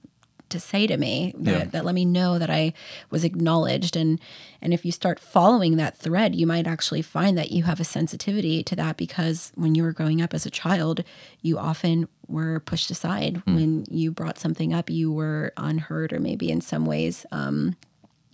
to 0.56 0.60
say 0.60 0.88
to 0.88 0.98
me 0.98 1.34
that, 1.38 1.52
Yeah. 1.60 1.66
that 1.74 1.86
let 1.86 1.96
me 1.96 2.06
know 2.06 2.40
that 2.40 2.50
I 2.50 2.74
was 3.10 3.24
acknowledged. 3.24 3.96
And 3.96 4.20
and 4.62 4.74
if 4.74 4.84
you 4.86 4.92
start 4.92 5.20
following 5.20 5.78
that 5.78 5.98
thread 5.98 6.36
you 6.36 6.48
might 6.48 6.68
actually 6.68 7.02
find 7.04 7.38
that 7.38 7.52
you 7.52 7.64
have 7.64 7.80
a 7.80 7.84
sensitivity 7.98 8.64
to 8.64 8.76
that 8.82 8.98
because 8.98 9.52
when 9.56 9.76
you 9.76 9.84
were 9.84 9.94
growing 9.94 10.22
up 10.22 10.34
as 10.34 10.46
a 10.46 10.50
child 10.64 11.04
you 11.42 11.58
often 11.60 12.08
were 12.28 12.60
pushed 12.60 12.90
aside. 12.90 13.34
When 13.46 13.86
you 13.92 14.12
brought 14.12 14.40
something 14.40 14.74
up 14.74 14.90
you 14.90 15.12
were 15.12 15.54
unheard 15.58 16.12
or 16.14 16.20
maybe 16.20 16.50
in 16.50 16.62
some 16.62 16.86
ways 16.88 17.26
um, 17.32 17.76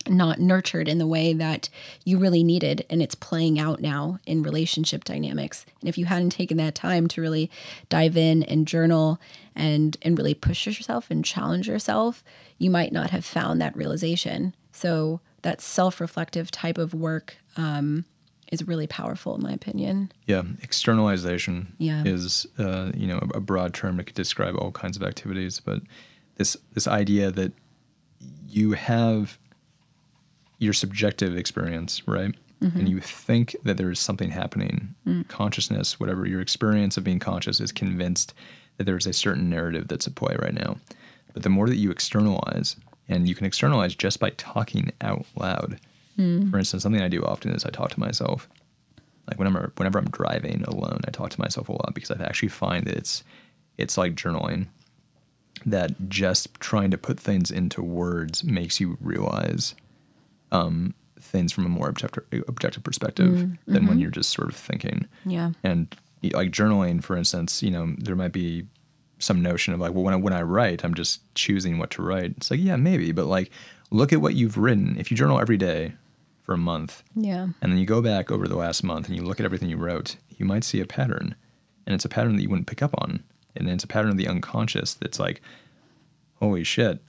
not 0.08 0.38
nurtured 0.40 0.88
in 0.88 0.98
the 0.98 1.06
way 1.06 1.32
that 1.32 1.68
you 2.04 2.18
really 2.18 2.42
needed 2.42 2.84
and 2.90 3.02
it's 3.02 3.14
playing 3.14 3.58
out 3.58 3.80
now 3.80 4.18
in 4.26 4.42
relationship 4.42 5.04
dynamics 5.04 5.64
and 5.80 5.88
if 5.88 5.96
you 5.98 6.06
hadn't 6.06 6.30
taken 6.30 6.56
that 6.56 6.74
time 6.74 7.06
to 7.08 7.20
really 7.20 7.50
dive 7.88 8.16
in 8.16 8.42
and 8.44 8.66
journal 8.66 9.20
and 9.54 9.96
and 10.02 10.18
really 10.18 10.34
push 10.34 10.66
yourself 10.66 11.10
and 11.10 11.24
challenge 11.24 11.68
yourself 11.68 12.24
you 12.58 12.70
might 12.70 12.92
not 12.92 13.10
have 13.10 13.24
found 13.24 13.60
that 13.60 13.76
realization 13.76 14.54
so 14.72 15.20
that 15.42 15.60
self-reflective 15.60 16.50
type 16.50 16.78
of 16.78 16.94
work 16.94 17.36
um, 17.56 18.04
is 18.50 18.66
really 18.68 18.86
powerful 18.86 19.34
in 19.34 19.42
my 19.42 19.52
opinion. 19.52 20.12
Yeah, 20.26 20.42
externalization 20.62 21.74
Yeah. 21.78 22.04
is 22.04 22.46
uh, 22.58 22.92
you 22.94 23.06
know 23.06 23.18
a, 23.34 23.40
broad 23.40 23.74
term 23.74 23.96
that 23.96 24.04
could 24.04 24.14
describe 24.14 24.54
all 24.56 24.70
kinds 24.70 24.96
of 24.96 25.02
activities, 25.02 25.58
but 25.60 25.82
this 26.36 26.56
this 26.74 26.86
idea 26.86 27.30
that 27.30 27.52
you 28.46 28.72
have 28.72 29.38
your 30.62 30.72
subjective 30.72 31.36
experience, 31.36 32.06
right? 32.06 32.34
Mm-hmm. 32.62 32.78
And 32.78 32.88
you 32.88 33.00
think 33.00 33.56
that 33.64 33.76
there 33.76 33.90
is 33.90 33.98
something 33.98 34.30
happening. 34.30 34.94
Mm. 35.06 35.26
Consciousness, 35.28 35.98
whatever 35.98 36.26
your 36.26 36.40
experience 36.40 36.96
of 36.96 37.04
being 37.04 37.18
conscious, 37.18 37.60
is 37.60 37.72
convinced 37.72 38.34
that 38.76 38.84
there 38.84 38.96
is 38.96 39.06
a 39.06 39.12
certain 39.12 39.50
narrative 39.50 39.88
that's 39.88 40.06
at 40.06 40.14
play 40.14 40.36
right 40.40 40.54
now. 40.54 40.76
But 41.32 41.42
the 41.42 41.50
more 41.50 41.68
that 41.68 41.76
you 41.76 41.90
externalize, 41.90 42.76
and 43.08 43.28
you 43.28 43.34
can 43.34 43.46
externalize 43.46 43.94
just 43.94 44.20
by 44.20 44.30
talking 44.30 44.92
out 45.00 45.26
loud. 45.36 45.80
Mm. 46.18 46.50
For 46.50 46.58
instance, 46.58 46.84
something 46.84 47.02
I 47.02 47.08
do 47.08 47.24
often 47.24 47.52
is 47.52 47.64
I 47.64 47.70
talk 47.70 47.90
to 47.90 48.00
myself 48.00 48.48
like 49.26 49.38
whenever 49.38 49.72
whenever 49.76 49.98
I'm 49.98 50.10
driving 50.10 50.62
alone, 50.64 51.00
I 51.06 51.10
talk 51.10 51.30
to 51.30 51.40
myself 51.40 51.68
a 51.68 51.72
lot 51.72 51.94
because 51.94 52.10
I 52.10 52.22
actually 52.22 52.48
find 52.48 52.86
that 52.86 52.96
it's 52.96 53.24
it's 53.78 53.96
like 53.96 54.14
journaling 54.14 54.66
that 55.64 56.08
just 56.08 56.52
trying 56.60 56.90
to 56.90 56.98
put 56.98 57.20
things 57.20 57.50
into 57.50 57.82
words 57.82 58.42
makes 58.42 58.80
you 58.80 58.98
realize 59.00 59.74
um, 60.52 60.94
things 61.18 61.52
from 61.52 61.66
a 61.66 61.68
more 61.68 61.88
objective 61.88 62.24
objective 62.46 62.84
perspective 62.84 63.56
than 63.66 63.86
when 63.86 63.98
you're 63.98 64.10
just 64.10 64.30
sort 64.30 64.48
of 64.48 64.54
thinking. 64.56 65.06
Yeah. 65.26 65.50
And 65.64 65.92
like 66.22 66.50
journaling, 66.52 67.02
for 67.02 67.16
instance, 67.16 67.62
you 67.62 67.70
know, 67.70 67.94
there 67.98 68.14
might 68.14 68.32
be 68.32 68.66
some 69.18 69.42
notion 69.42 69.74
of 69.74 69.80
like, 69.80 69.92
well, 69.92 70.04
when 70.04 70.14
I, 70.14 70.16
when 70.16 70.32
I 70.32 70.42
write, 70.42 70.84
I'm 70.84 70.94
just 70.94 71.20
choosing 71.34 71.78
what 71.78 71.90
to 71.92 72.02
write. 72.02 72.34
It's 72.36 72.50
like, 72.50 72.60
yeah, 72.60 72.76
maybe, 72.76 73.12
but 73.12 73.26
like, 73.26 73.50
look 73.90 74.12
at 74.12 74.20
what 74.20 74.34
you've 74.34 74.56
written. 74.58 74.96
If 74.98 75.10
you 75.10 75.16
journal 75.16 75.40
every 75.40 75.56
day 75.56 75.92
for 76.42 76.54
a 76.54 76.58
month, 76.58 77.02
Yeah. 77.14 77.48
and 77.60 77.72
then 77.72 77.78
you 77.78 77.86
go 77.86 78.02
back 78.02 78.30
over 78.32 78.48
the 78.48 78.56
last 78.56 78.82
month 78.82 79.06
and 79.08 79.16
you 79.16 79.22
look 79.22 79.38
at 79.38 79.46
everything 79.46 79.68
you 79.68 79.76
wrote, 79.76 80.16
you 80.30 80.44
might 80.44 80.64
see 80.64 80.80
a 80.80 80.86
pattern. 80.86 81.34
And 81.86 81.94
it's 81.94 82.04
a 82.04 82.08
pattern 82.08 82.34
that 82.36 82.42
you 82.42 82.48
wouldn't 82.48 82.66
pick 82.66 82.82
up 82.82 82.94
on. 82.98 83.22
And 83.54 83.68
it's 83.68 83.84
a 83.84 83.88
pattern 83.88 84.10
of 84.10 84.16
the 84.16 84.26
unconscious 84.28 84.94
that's 84.94 85.20
like, 85.20 85.40
holy 86.36 86.64
shit, 86.64 87.00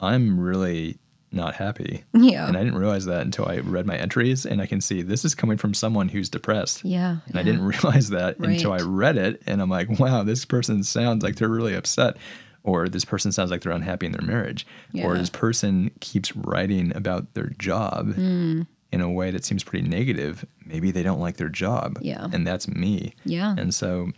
I'm 0.00 0.38
really 0.38 0.98
not 1.32 1.54
happy. 1.54 2.04
Yeah. 2.14 2.46
And 2.46 2.56
I 2.56 2.62
didn't 2.64 2.78
realize 2.78 3.04
that 3.06 3.22
until 3.22 3.46
I 3.46 3.58
read 3.58 3.84
my 3.86 3.96
entries 3.96 4.46
and 4.46 4.62
I 4.62 4.66
can 4.66 4.80
see 4.80 5.02
this 5.02 5.24
is 5.24 5.34
coming 5.34 5.58
from 5.58 5.74
someone 5.74 6.08
who's 6.08 6.28
depressed. 6.28 6.84
Yeah. 6.84 7.18
And 7.26 7.38
I 7.38 7.42
didn't 7.42 7.62
realize 7.66 8.10
that 8.10 8.38
until 8.38 8.72
I 8.72 8.78
read 8.78 9.16
it. 9.16 9.42
And 9.46 9.60
I'm 9.60 9.68
like, 9.70 9.98
wow, 9.98 10.22
this 10.22 10.44
person 10.44 10.82
sounds 10.84 11.22
like 11.24 11.36
they're 11.36 11.48
really 11.48 11.74
upset. 11.74 12.16
Or 12.62 12.88
this 12.88 13.04
person 13.04 13.30
sounds 13.32 13.50
like 13.50 13.60
they're 13.62 13.72
unhappy 13.72 14.06
in 14.06 14.12
their 14.12 14.26
marriage. 14.26 14.66
Or 15.02 15.16
this 15.16 15.30
person 15.30 15.90
keeps 16.00 16.34
writing 16.34 16.94
about 16.96 17.34
their 17.34 17.50
job 17.58 18.14
Hmm. 18.14 18.62
in 18.92 19.00
a 19.00 19.10
way 19.10 19.30
that 19.30 19.44
seems 19.44 19.62
pretty 19.62 19.86
negative. 19.86 20.44
Maybe 20.64 20.90
they 20.90 21.02
don't 21.04 21.20
like 21.20 21.36
their 21.36 21.48
job. 21.48 21.98
Yeah. 22.00 22.26
And 22.32 22.46
that's 22.46 22.66
me. 22.66 23.14
Yeah. 23.24 23.54
And 23.58 23.72
so 23.74 24.10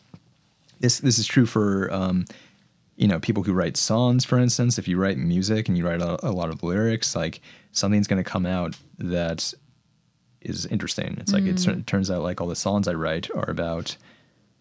this 0.81 1.01
this 1.01 1.19
is 1.19 1.27
true 1.27 1.45
for 1.47 1.93
um, 1.93 2.25
you 2.99 3.09
know 3.09 3.19
people 3.21 3.43
who 3.45 3.53
write 3.55 3.77
songs, 3.79 4.25
for 4.27 4.39
instance. 4.39 4.79
If 4.79 4.87
you 4.89 4.99
write 4.99 5.17
music 5.19 5.69
and 5.69 5.79
you 5.79 5.87
write 5.87 6.03
a, 6.03 6.13
a 6.27 6.33
lot 6.33 6.51
of 6.51 6.63
lyrics, 6.63 7.15
like 7.17 7.41
something's 7.73 8.07
going 8.09 8.23
to 8.23 8.29
come 8.31 8.45
out 8.45 8.77
that 8.99 9.55
is 10.41 10.67
interesting. 10.67 11.17
It's 11.21 11.33
like 11.33 11.45
Mm. 11.45 11.79
it 11.81 11.87
turns 11.87 12.11
out 12.11 12.23
like 12.23 12.41
all 12.41 12.49
the 12.49 12.57
songs 12.57 12.87
I 12.89 12.95
write 12.95 13.31
are 13.35 13.49
about 13.51 13.97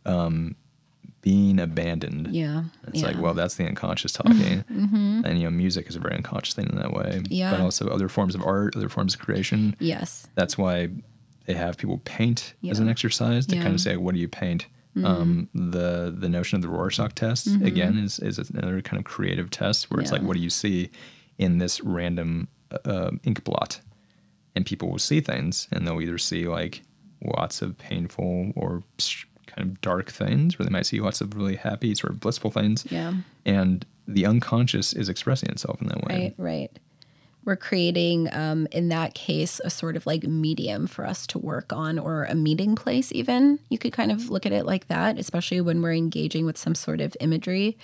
um, 0.05 0.55
being 1.21 1.59
abandoned. 1.59 2.27
Yeah. 2.33 2.63
It's 2.87 3.01
yeah. 3.01 3.07
like, 3.07 3.19
well, 3.19 3.33
that's 3.33 3.55
the 3.55 3.65
unconscious 3.65 4.13
talking. 4.13 4.63
And, 5.25 5.37
you 5.39 5.43
know, 5.45 5.49
music 5.51 5.87
is 5.89 5.95
a 5.95 5.99
very 5.99 6.15
unconscious 6.15 6.53
thing 6.53 6.67
in 6.69 6.75
that 6.77 6.93
way. 6.93 7.21
Yeah. 7.29 7.51
But 7.51 7.59
also 7.61 7.87
other 7.89 8.07
forms 8.07 8.35
of 8.35 8.43
art, 8.43 8.75
other 8.75 8.87
forms 8.89 9.13
of 9.15 9.19
creation. 9.19 9.75
yes. 9.79 10.27
That's 10.35 10.57
why 10.57 10.89
they 11.45 11.53
have 11.53 11.77
people 11.77 11.99
paint 12.05 12.53
as 12.69 12.79
an 12.79 12.87
exercise 12.87 13.45
to 13.47 13.55
Yeah. 13.55 13.59
Mm-hmm. 13.59 13.65
kind 13.65 13.75
of 13.75 13.81
say, 13.81 13.97
what 13.97 14.13
do 14.13 14.21
you 14.21 14.27
paint? 14.27 14.67
Um, 15.05 15.49
the 15.53 16.13
the 16.17 16.29
notion 16.29 16.55
of 16.55 16.61
the 16.61 16.69
Rorschach 16.69 17.13
test 17.15 17.47
again 17.47 17.97
is 17.97 18.19
is 18.19 18.37
another 18.37 18.81
kind 18.81 18.99
of 18.99 19.05
creative 19.05 19.49
test 19.49 19.91
where 19.91 19.99
it's 20.01 20.11
like, 20.11 20.21
what 20.21 20.35
do 20.35 20.41
you 20.41 20.49
see 20.49 20.89
in 21.37 21.57
this 21.57 21.81
random 21.81 22.47
uh, 22.85 23.11
ink 23.23 23.43
blot? 23.43 23.81
And 24.55 24.65
people 24.65 24.89
will 24.89 24.99
see 24.99 25.21
things, 25.21 25.67
and 25.71 25.85
they'll 25.85 26.01
either 26.01 26.17
see 26.17 26.47
like 26.47 26.81
lots 27.23 27.61
of 27.61 27.77
painful 27.77 28.53
or 28.55 28.83
kind 29.45 29.69
of 29.69 29.81
dark 29.81 30.11
things, 30.11 30.59
or 30.59 30.63
they 30.63 30.69
might 30.69 30.85
see 30.85 30.99
lots 30.99 31.21
of 31.21 31.35
really 31.35 31.55
happy, 31.55 31.93
sort 31.95 32.13
of 32.13 32.19
blissful 32.19 32.51
things. 32.51 32.85
Yeah. 32.89 33.13
And 33.45 33.85
the 34.07 34.25
unconscious 34.25 34.93
is 34.93 35.09
expressing 35.09 35.49
itself 35.49 35.81
in 35.81 35.87
that 35.87 36.03
way. 36.03 36.35
Right, 36.37 36.69
right. 36.69 36.79
We're 37.47 37.55
creating, 37.55 38.27
um, 38.33 38.67
in 38.73 38.89
that 38.89 39.13
case, 39.13 39.61
a 39.63 39.69
sort 39.69 39.95
of 39.95 40.05
like 40.05 40.23
medium 40.23 40.85
for 40.85 41.07
us 41.07 41.25
to 41.27 41.39
work 41.39 41.71
on, 41.71 41.97
or 41.97 42.25
a 42.25 42.35
meeting 42.35 42.75
place, 42.75 43.09
even. 43.13 43.59
You 43.69 43.77
could 43.77 43.93
kind 43.93 44.11
of 44.11 44.29
look 44.29 44.45
at 44.45 44.51
it 44.51 44.65
like 44.65 44.89
that, 44.89 45.17
especially 45.17 45.61
when 45.61 45.81
we're 45.81 45.93
engaging 45.93 46.45
with 46.45 46.57
some 46.57 46.75
sort 46.75 46.99
of 46.99 47.15
imagery. 47.21 47.77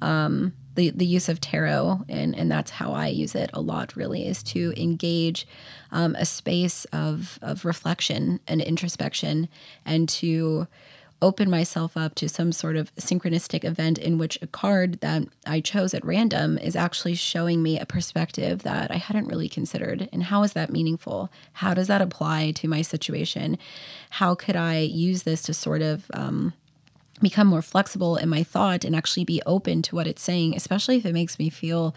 Um, 0.00 0.54
the, 0.76 0.88
the 0.88 1.04
use 1.04 1.28
of 1.28 1.42
tarot, 1.42 2.06
and, 2.08 2.34
and 2.34 2.50
that's 2.50 2.70
how 2.70 2.94
I 2.94 3.08
use 3.08 3.34
it 3.34 3.50
a 3.52 3.60
lot, 3.60 3.94
really, 3.96 4.26
is 4.26 4.42
to 4.44 4.72
engage 4.78 5.46
um, 5.90 6.14
a 6.14 6.24
space 6.24 6.86
of, 6.86 7.38
of 7.42 7.66
reflection 7.66 8.40
and 8.48 8.62
introspection 8.62 9.50
and 9.84 10.08
to 10.08 10.68
open 11.22 11.48
myself 11.48 11.96
up 11.96 12.14
to 12.16 12.28
some 12.28 12.52
sort 12.52 12.76
of 12.76 12.94
synchronistic 12.96 13.64
event 13.64 13.96
in 13.96 14.18
which 14.18 14.38
a 14.42 14.46
card 14.46 15.00
that 15.00 15.22
I 15.46 15.60
chose 15.60 15.94
at 15.94 16.04
random 16.04 16.58
is 16.58 16.76
actually 16.76 17.14
showing 17.14 17.62
me 17.62 17.78
a 17.78 17.86
perspective 17.86 18.64
that 18.64 18.90
I 18.90 18.96
hadn't 18.96 19.28
really 19.28 19.48
considered. 19.48 20.08
And 20.12 20.24
how 20.24 20.42
is 20.42 20.52
that 20.52 20.70
meaningful? 20.70 21.30
How 21.54 21.72
does 21.72 21.86
that 21.86 22.02
apply 22.02 22.50
to 22.52 22.68
my 22.68 22.82
situation? 22.82 23.56
How 24.10 24.34
could 24.34 24.56
I 24.56 24.78
use 24.78 25.22
this 25.22 25.42
to 25.42 25.54
sort 25.54 25.80
of 25.80 26.10
um, 26.12 26.52
become 27.22 27.46
more 27.46 27.62
flexible 27.62 28.16
in 28.16 28.28
my 28.28 28.42
thought 28.42 28.84
and 28.84 28.94
actually 28.94 29.24
be 29.24 29.40
open 29.46 29.80
to 29.82 29.94
what 29.94 30.06
it's 30.06 30.22
saying, 30.22 30.54
especially 30.56 30.96
if 30.96 31.06
it 31.06 31.12
makes 31.12 31.38
me 31.38 31.48
feel 31.48 31.94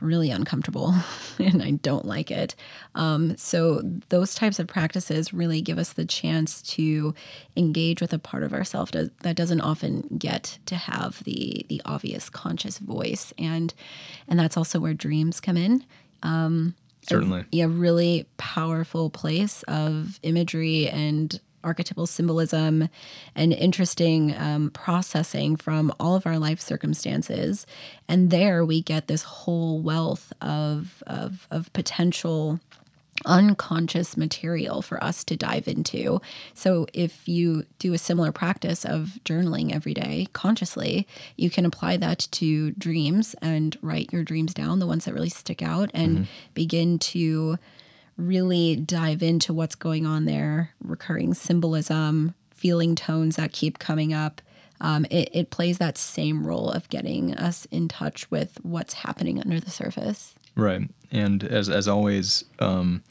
really 0.00 0.30
uncomfortable 0.30 0.94
and 1.38 1.62
I 1.62 1.72
don't 1.72 2.04
like 2.04 2.30
it. 2.30 2.54
Um, 2.94 3.36
so, 3.36 3.80
those 4.10 4.34
types 4.34 4.58
of 4.58 4.66
practices 4.66 5.32
really 5.32 5.60
give 5.62 5.78
us 5.78 5.92
the 5.92 6.04
chance 6.04 6.60
to 6.74 7.14
engage 7.56 8.00
with 8.00 8.12
a 8.12 8.18
part 8.18 8.42
of 8.42 8.52
ourselves 8.52 8.90
that, 8.92 9.36
doesn't 9.36 9.60
often 9.62 10.02
get 10.18 10.58
to 10.66 10.76
have 10.76 11.22
the 11.24 11.64
the 11.68 11.80
obvious 11.84 12.28
conscious 12.30 12.78
voice, 12.78 13.32
and 13.38 13.74
and 14.28 14.38
that's 14.38 14.56
also 14.56 14.78
where 14.80 14.94
dreams 14.94 15.40
come 15.40 15.56
in 15.56 15.84
Um, 16.22 16.74
Certainly. 17.08 17.44
a 17.52 17.68
really 17.68 18.26
powerful 18.36 19.10
place 19.10 19.62
of 19.64 20.18
imagery 20.22 20.88
and 20.88 21.38
archetypal 21.64 22.06
symbolism 22.06 22.88
and 23.34 23.52
interesting 23.52 24.36
um, 24.36 24.70
processing 24.70 25.56
from 25.56 25.92
all 25.98 26.14
of 26.14 26.26
our 26.26 26.38
life 26.38 26.60
circumstances. 26.60 27.66
And 28.08 28.30
there 28.30 28.64
we 28.64 28.82
get 28.82 29.08
this 29.08 29.22
whole 29.22 29.80
wealth 29.80 30.32
of, 30.40 31.02
of, 31.06 31.48
of 31.50 31.72
potential 31.72 32.60
unconscious 33.24 34.16
material 34.16 34.82
for 34.82 35.02
us 35.02 35.24
to 35.24 35.36
dive 35.36 35.68
into. 35.68 36.20
So 36.52 36.86
if 36.92 37.28
you 37.28 37.64
do 37.78 37.92
a 37.92 37.98
similar 37.98 38.32
practice 38.32 38.84
of 38.84 39.18
journaling 39.24 39.72
every 39.72 39.94
day 39.94 40.26
consciously, 40.32 41.06
you 41.36 41.50
can 41.50 41.64
apply 41.64 41.96
that 41.98 42.26
to 42.32 42.72
dreams 42.72 43.34
and 43.40 43.76
write 43.82 44.12
your 44.12 44.24
dreams 44.24 44.52
down, 44.52 44.78
the 44.78 44.86
ones 44.86 45.04
that 45.04 45.14
really 45.14 45.28
stick 45.28 45.62
out, 45.62 45.90
and 45.94 46.26
begin 46.54 46.98
to 46.98 47.58
really 48.16 48.76
dive 48.76 49.22
into 49.22 49.52
what's 49.52 49.74
going 49.74 50.06
on 50.06 50.24
there, 50.24 50.70
recurring 50.82 51.34
symbolism, 51.34 52.34
feeling 52.50 52.94
tones 52.94 53.36
that 53.36 53.52
keep 53.52 53.78
coming 53.78 54.12
up. 54.12 54.40
Um, 54.80 55.04
it, 55.10 55.28
it 55.32 55.50
plays 55.50 55.78
that 55.78 55.96
same 55.98 56.46
role 56.46 56.70
of 56.70 56.88
getting 56.88 57.34
us 57.34 57.66
in 57.66 57.88
touch 57.88 58.30
with 58.30 58.58
what's 58.62 58.94
happening 58.94 59.40
under 59.40 59.60
the 59.60 59.70
surface. 59.70 60.34
Right. 60.56 60.88
And 61.10 61.42
as 61.44 61.68
as 61.68 61.88
always, 61.88 62.44
um, 62.58 63.02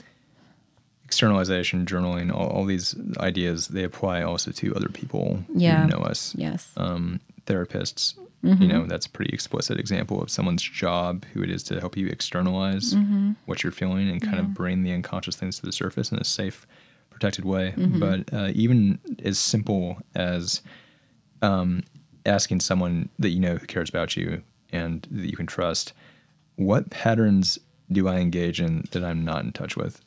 externalization, 1.05 1.85
journaling, 1.85 2.33
all, 2.33 2.47
all 2.47 2.65
these 2.65 2.95
ideas 3.17 3.67
they 3.67 3.83
apply 3.83 4.21
also 4.23 4.51
to 4.51 4.75
other 4.75 4.89
people 4.89 5.43
Yeah. 5.53 5.83
who 5.83 5.89
know 5.89 5.97
us. 6.03 6.33
Yes. 6.35 6.71
Um, 6.77 7.19
therapists, 7.45 8.15
you 8.43 8.67
know, 8.67 8.85
that's 8.85 9.05
a 9.05 9.09
pretty 9.09 9.33
explicit 9.33 9.79
example 9.79 10.21
of 10.21 10.29
someone's 10.29 10.61
job, 10.61 11.23
who 11.33 11.41
it 11.43 11.49
is 11.49 11.63
to 11.63 11.79
help 11.79 11.95
you 11.95 12.07
externalize 12.07 12.93
what 13.45 13.63
you're 13.63 13.71
feeling 13.71 14.09
and 14.09 14.21
kind 14.21 14.37
of 14.39 14.53
bring 14.53 14.83
the 14.83 14.91
unconscious 14.91 15.35
things 15.37 15.59
to 15.59 15.65
the 15.65 15.71
surface 15.71 16.11
in 16.11 16.17
a 16.19 16.23
safe, 16.25 16.67
protected 17.09 17.45
way. 17.45 17.73
But 17.99 18.33
uh, 18.33 18.49
even 18.53 18.99
as 19.23 19.39
simple 19.39 19.97
as 20.13 20.61
um, 21.41 21.83
asking 22.25 22.59
someone 22.61 23.09
that 23.19 23.29
you 23.29 23.39
know 23.39 23.55
who 23.55 23.65
cares 23.67 23.89
about 23.89 24.15
you 24.17 24.43
and 24.71 25.07
that 25.11 25.29
you 25.29 25.37
can 25.37 25.45
trust, 25.45 25.93
what 26.57 26.89
patterns 26.89 27.57
do 27.91 28.07
I 28.07 28.17
engage 28.17 28.59
in 28.59 28.83
that 28.91 29.03
I'm 29.03 29.23
not 29.23 29.43
in 29.45 29.51
touch 29.53 29.75
with? 29.77 30.01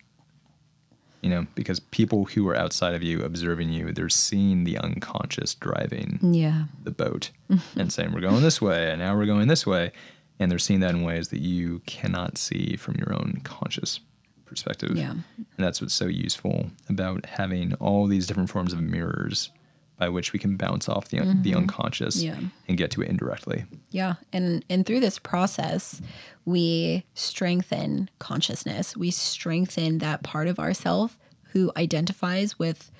You 1.22 1.30
know, 1.30 1.46
because 1.54 1.80
people 1.80 2.26
who 2.26 2.48
are 2.48 2.56
outside 2.56 2.94
of 2.94 3.02
you 3.02 3.22
observing 3.22 3.70
you, 3.70 3.90
they're 3.90 4.08
seeing 4.08 4.64
the 4.64 4.78
unconscious 4.78 5.54
driving 5.54 6.20
yeah. 6.22 6.64
the 6.84 6.90
boat 6.90 7.30
mm-hmm. 7.50 7.80
and 7.80 7.92
saying, 7.92 8.12
We're 8.12 8.20
going 8.20 8.42
this 8.42 8.60
way, 8.60 8.90
and 8.90 9.00
now 9.00 9.16
we're 9.16 9.26
going 9.26 9.48
this 9.48 9.66
way. 9.66 9.92
And 10.38 10.50
they're 10.50 10.58
seeing 10.58 10.80
that 10.80 10.90
in 10.90 11.02
ways 11.02 11.28
that 11.28 11.40
you 11.40 11.80
cannot 11.86 12.36
see 12.36 12.76
from 12.76 12.96
your 12.96 13.14
own 13.14 13.40
conscious 13.42 14.00
perspective. 14.44 14.96
Yeah. 14.96 15.12
And 15.12 15.24
that's 15.56 15.80
what's 15.80 15.94
so 15.94 16.06
useful 16.06 16.70
about 16.88 17.24
having 17.26 17.74
all 17.74 18.06
these 18.06 18.26
different 18.26 18.50
forms 18.50 18.72
of 18.72 18.80
mirrors 18.80 19.50
by 19.98 20.08
which 20.08 20.32
we 20.32 20.38
can 20.38 20.56
bounce 20.56 20.88
off 20.88 21.08
the, 21.08 21.20
the 21.42 21.54
unconscious 21.54 22.22
Mm-hmm. 22.22 22.42
Yeah. 22.42 22.48
and 22.68 22.76
get 22.78 22.90
to 22.92 23.02
it 23.02 23.08
indirectly. 23.08 23.64
Yeah, 23.90 24.14
and 24.32 24.64
and 24.68 24.84
through 24.86 25.00
this 25.00 25.18
process, 25.18 26.00
we 26.44 27.04
strengthen 27.14 28.10
consciousness. 28.18 28.96
We 28.96 29.10
strengthen 29.10 29.98
that 29.98 30.22
part 30.22 30.48
of 30.48 30.58
ourself 30.58 31.18
who 31.52 31.72
identifies 31.76 32.58
with 32.58 32.90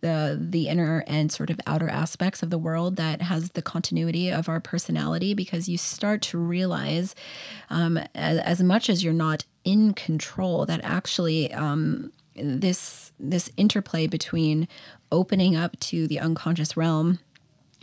the 0.00 0.38
the 0.40 0.68
inner 0.68 1.02
and 1.06 1.32
sort 1.32 1.50
of 1.50 1.58
outer 1.66 1.88
aspects 1.88 2.42
of 2.42 2.50
the 2.50 2.58
world 2.58 2.96
that 2.96 3.22
has 3.22 3.50
the 3.50 3.62
continuity 3.62 4.30
of 4.30 4.48
our 4.48 4.60
personality. 4.60 5.34
Because 5.34 5.68
you 5.68 5.78
start 5.78 6.22
to 6.22 6.38
realize, 6.38 7.14
um, 7.70 7.98
as, 8.14 8.38
as 8.38 8.62
much 8.62 8.88
as 8.90 9.02
you're 9.02 9.12
not 9.12 9.44
in 9.64 9.94
control, 9.94 10.66
that 10.66 10.80
actually. 10.84 11.52
Um, 11.52 12.12
this 12.36 13.12
this 13.18 13.50
interplay 13.56 14.06
between 14.06 14.68
opening 15.12 15.56
up 15.56 15.78
to 15.80 16.06
the 16.06 16.18
unconscious 16.18 16.76
realm 16.76 17.18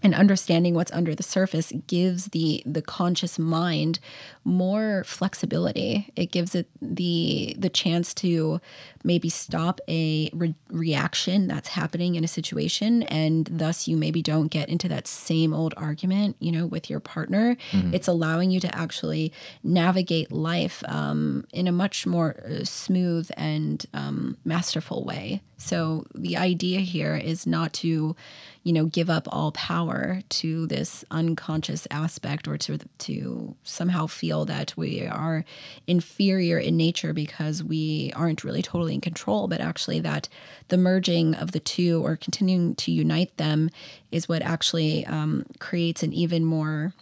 and 0.03 0.15
understanding 0.15 0.73
what's 0.73 0.91
under 0.91 1.13
the 1.13 1.23
surface 1.23 1.71
gives 1.87 2.25
the 2.27 2.63
the 2.65 2.81
conscious 2.81 3.37
mind 3.37 3.99
more 4.43 5.03
flexibility. 5.05 6.11
It 6.15 6.31
gives 6.31 6.55
it 6.55 6.67
the 6.81 7.55
the 7.57 7.69
chance 7.69 8.13
to 8.15 8.59
maybe 9.03 9.29
stop 9.29 9.79
a 9.87 10.29
re- 10.33 10.55
reaction 10.69 11.47
that's 11.47 11.69
happening 11.69 12.15
in 12.15 12.23
a 12.23 12.27
situation 12.27 13.03
and 13.03 13.47
thus 13.51 13.87
you 13.87 13.97
maybe 13.97 14.21
don't 14.21 14.47
get 14.47 14.69
into 14.69 14.87
that 14.87 15.07
same 15.07 15.53
old 15.53 15.73
argument 15.77 16.35
you 16.39 16.51
know 16.51 16.65
with 16.65 16.89
your 16.89 16.99
partner. 16.99 17.55
It's 17.93 18.07
allowing 18.07 18.49
you 18.51 18.59
to 18.61 18.75
actually 18.75 19.31
navigate 19.63 20.31
life 20.31 20.83
um, 20.87 21.45
in 21.53 21.67
a 21.67 21.71
much 21.71 22.07
more 22.07 22.35
uh, 22.43 22.63
smooth 22.63 23.29
and 23.37 23.85
um, 23.93 24.37
masterful 24.43 25.03
way. 25.03 25.41
So 25.57 26.05
the 26.15 26.37
idea 26.37 26.79
here 26.79 27.15
is 27.15 27.45
not 27.45 27.73
to 27.73 28.15
you 28.63 28.73
know 28.73 28.85
give 28.85 29.09
up 29.09 29.27
all 29.31 29.51
power 29.51 30.21
to 30.29 30.65
this 30.67 31.05
unconscious 31.11 31.87
aspect 31.91 32.47
or 32.47 32.57
to 32.57 32.79
to 32.99 33.55
somehow 33.63 34.07
feel 34.07 34.30
that 34.45 34.75
we 34.77 35.05
are 35.05 35.43
inferior 35.87 36.57
in 36.57 36.77
nature 36.77 37.13
because 37.13 37.63
we 37.63 38.11
aren't 38.15 38.43
really 38.43 38.61
totally 38.61 38.93
in 38.93 39.01
control 39.01 39.47
but 39.47 39.59
actually 39.59 39.99
that 39.99 40.29
the 40.69 40.77
merging 40.77 41.35
of 41.35 41.51
the 41.51 41.59
two 41.59 42.03
or 42.05 42.15
continuing 42.15 42.73
to 42.75 42.91
unite 42.91 43.35
them 43.37 43.69
is 44.11 44.29
what 44.29 44.41
actually 44.41 45.05
um, 45.05 45.45
creates 45.59 46.01
an 46.03 46.13
even 46.13 46.45
more 46.45 46.93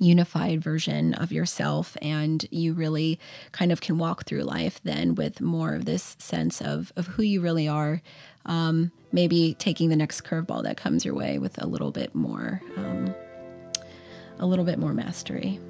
unified 0.00 0.62
version 0.62 1.14
of 1.14 1.32
yourself 1.32 1.96
and 2.02 2.46
you 2.50 2.72
really 2.72 3.18
kind 3.52 3.70
of 3.72 3.80
can 3.80 3.98
walk 3.98 4.24
through 4.24 4.42
life 4.42 4.80
then 4.84 5.14
with 5.14 5.40
more 5.40 5.74
of 5.74 5.84
this 5.84 6.16
sense 6.18 6.60
of 6.60 6.92
of 6.96 7.06
who 7.08 7.22
you 7.22 7.40
really 7.40 7.68
are 7.68 8.02
um, 8.46 8.90
maybe 9.12 9.54
taking 9.58 9.88
the 9.88 9.96
next 9.96 10.22
curveball 10.22 10.62
that 10.62 10.76
comes 10.76 11.04
your 11.04 11.14
way 11.14 11.38
with 11.38 11.62
a 11.62 11.66
little 11.66 11.90
bit 11.90 12.14
more 12.14 12.60
um, 12.76 13.14
a 14.38 14.46
little 14.46 14.64
bit 14.64 14.78
more 14.78 14.92
mastery 14.92 15.60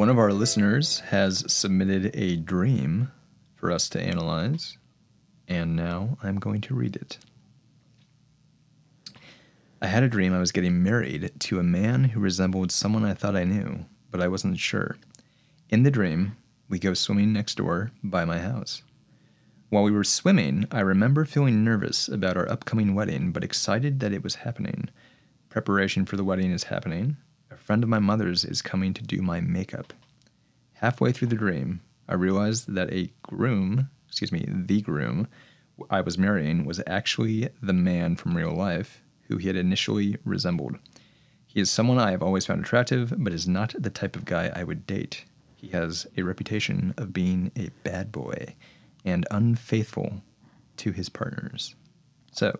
One 0.00 0.08
of 0.08 0.18
our 0.18 0.32
listeners 0.32 1.00
has 1.00 1.44
submitted 1.52 2.10
a 2.14 2.36
dream 2.36 3.12
for 3.54 3.70
us 3.70 3.86
to 3.90 4.00
analyze, 4.00 4.78
and 5.46 5.76
now 5.76 6.16
I'm 6.22 6.38
going 6.38 6.62
to 6.62 6.74
read 6.74 6.96
it. 6.96 7.18
I 9.82 9.88
had 9.88 10.02
a 10.02 10.08
dream 10.08 10.32
I 10.32 10.40
was 10.40 10.52
getting 10.52 10.82
married 10.82 11.32
to 11.40 11.58
a 11.58 11.62
man 11.62 12.04
who 12.04 12.20
resembled 12.20 12.72
someone 12.72 13.04
I 13.04 13.12
thought 13.12 13.36
I 13.36 13.44
knew, 13.44 13.84
but 14.10 14.22
I 14.22 14.28
wasn't 14.28 14.58
sure. 14.58 14.96
In 15.68 15.82
the 15.82 15.90
dream, 15.90 16.36
we 16.70 16.78
go 16.78 16.94
swimming 16.94 17.32
next 17.32 17.56
door 17.56 17.90
by 18.02 18.24
my 18.24 18.38
house. 18.38 18.82
While 19.70 19.82
we 19.82 19.90
were 19.90 20.04
swimming, 20.04 20.66
I 20.70 20.80
remember 20.80 21.24
feeling 21.24 21.64
nervous 21.64 22.08
about 22.08 22.36
our 22.36 22.48
upcoming 22.48 22.94
wedding, 22.94 23.32
but 23.32 23.42
excited 23.42 23.98
that 24.00 24.12
it 24.12 24.22
was 24.22 24.36
happening. 24.36 24.88
Preparation 25.48 26.06
for 26.06 26.16
the 26.16 26.24
wedding 26.24 26.52
is 26.52 26.64
happening. 26.64 27.16
A 27.50 27.56
friend 27.56 27.82
of 27.82 27.88
my 27.88 27.98
mother's 27.98 28.44
is 28.44 28.62
coming 28.62 28.94
to 28.94 29.02
do 29.02 29.20
my 29.20 29.40
makeup. 29.40 29.92
Halfway 30.74 31.10
through 31.10 31.28
the 31.28 31.36
dream, 31.36 31.80
I 32.08 32.14
realized 32.14 32.72
that 32.72 32.92
a 32.92 33.10
groom, 33.22 33.90
excuse 34.08 34.30
me, 34.30 34.44
the 34.48 34.80
groom 34.80 35.26
I 35.90 36.00
was 36.02 36.18
marrying 36.18 36.64
was 36.64 36.80
actually 36.86 37.48
the 37.60 37.72
man 37.72 38.14
from 38.14 38.36
real 38.36 38.54
life 38.54 39.02
who 39.28 39.38
he 39.38 39.48
had 39.48 39.56
initially 39.56 40.18
resembled. 40.24 40.76
He 41.46 41.60
is 41.60 41.68
someone 41.70 41.98
I 41.98 42.12
have 42.12 42.22
always 42.22 42.46
found 42.46 42.60
attractive, 42.60 43.12
but 43.16 43.32
is 43.32 43.48
not 43.48 43.74
the 43.76 43.90
type 43.90 44.14
of 44.14 44.24
guy 44.24 44.52
I 44.54 44.62
would 44.62 44.86
date. 44.86 45.24
He 45.60 45.68
has 45.68 46.06
a 46.16 46.22
reputation 46.22 46.94
of 46.96 47.12
being 47.12 47.52
a 47.54 47.68
bad 47.84 48.10
boy 48.10 48.54
and 49.04 49.26
unfaithful 49.30 50.22
to 50.78 50.92
his 50.92 51.10
partners. 51.10 51.74
So, 52.32 52.56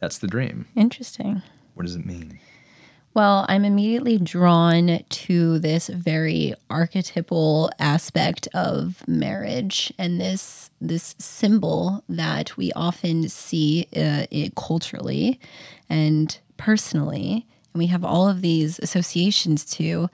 that's 0.00 0.18
the 0.18 0.28
dream. 0.28 0.66
interesting 0.74 1.42
What 1.74 1.84
does 1.84 1.94
it 1.94 2.06
mean? 2.06 2.40
Well, 3.12 3.44
I'm 3.50 3.66
immediately 3.66 4.16
drawn 4.16 5.00
to 5.06 5.58
this 5.58 5.88
very 5.88 6.54
archetypal 6.70 7.70
aspect 7.78 8.48
of 8.54 9.06
marriage 9.06 9.92
and 9.98 10.18
this 10.18 10.70
this 10.80 11.14
symbol 11.18 12.02
that 12.08 12.56
we 12.56 12.72
often 12.72 13.28
see 13.28 13.88
uh, 13.94 14.24
it 14.30 14.54
culturally 14.54 15.38
and 15.90 16.38
personally, 16.56 17.46
and 17.74 17.78
we 17.78 17.88
have 17.88 18.06
all 18.06 18.26
of 18.26 18.40
these 18.40 18.78
associations 18.78 19.66
to. 19.66 20.08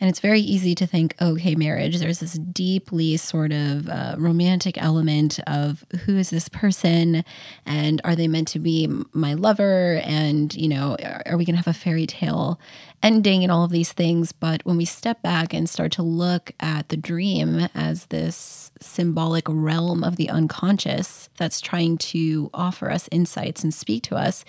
And 0.00 0.10
it's 0.10 0.20
very 0.20 0.40
easy 0.40 0.74
to 0.74 0.86
think, 0.86 1.14
okay, 1.20 1.54
marriage, 1.54 1.98
there's 1.98 2.18
this 2.18 2.34
deeply 2.34 3.16
sort 3.16 3.52
of 3.52 3.88
uh, 3.88 4.16
romantic 4.18 4.80
element 4.82 5.40
of 5.46 5.84
who 6.04 6.16
is 6.16 6.30
this 6.30 6.48
person 6.48 7.24
and 7.64 8.00
are 8.04 8.16
they 8.16 8.28
meant 8.28 8.48
to 8.48 8.58
be 8.58 8.88
my 9.12 9.34
lover? 9.34 10.00
And, 10.04 10.54
you 10.54 10.68
know, 10.68 10.96
are, 11.02 11.22
are 11.26 11.36
we 11.36 11.44
going 11.44 11.54
to 11.54 11.62
have 11.62 11.68
a 11.68 11.72
fairy 11.72 12.06
tale 12.06 12.60
ending 13.02 13.42
and 13.42 13.52
all 13.52 13.64
of 13.64 13.70
these 13.70 13.92
things? 13.92 14.32
But 14.32 14.64
when 14.64 14.76
we 14.76 14.84
step 14.84 15.22
back 15.22 15.52
and 15.52 15.68
start 15.68 15.92
to 15.92 16.02
look 16.02 16.52
at 16.60 16.88
the 16.88 16.96
dream 16.96 17.68
as 17.74 18.06
this 18.06 18.72
symbolic 18.80 19.44
realm 19.48 20.02
of 20.04 20.16
the 20.16 20.28
unconscious 20.28 21.28
that's 21.36 21.60
trying 21.60 21.98
to 21.98 22.50
offer 22.52 22.90
us 22.90 23.08
insights 23.12 23.62
and 23.62 23.72
speak 23.72 24.02
to 24.04 24.16
us, 24.16 24.44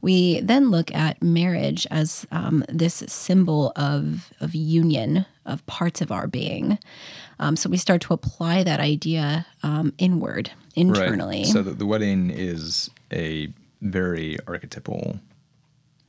we 0.00 0.40
then 0.40 0.70
look 0.70 0.94
at 0.94 1.22
marriage 1.22 1.86
as 1.90 2.26
um, 2.30 2.64
this 2.68 3.02
symbol 3.06 3.72
of, 3.76 4.32
of 4.40 4.54
union 4.82 5.26
of 5.46 5.64
parts 5.66 6.00
of 6.00 6.10
our 6.12 6.26
being. 6.26 6.78
Um, 7.38 7.56
so 7.56 7.68
we 7.68 7.76
start 7.76 8.00
to 8.02 8.14
apply 8.14 8.62
that 8.64 8.80
idea 8.80 9.46
um, 9.62 9.92
inward, 9.98 10.50
internally. 10.74 11.38
Right. 11.42 11.46
So 11.46 11.62
the, 11.62 11.72
the 11.72 11.86
wedding 11.86 12.30
is 12.30 12.90
a 13.12 13.52
very 13.80 14.38
archetypal 14.46 15.18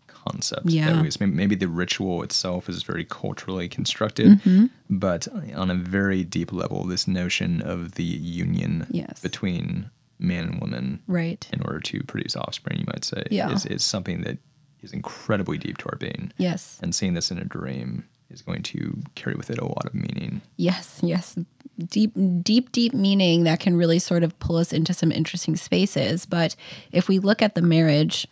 concept. 0.08 0.66
Yeah. 0.68 0.90
At 0.98 1.04
least 1.04 1.20
maybe, 1.20 1.32
maybe 1.34 1.56
the 1.56 1.68
ritual 1.68 2.24
itself 2.24 2.70
is 2.70 2.84
very 2.84 3.04
culturally 3.06 3.68
constructed, 3.68 4.28
Mm-hmm. 4.40 4.66
but 4.90 5.28
on 5.56 5.70
a 5.72 5.76
very 5.76 6.24
deep 6.24 6.52
level, 6.54 6.86
this 6.86 7.08
notion 7.08 7.62
of 7.62 7.94
the 7.96 8.04
union 8.04 8.88
Yes. 8.92 9.20
between 9.22 9.90
man 10.20 10.46
and 10.50 10.62
woman 10.62 11.02
right. 11.08 11.46
in 11.52 11.62
order 11.64 11.80
to 11.82 12.04
produce 12.04 12.36
offspring, 12.36 12.80
you 12.80 12.86
might 12.88 13.04
say, 13.04 13.24
Yeah. 13.32 13.52
is, 13.52 13.66
is 13.66 13.84
something 13.84 14.22
that 14.22 14.38
is 14.82 14.94
incredibly 14.94 15.58
deep 15.58 15.78
to 15.80 15.90
our 15.90 15.98
being. 15.98 16.32
Yes. 16.38 16.78
And 16.82 16.94
seeing 16.94 17.14
this 17.16 17.32
in 17.32 17.38
a 17.38 17.44
dream 17.46 18.06
is 18.34 18.42
going 18.42 18.64
to 18.64 18.98
carry 19.16 19.36
with 19.36 19.50
it 19.50 19.60
a 19.60 19.66
lot 19.66 19.86
of 19.86 19.94
meaning. 19.94 20.42
Yes, 20.58 21.00
yes. 21.04 21.38
Deep, 21.80 22.12
deep, 22.42 22.72
deep 22.72 22.94
meaning 22.94 23.44
that 23.44 23.60
can 23.60 23.76
really 23.76 24.00
sort 24.00 24.24
of 24.24 24.38
pull 24.40 24.58
us 24.58 24.74
into 24.74 24.94
some 24.94 25.12
interesting 25.12 25.56
spaces. 25.56 26.26
But 26.26 26.56
if 26.92 27.08
we 27.08 27.20
look 27.20 27.42
at 27.42 27.56
the 27.56 27.62
marriage 27.62 28.28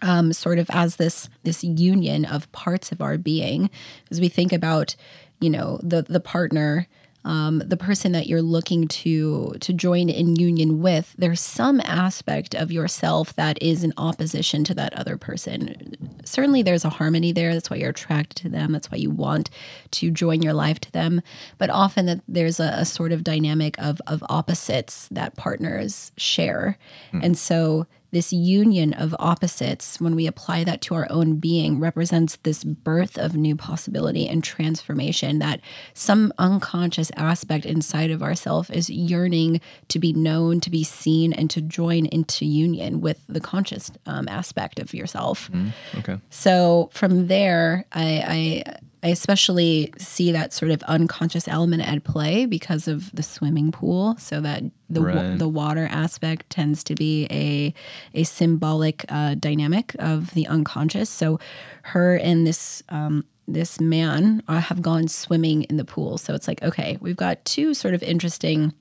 um, 0.00 0.32
sort 0.32 0.58
of 0.58 0.70
as 0.70 0.96
this 0.96 1.28
this 1.42 1.64
union 1.64 2.24
of 2.24 2.50
parts 2.52 2.92
of 2.92 3.00
our 3.00 3.18
being, 3.18 3.70
as 4.10 4.20
we 4.20 4.28
think 4.28 4.52
about, 4.52 4.94
you 5.40 5.50
know, 5.50 5.80
the 5.82 6.02
the 6.02 6.20
partner, 6.20 6.86
um, 7.28 7.58
the 7.58 7.76
person 7.76 8.12
that 8.12 8.26
you're 8.26 8.40
looking 8.40 8.88
to 8.88 9.54
to 9.60 9.72
join 9.74 10.08
in 10.08 10.36
union 10.36 10.80
with, 10.80 11.14
there's 11.18 11.42
some 11.42 11.78
aspect 11.84 12.54
of 12.54 12.72
yourself 12.72 13.36
that 13.36 13.62
is 13.62 13.84
in 13.84 13.92
opposition 13.98 14.64
to 14.64 14.74
that 14.74 14.94
other 14.94 15.18
person. 15.18 15.94
certainly 16.24 16.62
there's 16.62 16.86
a 16.86 16.88
harmony 16.88 17.32
there. 17.32 17.52
That's 17.52 17.68
why 17.68 17.76
you're 17.76 17.90
attracted 17.90 18.42
to 18.42 18.48
them. 18.48 18.72
That's 18.72 18.90
why 18.90 18.96
you 18.96 19.10
want 19.10 19.50
to 19.90 20.10
join 20.10 20.40
your 20.40 20.54
life 20.54 20.80
to 20.80 20.92
them. 20.92 21.20
But 21.58 21.68
often 21.68 22.06
that 22.06 22.22
there's 22.26 22.60
a, 22.60 22.72
a 22.78 22.86
sort 22.86 23.12
of 23.12 23.24
dynamic 23.24 23.78
of 23.78 24.00
of 24.06 24.24
opposites 24.30 25.06
that 25.10 25.36
partners 25.36 26.12
share, 26.16 26.78
and 27.22 27.36
so 27.36 27.86
this 28.10 28.32
union 28.32 28.94
of 28.94 29.14
opposites, 29.18 30.00
when 30.00 30.16
we 30.16 30.26
apply 30.26 30.64
that 30.64 30.80
to 30.82 30.94
our 30.94 31.06
own 31.10 31.36
being, 31.36 31.78
represents 31.78 32.36
this 32.36 32.64
birth 32.64 33.18
of 33.18 33.34
new 33.34 33.54
possibility 33.54 34.26
and 34.26 34.42
transformation 34.42 35.38
that 35.40 35.60
some 35.94 36.32
unconscious 36.38 37.10
aspect 37.16 37.66
inside 37.66 38.10
of 38.10 38.22
ourself 38.22 38.70
is 38.70 38.88
yearning 38.88 39.60
to 39.88 39.98
be 39.98 40.12
known, 40.12 40.60
to 40.60 40.70
be 40.70 40.84
seen, 40.84 41.32
and 41.32 41.50
to 41.50 41.60
join 41.60 42.06
into 42.06 42.44
union 42.46 43.00
with 43.00 43.22
the 43.28 43.40
conscious 43.40 43.90
um, 44.06 44.26
aspect 44.28 44.78
of 44.78 44.94
yourself. 44.94 45.50
Okay. 45.98 46.18
So 46.30 46.88
from 46.92 47.26
there, 47.26 47.84
I, 47.92 48.64
I 48.64 48.78
I 49.02 49.08
especially 49.08 49.92
see 49.98 50.32
that 50.32 50.52
sort 50.52 50.70
of 50.72 50.82
unconscious 50.84 51.46
element 51.46 51.82
at 51.82 52.02
play 52.04 52.46
because 52.46 52.88
of 52.88 53.10
the 53.14 53.22
swimming 53.22 53.70
pool. 53.70 54.16
So 54.18 54.40
that 54.40 54.64
the 54.90 55.02
Right. 55.02 55.38
the 55.38 55.48
water 55.48 55.86
aspect 55.90 56.50
tends 56.50 56.82
to 56.84 56.94
be 56.94 57.26
a 57.30 57.74
a 58.14 58.24
symbolic 58.24 59.04
uh, 59.08 59.34
dynamic 59.34 59.94
of 59.98 60.32
the 60.34 60.46
unconscious. 60.46 61.10
So 61.10 61.38
her 61.82 62.16
and 62.16 62.46
this 62.46 62.82
um, 62.88 63.24
this 63.46 63.80
man 63.80 64.42
uh, 64.48 64.60
have 64.60 64.82
gone 64.82 65.08
swimming 65.08 65.62
in 65.64 65.76
the 65.76 65.84
pool. 65.84 66.18
So 66.18 66.34
it's 66.34 66.48
like 66.48 66.62
okay, 66.62 66.98
we've 67.00 67.16
got 67.16 67.44
two 67.44 67.74
sort 67.74 67.94
of 67.94 68.02
interesting 68.02 68.72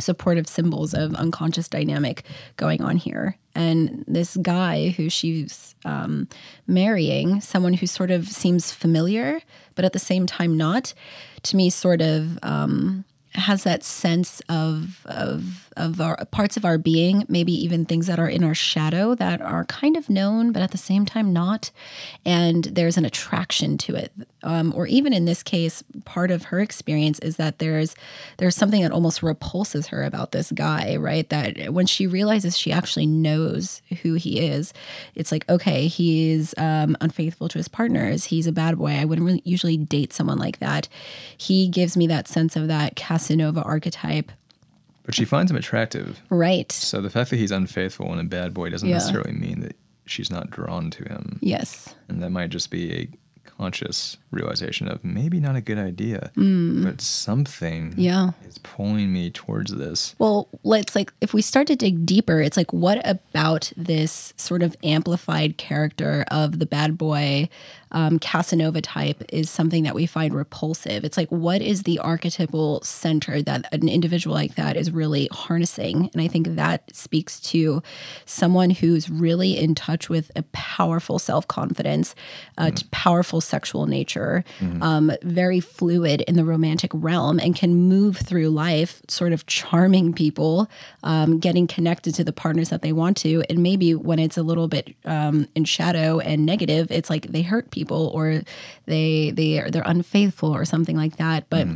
supportive 0.00 0.46
symbols 0.46 0.94
of 0.94 1.14
unconscious 1.14 1.68
dynamic 1.68 2.24
going 2.56 2.82
on 2.82 2.96
here. 2.96 3.36
And 3.54 4.04
this 4.06 4.36
guy 4.36 4.90
who 4.90 5.08
she's 5.08 5.74
um, 5.84 6.28
marrying, 6.66 7.40
someone 7.40 7.74
who 7.74 7.86
sort 7.86 8.10
of 8.10 8.28
seems 8.28 8.72
familiar, 8.72 9.40
but 9.74 9.84
at 9.84 9.92
the 9.92 9.98
same 9.98 10.26
time 10.26 10.56
not, 10.56 10.92
to 11.44 11.56
me, 11.56 11.70
sort 11.70 12.02
of 12.02 12.38
um, 12.42 13.04
has 13.32 13.64
that 13.64 13.82
sense 13.82 14.40
of 14.48 15.06
of 15.06 15.65
of 15.76 16.00
our 16.00 16.24
parts 16.26 16.56
of 16.56 16.64
our 16.64 16.78
being, 16.78 17.24
maybe 17.28 17.52
even 17.52 17.84
things 17.84 18.06
that 18.06 18.18
are 18.18 18.28
in 18.28 18.42
our 18.44 18.54
shadow 18.54 19.14
that 19.14 19.40
are 19.40 19.64
kind 19.66 19.96
of 19.96 20.08
known, 20.08 20.52
but 20.52 20.62
at 20.62 20.70
the 20.70 20.78
same 20.78 21.06
time 21.06 21.32
not. 21.32 21.70
And 22.24 22.64
there's 22.64 22.96
an 22.96 23.04
attraction 23.04 23.78
to 23.78 23.94
it, 23.94 24.12
um, 24.42 24.72
or 24.76 24.86
even 24.86 25.12
in 25.12 25.24
this 25.24 25.42
case, 25.42 25.82
part 26.04 26.30
of 26.30 26.44
her 26.44 26.60
experience 26.60 27.18
is 27.20 27.36
that 27.36 27.58
there's 27.58 27.94
there's 28.38 28.56
something 28.56 28.82
that 28.82 28.92
almost 28.92 29.22
repulses 29.22 29.88
her 29.88 30.02
about 30.02 30.32
this 30.32 30.52
guy, 30.52 30.96
right? 30.96 31.28
That 31.28 31.72
when 31.72 31.86
she 31.86 32.06
realizes 32.06 32.56
she 32.56 32.72
actually 32.72 33.06
knows 33.06 33.82
who 34.02 34.14
he 34.14 34.40
is, 34.40 34.72
it's 35.14 35.32
like 35.32 35.48
okay, 35.48 35.86
he's 35.86 36.54
um, 36.58 36.96
unfaithful 37.00 37.48
to 37.48 37.58
his 37.58 37.68
partners. 37.68 38.24
He's 38.24 38.46
a 38.46 38.52
bad 38.52 38.78
boy. 38.78 38.92
I 38.92 39.04
wouldn't 39.04 39.26
really 39.26 39.42
usually 39.44 39.76
date 39.76 40.12
someone 40.12 40.38
like 40.38 40.58
that. 40.60 40.88
He 41.36 41.68
gives 41.68 41.96
me 41.96 42.06
that 42.06 42.28
sense 42.28 42.56
of 42.56 42.68
that 42.68 42.96
Casanova 42.96 43.62
archetype. 43.62 44.32
But 45.06 45.14
she 45.14 45.24
finds 45.24 45.50
him 45.50 45.56
attractive. 45.56 46.20
Right. 46.28 46.70
So 46.72 47.00
the 47.00 47.10
fact 47.10 47.30
that 47.30 47.36
he's 47.36 47.52
unfaithful 47.52 48.10
and 48.12 48.20
a 48.20 48.24
bad 48.24 48.52
boy 48.52 48.68
doesn't 48.70 48.88
Yeah. 48.88 48.96
necessarily 48.96 49.32
mean 49.32 49.60
that 49.60 49.76
she's 50.04 50.30
not 50.30 50.50
drawn 50.50 50.90
to 50.90 51.04
him. 51.04 51.38
Yes. 51.40 51.94
And 52.08 52.22
that 52.22 52.30
might 52.30 52.50
just 52.50 52.70
be 52.70 52.92
a 52.92 53.08
conscious 53.44 54.18
realization 54.32 54.86
of 54.86 55.02
maybe 55.02 55.40
not 55.40 55.56
a 55.56 55.60
good 55.62 55.78
idea, 55.78 56.30
but 56.36 57.00
something 57.00 57.92
Mm. 57.92 57.94
Yeah. 57.96 58.30
is 58.46 58.58
pulling 58.58 59.12
me 59.12 59.30
towards 59.30 59.72
this. 59.72 60.14
Well, 60.18 60.48
let's 60.62 60.94
like 60.94 61.10
if 61.22 61.32
we 61.32 61.40
start 61.40 61.66
to 61.68 61.76
dig 61.76 62.04
deeper, 62.04 62.40
it's 62.42 62.56
like 62.58 62.72
what 62.72 63.00
about 63.08 63.72
this 63.76 64.34
sort 64.36 64.62
of 64.62 64.76
amplified 64.84 65.56
character 65.56 66.24
of 66.30 66.58
the 66.58 66.66
bad 66.66 66.98
boy 66.98 67.48
um, 67.92 68.18
Casanova 68.18 68.80
type 68.80 69.22
is 69.28 69.48
something 69.48 69.84
that 69.84 69.94
we 69.94 70.06
find 70.06 70.34
repulsive. 70.34 71.04
It's 71.04 71.16
like 71.16 71.28
what 71.30 71.62
is 71.62 71.84
the 71.84 71.98
archetypal 71.98 72.82
center 72.82 73.42
that 73.42 73.72
an 73.72 73.88
individual 73.88 74.34
like 74.34 74.56
that 74.56 74.76
is 74.76 74.90
really 74.90 75.28
harnessing, 75.32 76.10
and 76.12 76.20
I 76.20 76.28
think 76.28 76.48
that 76.56 76.94
speaks 76.94 77.40
to 77.52 77.82
someone 78.24 78.70
who's 78.70 79.08
really 79.08 79.58
in 79.58 79.74
touch 79.74 80.08
with 80.08 80.30
a 80.36 80.42
powerful 80.52 81.18
self 81.18 81.46
confidence, 81.48 82.14
a 82.58 82.70
t- 82.72 82.86
powerful 82.90 83.40
sexual 83.40 83.86
nature, 83.86 84.44
um, 84.82 85.12
very 85.22 85.60
fluid 85.60 86.22
in 86.22 86.36
the 86.36 86.44
romantic 86.44 86.90
realm, 86.94 87.38
and 87.38 87.54
can 87.54 87.74
move 87.74 88.16
through 88.16 88.48
life 88.48 89.00
sort 89.08 89.32
of 89.32 89.46
charming 89.46 90.12
people, 90.12 90.68
um, 91.02 91.38
getting 91.38 91.66
connected 91.66 92.14
to 92.16 92.24
the 92.24 92.32
partners 92.32 92.68
that 92.70 92.82
they 92.82 92.92
want 92.92 93.16
to. 93.18 93.44
And 93.48 93.62
maybe 93.62 93.94
when 93.94 94.18
it's 94.18 94.36
a 94.36 94.42
little 94.42 94.68
bit 94.68 94.94
um, 95.04 95.46
in 95.54 95.64
shadow 95.64 96.18
and 96.18 96.44
negative, 96.44 96.90
it's 96.90 97.08
like 97.08 97.28
they 97.28 97.42
hurt 97.42 97.70
people 97.70 97.85
or 97.94 98.42
they 98.86 99.30
they 99.30 99.60
are 99.60 99.70
they're 99.70 99.82
unfaithful 99.86 100.54
or 100.54 100.64
something 100.64 100.96
like 100.96 101.16
that. 101.16 101.48
But 101.48 101.66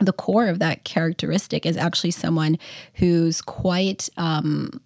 the 0.00 0.12
core 0.12 0.48
of 0.48 0.58
that 0.58 0.84
characteristic 0.84 1.64
is 1.64 1.76
actually 1.76 2.10
someone 2.10 2.58
who's 2.94 3.40
quite 3.40 4.08
um, 4.16 4.80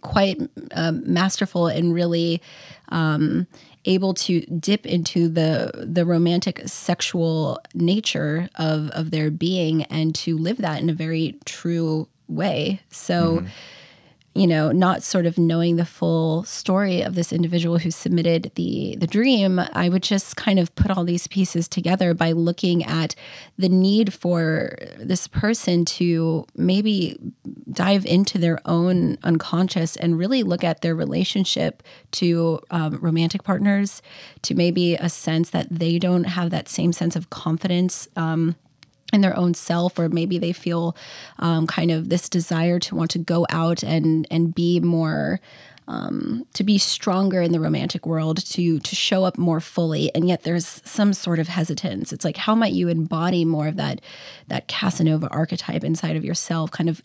quite 0.00 0.40
um, 0.74 1.02
masterful 1.12 1.66
and 1.66 1.94
really 1.94 2.40
um, 2.88 3.46
able 3.84 4.14
to 4.14 4.40
dip 4.40 4.86
into 4.86 5.28
the 5.28 5.70
the 5.74 6.04
romantic 6.04 6.62
sexual 6.66 7.60
nature 7.74 8.48
of 8.56 8.90
of 8.90 9.10
their 9.10 9.30
being 9.30 9.84
and 9.84 10.14
to 10.14 10.36
live 10.36 10.58
that 10.58 10.80
in 10.80 10.90
a 10.90 10.94
very 10.94 11.38
true 11.44 12.08
way. 12.28 12.80
So 12.90 13.44
you 14.40 14.46
know, 14.46 14.72
not 14.72 15.02
sort 15.02 15.26
of 15.26 15.36
knowing 15.36 15.76
the 15.76 15.84
full 15.84 16.44
story 16.44 17.02
of 17.02 17.14
this 17.14 17.30
individual 17.30 17.76
who 17.76 17.90
submitted 17.90 18.50
the 18.54 18.96
the 18.98 19.06
dream, 19.06 19.60
I 19.74 19.90
would 19.90 20.02
just 20.02 20.34
kind 20.34 20.58
of 20.58 20.74
put 20.76 20.90
all 20.90 21.04
these 21.04 21.26
pieces 21.26 21.68
together 21.68 22.14
by 22.14 22.32
looking 22.32 22.82
at 22.82 23.14
the 23.58 23.68
need 23.68 24.14
for 24.14 24.78
this 24.96 25.28
person 25.28 25.84
to 25.84 26.46
maybe 26.56 27.18
dive 27.70 28.06
into 28.06 28.38
their 28.38 28.58
own 28.64 29.18
unconscious 29.24 29.94
and 29.96 30.16
really 30.16 30.42
look 30.42 30.64
at 30.64 30.80
their 30.80 30.94
relationship 30.94 31.82
to 32.12 32.60
um, 32.70 32.96
romantic 33.02 33.42
partners, 33.42 34.00
to 34.40 34.54
maybe 34.54 34.94
a 34.94 35.10
sense 35.10 35.50
that 35.50 35.66
they 35.70 35.98
don't 35.98 36.24
have 36.24 36.48
that 36.48 36.66
same 36.66 36.94
sense 36.94 37.14
of 37.14 37.28
confidence. 37.28 38.08
Um, 38.16 38.56
in 39.12 39.20
their 39.20 39.36
own 39.36 39.54
self 39.54 39.98
or 39.98 40.08
maybe 40.08 40.38
they 40.38 40.52
feel 40.52 40.96
um, 41.38 41.66
kind 41.66 41.90
of 41.90 42.08
this 42.08 42.28
desire 42.28 42.78
to 42.78 42.94
want 42.94 43.10
to 43.10 43.18
go 43.18 43.46
out 43.50 43.82
and 43.82 44.26
and 44.30 44.54
be 44.54 44.80
more 44.80 45.40
um, 45.90 46.46
to 46.54 46.62
be 46.62 46.78
stronger 46.78 47.42
in 47.42 47.50
the 47.50 47.58
romantic 47.58 48.06
world 48.06 48.44
to 48.46 48.78
to 48.78 48.94
show 48.94 49.24
up 49.24 49.36
more 49.36 49.60
fully. 49.60 50.14
And 50.14 50.28
yet 50.28 50.44
there's 50.44 50.80
some 50.84 51.12
sort 51.12 51.40
of 51.40 51.48
hesitance. 51.48 52.12
It's 52.12 52.24
like 52.24 52.36
how 52.36 52.54
might 52.54 52.72
you 52.72 52.88
embody 52.88 53.44
more 53.44 53.66
of 53.66 53.76
that 53.76 54.00
that 54.46 54.68
casanova 54.68 55.28
archetype 55.28 55.82
inside 55.82 56.16
of 56.16 56.24
yourself? 56.24 56.70
Kind 56.70 56.88
of 56.88 57.02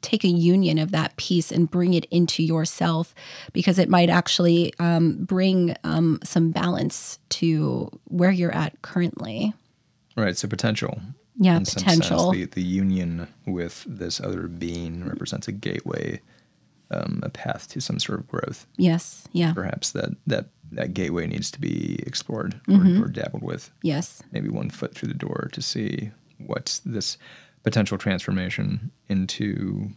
take 0.00 0.24
a 0.24 0.28
union 0.28 0.78
of 0.78 0.92
that 0.92 1.16
piece 1.16 1.50
and 1.50 1.70
bring 1.70 1.94
it 1.94 2.06
into 2.10 2.42
yourself 2.42 3.14
because 3.52 3.78
it 3.78 3.88
might 3.88 4.10
actually 4.10 4.72
um, 4.78 5.24
bring 5.24 5.74
um, 5.82 6.18
some 6.22 6.50
balance 6.50 7.18
to 7.30 7.90
where 8.08 8.30
you're 8.30 8.54
at 8.54 8.80
currently 8.82 9.52
Right. 10.16 10.36
So 10.36 10.48
potential. 10.48 11.00
Yeah, 11.36 11.56
In 11.56 11.64
some 11.64 11.82
potential. 11.82 12.32
sense, 12.32 12.36
the, 12.54 12.60
the 12.60 12.62
union 12.62 13.26
with 13.46 13.84
this 13.88 14.20
other 14.20 14.46
being 14.46 15.04
represents 15.04 15.48
a 15.48 15.52
gateway, 15.52 16.20
um, 16.92 17.20
a 17.24 17.28
path 17.28 17.66
to 17.70 17.80
some 17.80 17.98
sort 17.98 18.20
of 18.20 18.28
growth. 18.28 18.66
Yes. 18.76 19.26
Yeah. 19.32 19.52
Perhaps 19.52 19.90
that 19.92 20.10
that 20.28 20.46
that 20.70 20.94
gateway 20.94 21.26
needs 21.26 21.50
to 21.52 21.60
be 21.60 21.98
explored 22.06 22.60
Mm-hmm. 22.68 23.02
or, 23.02 23.06
or 23.06 23.08
dabbled 23.08 23.42
with. 23.42 23.70
Yes. 23.82 24.22
Maybe 24.32 24.48
one 24.48 24.70
foot 24.70 24.94
through 24.94 25.08
the 25.08 25.14
door 25.14 25.48
to 25.52 25.60
see 25.62 26.10
what's 26.38 26.78
this 26.80 27.18
potential 27.64 27.98
transformation 27.98 28.90
into 29.08 29.88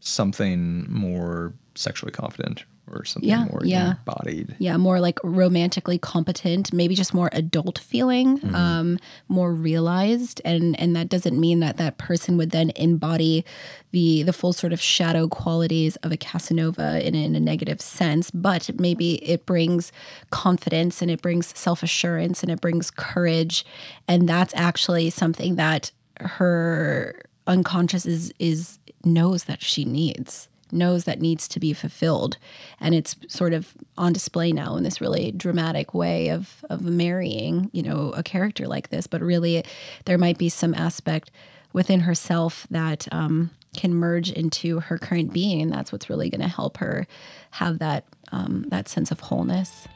something 0.00 0.86
more 0.90 1.52
sexually 1.74 2.12
confident 2.12 2.64
or 2.92 3.04
something 3.04 3.28
Yeah, 3.28 3.44
more 3.44 3.60
yeah. 3.64 3.94
embodied. 3.98 4.56
Yeah. 4.58 4.76
More 4.76 5.00
like 5.00 5.18
romantically 5.22 5.98
competent, 5.98 6.72
maybe 6.72 6.94
just 6.94 7.12
more 7.14 7.30
adult 7.32 7.78
feeling, 7.78 8.40
um, 8.54 8.98
more 9.28 9.52
realized, 9.52 10.40
and 10.44 10.78
and 10.80 10.94
that 10.96 11.08
doesn't 11.08 11.38
mean 11.38 11.60
that 11.60 11.76
that 11.76 11.98
person 11.98 12.36
would 12.36 12.50
then 12.50 12.70
embody 12.76 13.44
the 13.90 14.22
the 14.22 14.32
full 14.32 14.52
sort 14.52 14.72
of 14.72 14.80
shadow 14.80 15.28
qualities 15.28 15.96
of 15.96 16.12
a 16.12 16.16
Casanova 16.16 17.06
in, 17.06 17.14
in 17.14 17.34
a 17.34 17.40
negative 17.40 17.80
sense, 17.80 18.30
but 18.30 18.70
maybe 18.78 19.14
it 19.24 19.46
brings 19.46 19.92
confidence 20.30 21.00
and 21.02 21.10
it 21.10 21.22
brings 21.22 21.56
self 21.58 21.82
assurance 21.82 22.42
and 22.42 22.50
it 22.52 22.60
brings 22.60 22.90
courage, 22.90 23.64
and 24.06 24.28
that's 24.28 24.54
actually 24.54 25.10
something 25.10 25.56
that 25.56 25.90
her 26.20 27.22
unconscious 27.46 28.04
is 28.06 28.32
is 28.38 28.78
knows 29.04 29.44
that 29.44 29.62
she 29.62 29.84
needs 29.84 30.48
knows 30.72 31.04
that 31.04 31.20
needs 31.20 31.48
to 31.48 31.60
be 31.60 31.72
fulfilled 31.72 32.36
and 32.80 32.94
it's 32.94 33.16
sort 33.28 33.52
of 33.52 33.74
on 33.96 34.12
display 34.12 34.52
now 34.52 34.76
in 34.76 34.82
this 34.82 35.00
really 35.00 35.32
dramatic 35.32 35.94
way 35.94 36.28
of 36.28 36.64
of 36.70 36.82
marrying 36.82 37.70
you 37.72 37.82
know 37.82 38.12
a 38.16 38.22
character 38.22 38.66
like 38.66 38.90
this 38.90 39.06
but 39.06 39.20
really 39.20 39.64
there 40.04 40.18
might 40.18 40.38
be 40.38 40.48
some 40.48 40.74
aspect 40.74 41.30
within 41.72 42.00
herself 42.00 42.66
that 42.70 43.06
um, 43.12 43.50
can 43.76 43.94
merge 43.94 44.30
into 44.30 44.80
her 44.80 44.98
current 44.98 45.32
being 45.32 45.60
and 45.60 45.72
that's 45.72 45.92
what's 45.92 46.08
really 46.08 46.30
going 46.30 46.40
to 46.40 46.48
help 46.48 46.78
her 46.78 47.06
have 47.52 47.78
that 47.78 48.04
um, 48.32 48.64
that 48.68 48.88
sense 48.88 49.10
of 49.10 49.20
wholeness 49.20 49.86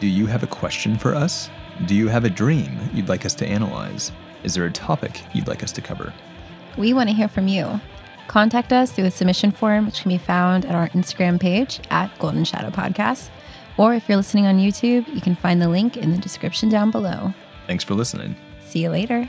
Do 0.00 0.06
you 0.06 0.26
have 0.26 0.42
a 0.42 0.46
question 0.46 0.98
for 0.98 1.14
us? 1.14 1.48
Do 1.86 1.94
you 1.94 2.08
have 2.08 2.24
a 2.24 2.30
dream 2.30 2.78
you'd 2.92 3.08
like 3.08 3.24
us 3.24 3.34
to 3.36 3.46
analyze? 3.46 4.12
Is 4.44 4.54
there 4.54 4.66
a 4.66 4.70
topic 4.70 5.22
you'd 5.34 5.48
like 5.48 5.62
us 5.62 5.72
to 5.72 5.80
cover? 5.80 6.12
We 6.76 6.92
want 6.92 7.08
to 7.08 7.14
hear 7.14 7.28
from 7.28 7.48
you. 7.48 7.80
Contact 8.28 8.72
us 8.72 8.92
through 8.92 9.04
the 9.04 9.10
submission 9.10 9.50
form, 9.50 9.86
which 9.86 10.02
can 10.02 10.08
be 10.10 10.18
found 10.18 10.64
at 10.64 10.74
our 10.74 10.88
Instagram 10.90 11.40
page 11.40 11.80
at 11.90 12.16
Golden 12.18 12.44
Shadow 12.44 12.70
Podcast. 12.70 13.28
Or 13.76 13.94
if 13.94 14.08
you're 14.08 14.16
listening 14.16 14.46
on 14.46 14.58
YouTube, 14.58 15.06
you 15.14 15.20
can 15.20 15.36
find 15.36 15.60
the 15.60 15.68
link 15.68 15.96
in 15.96 16.12
the 16.12 16.18
description 16.18 16.68
down 16.68 16.90
below. 16.90 17.34
Thanks 17.66 17.84
for 17.84 17.94
listening. 17.94 18.36
See 18.64 18.82
you 18.82 18.90
later. 18.90 19.28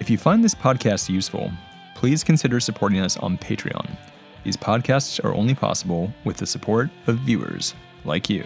If 0.00 0.10
you 0.10 0.18
find 0.18 0.42
this 0.42 0.54
podcast 0.54 1.08
useful, 1.08 1.52
please 1.94 2.24
consider 2.24 2.58
supporting 2.60 3.00
us 3.00 3.16
on 3.18 3.38
Patreon. 3.38 3.88
These 4.44 4.56
podcasts 4.56 5.22
are 5.24 5.34
only 5.34 5.54
possible 5.54 6.12
with 6.24 6.38
the 6.38 6.46
support 6.46 6.88
of 7.06 7.18
viewers 7.18 7.74
like 8.04 8.30
you. 8.30 8.44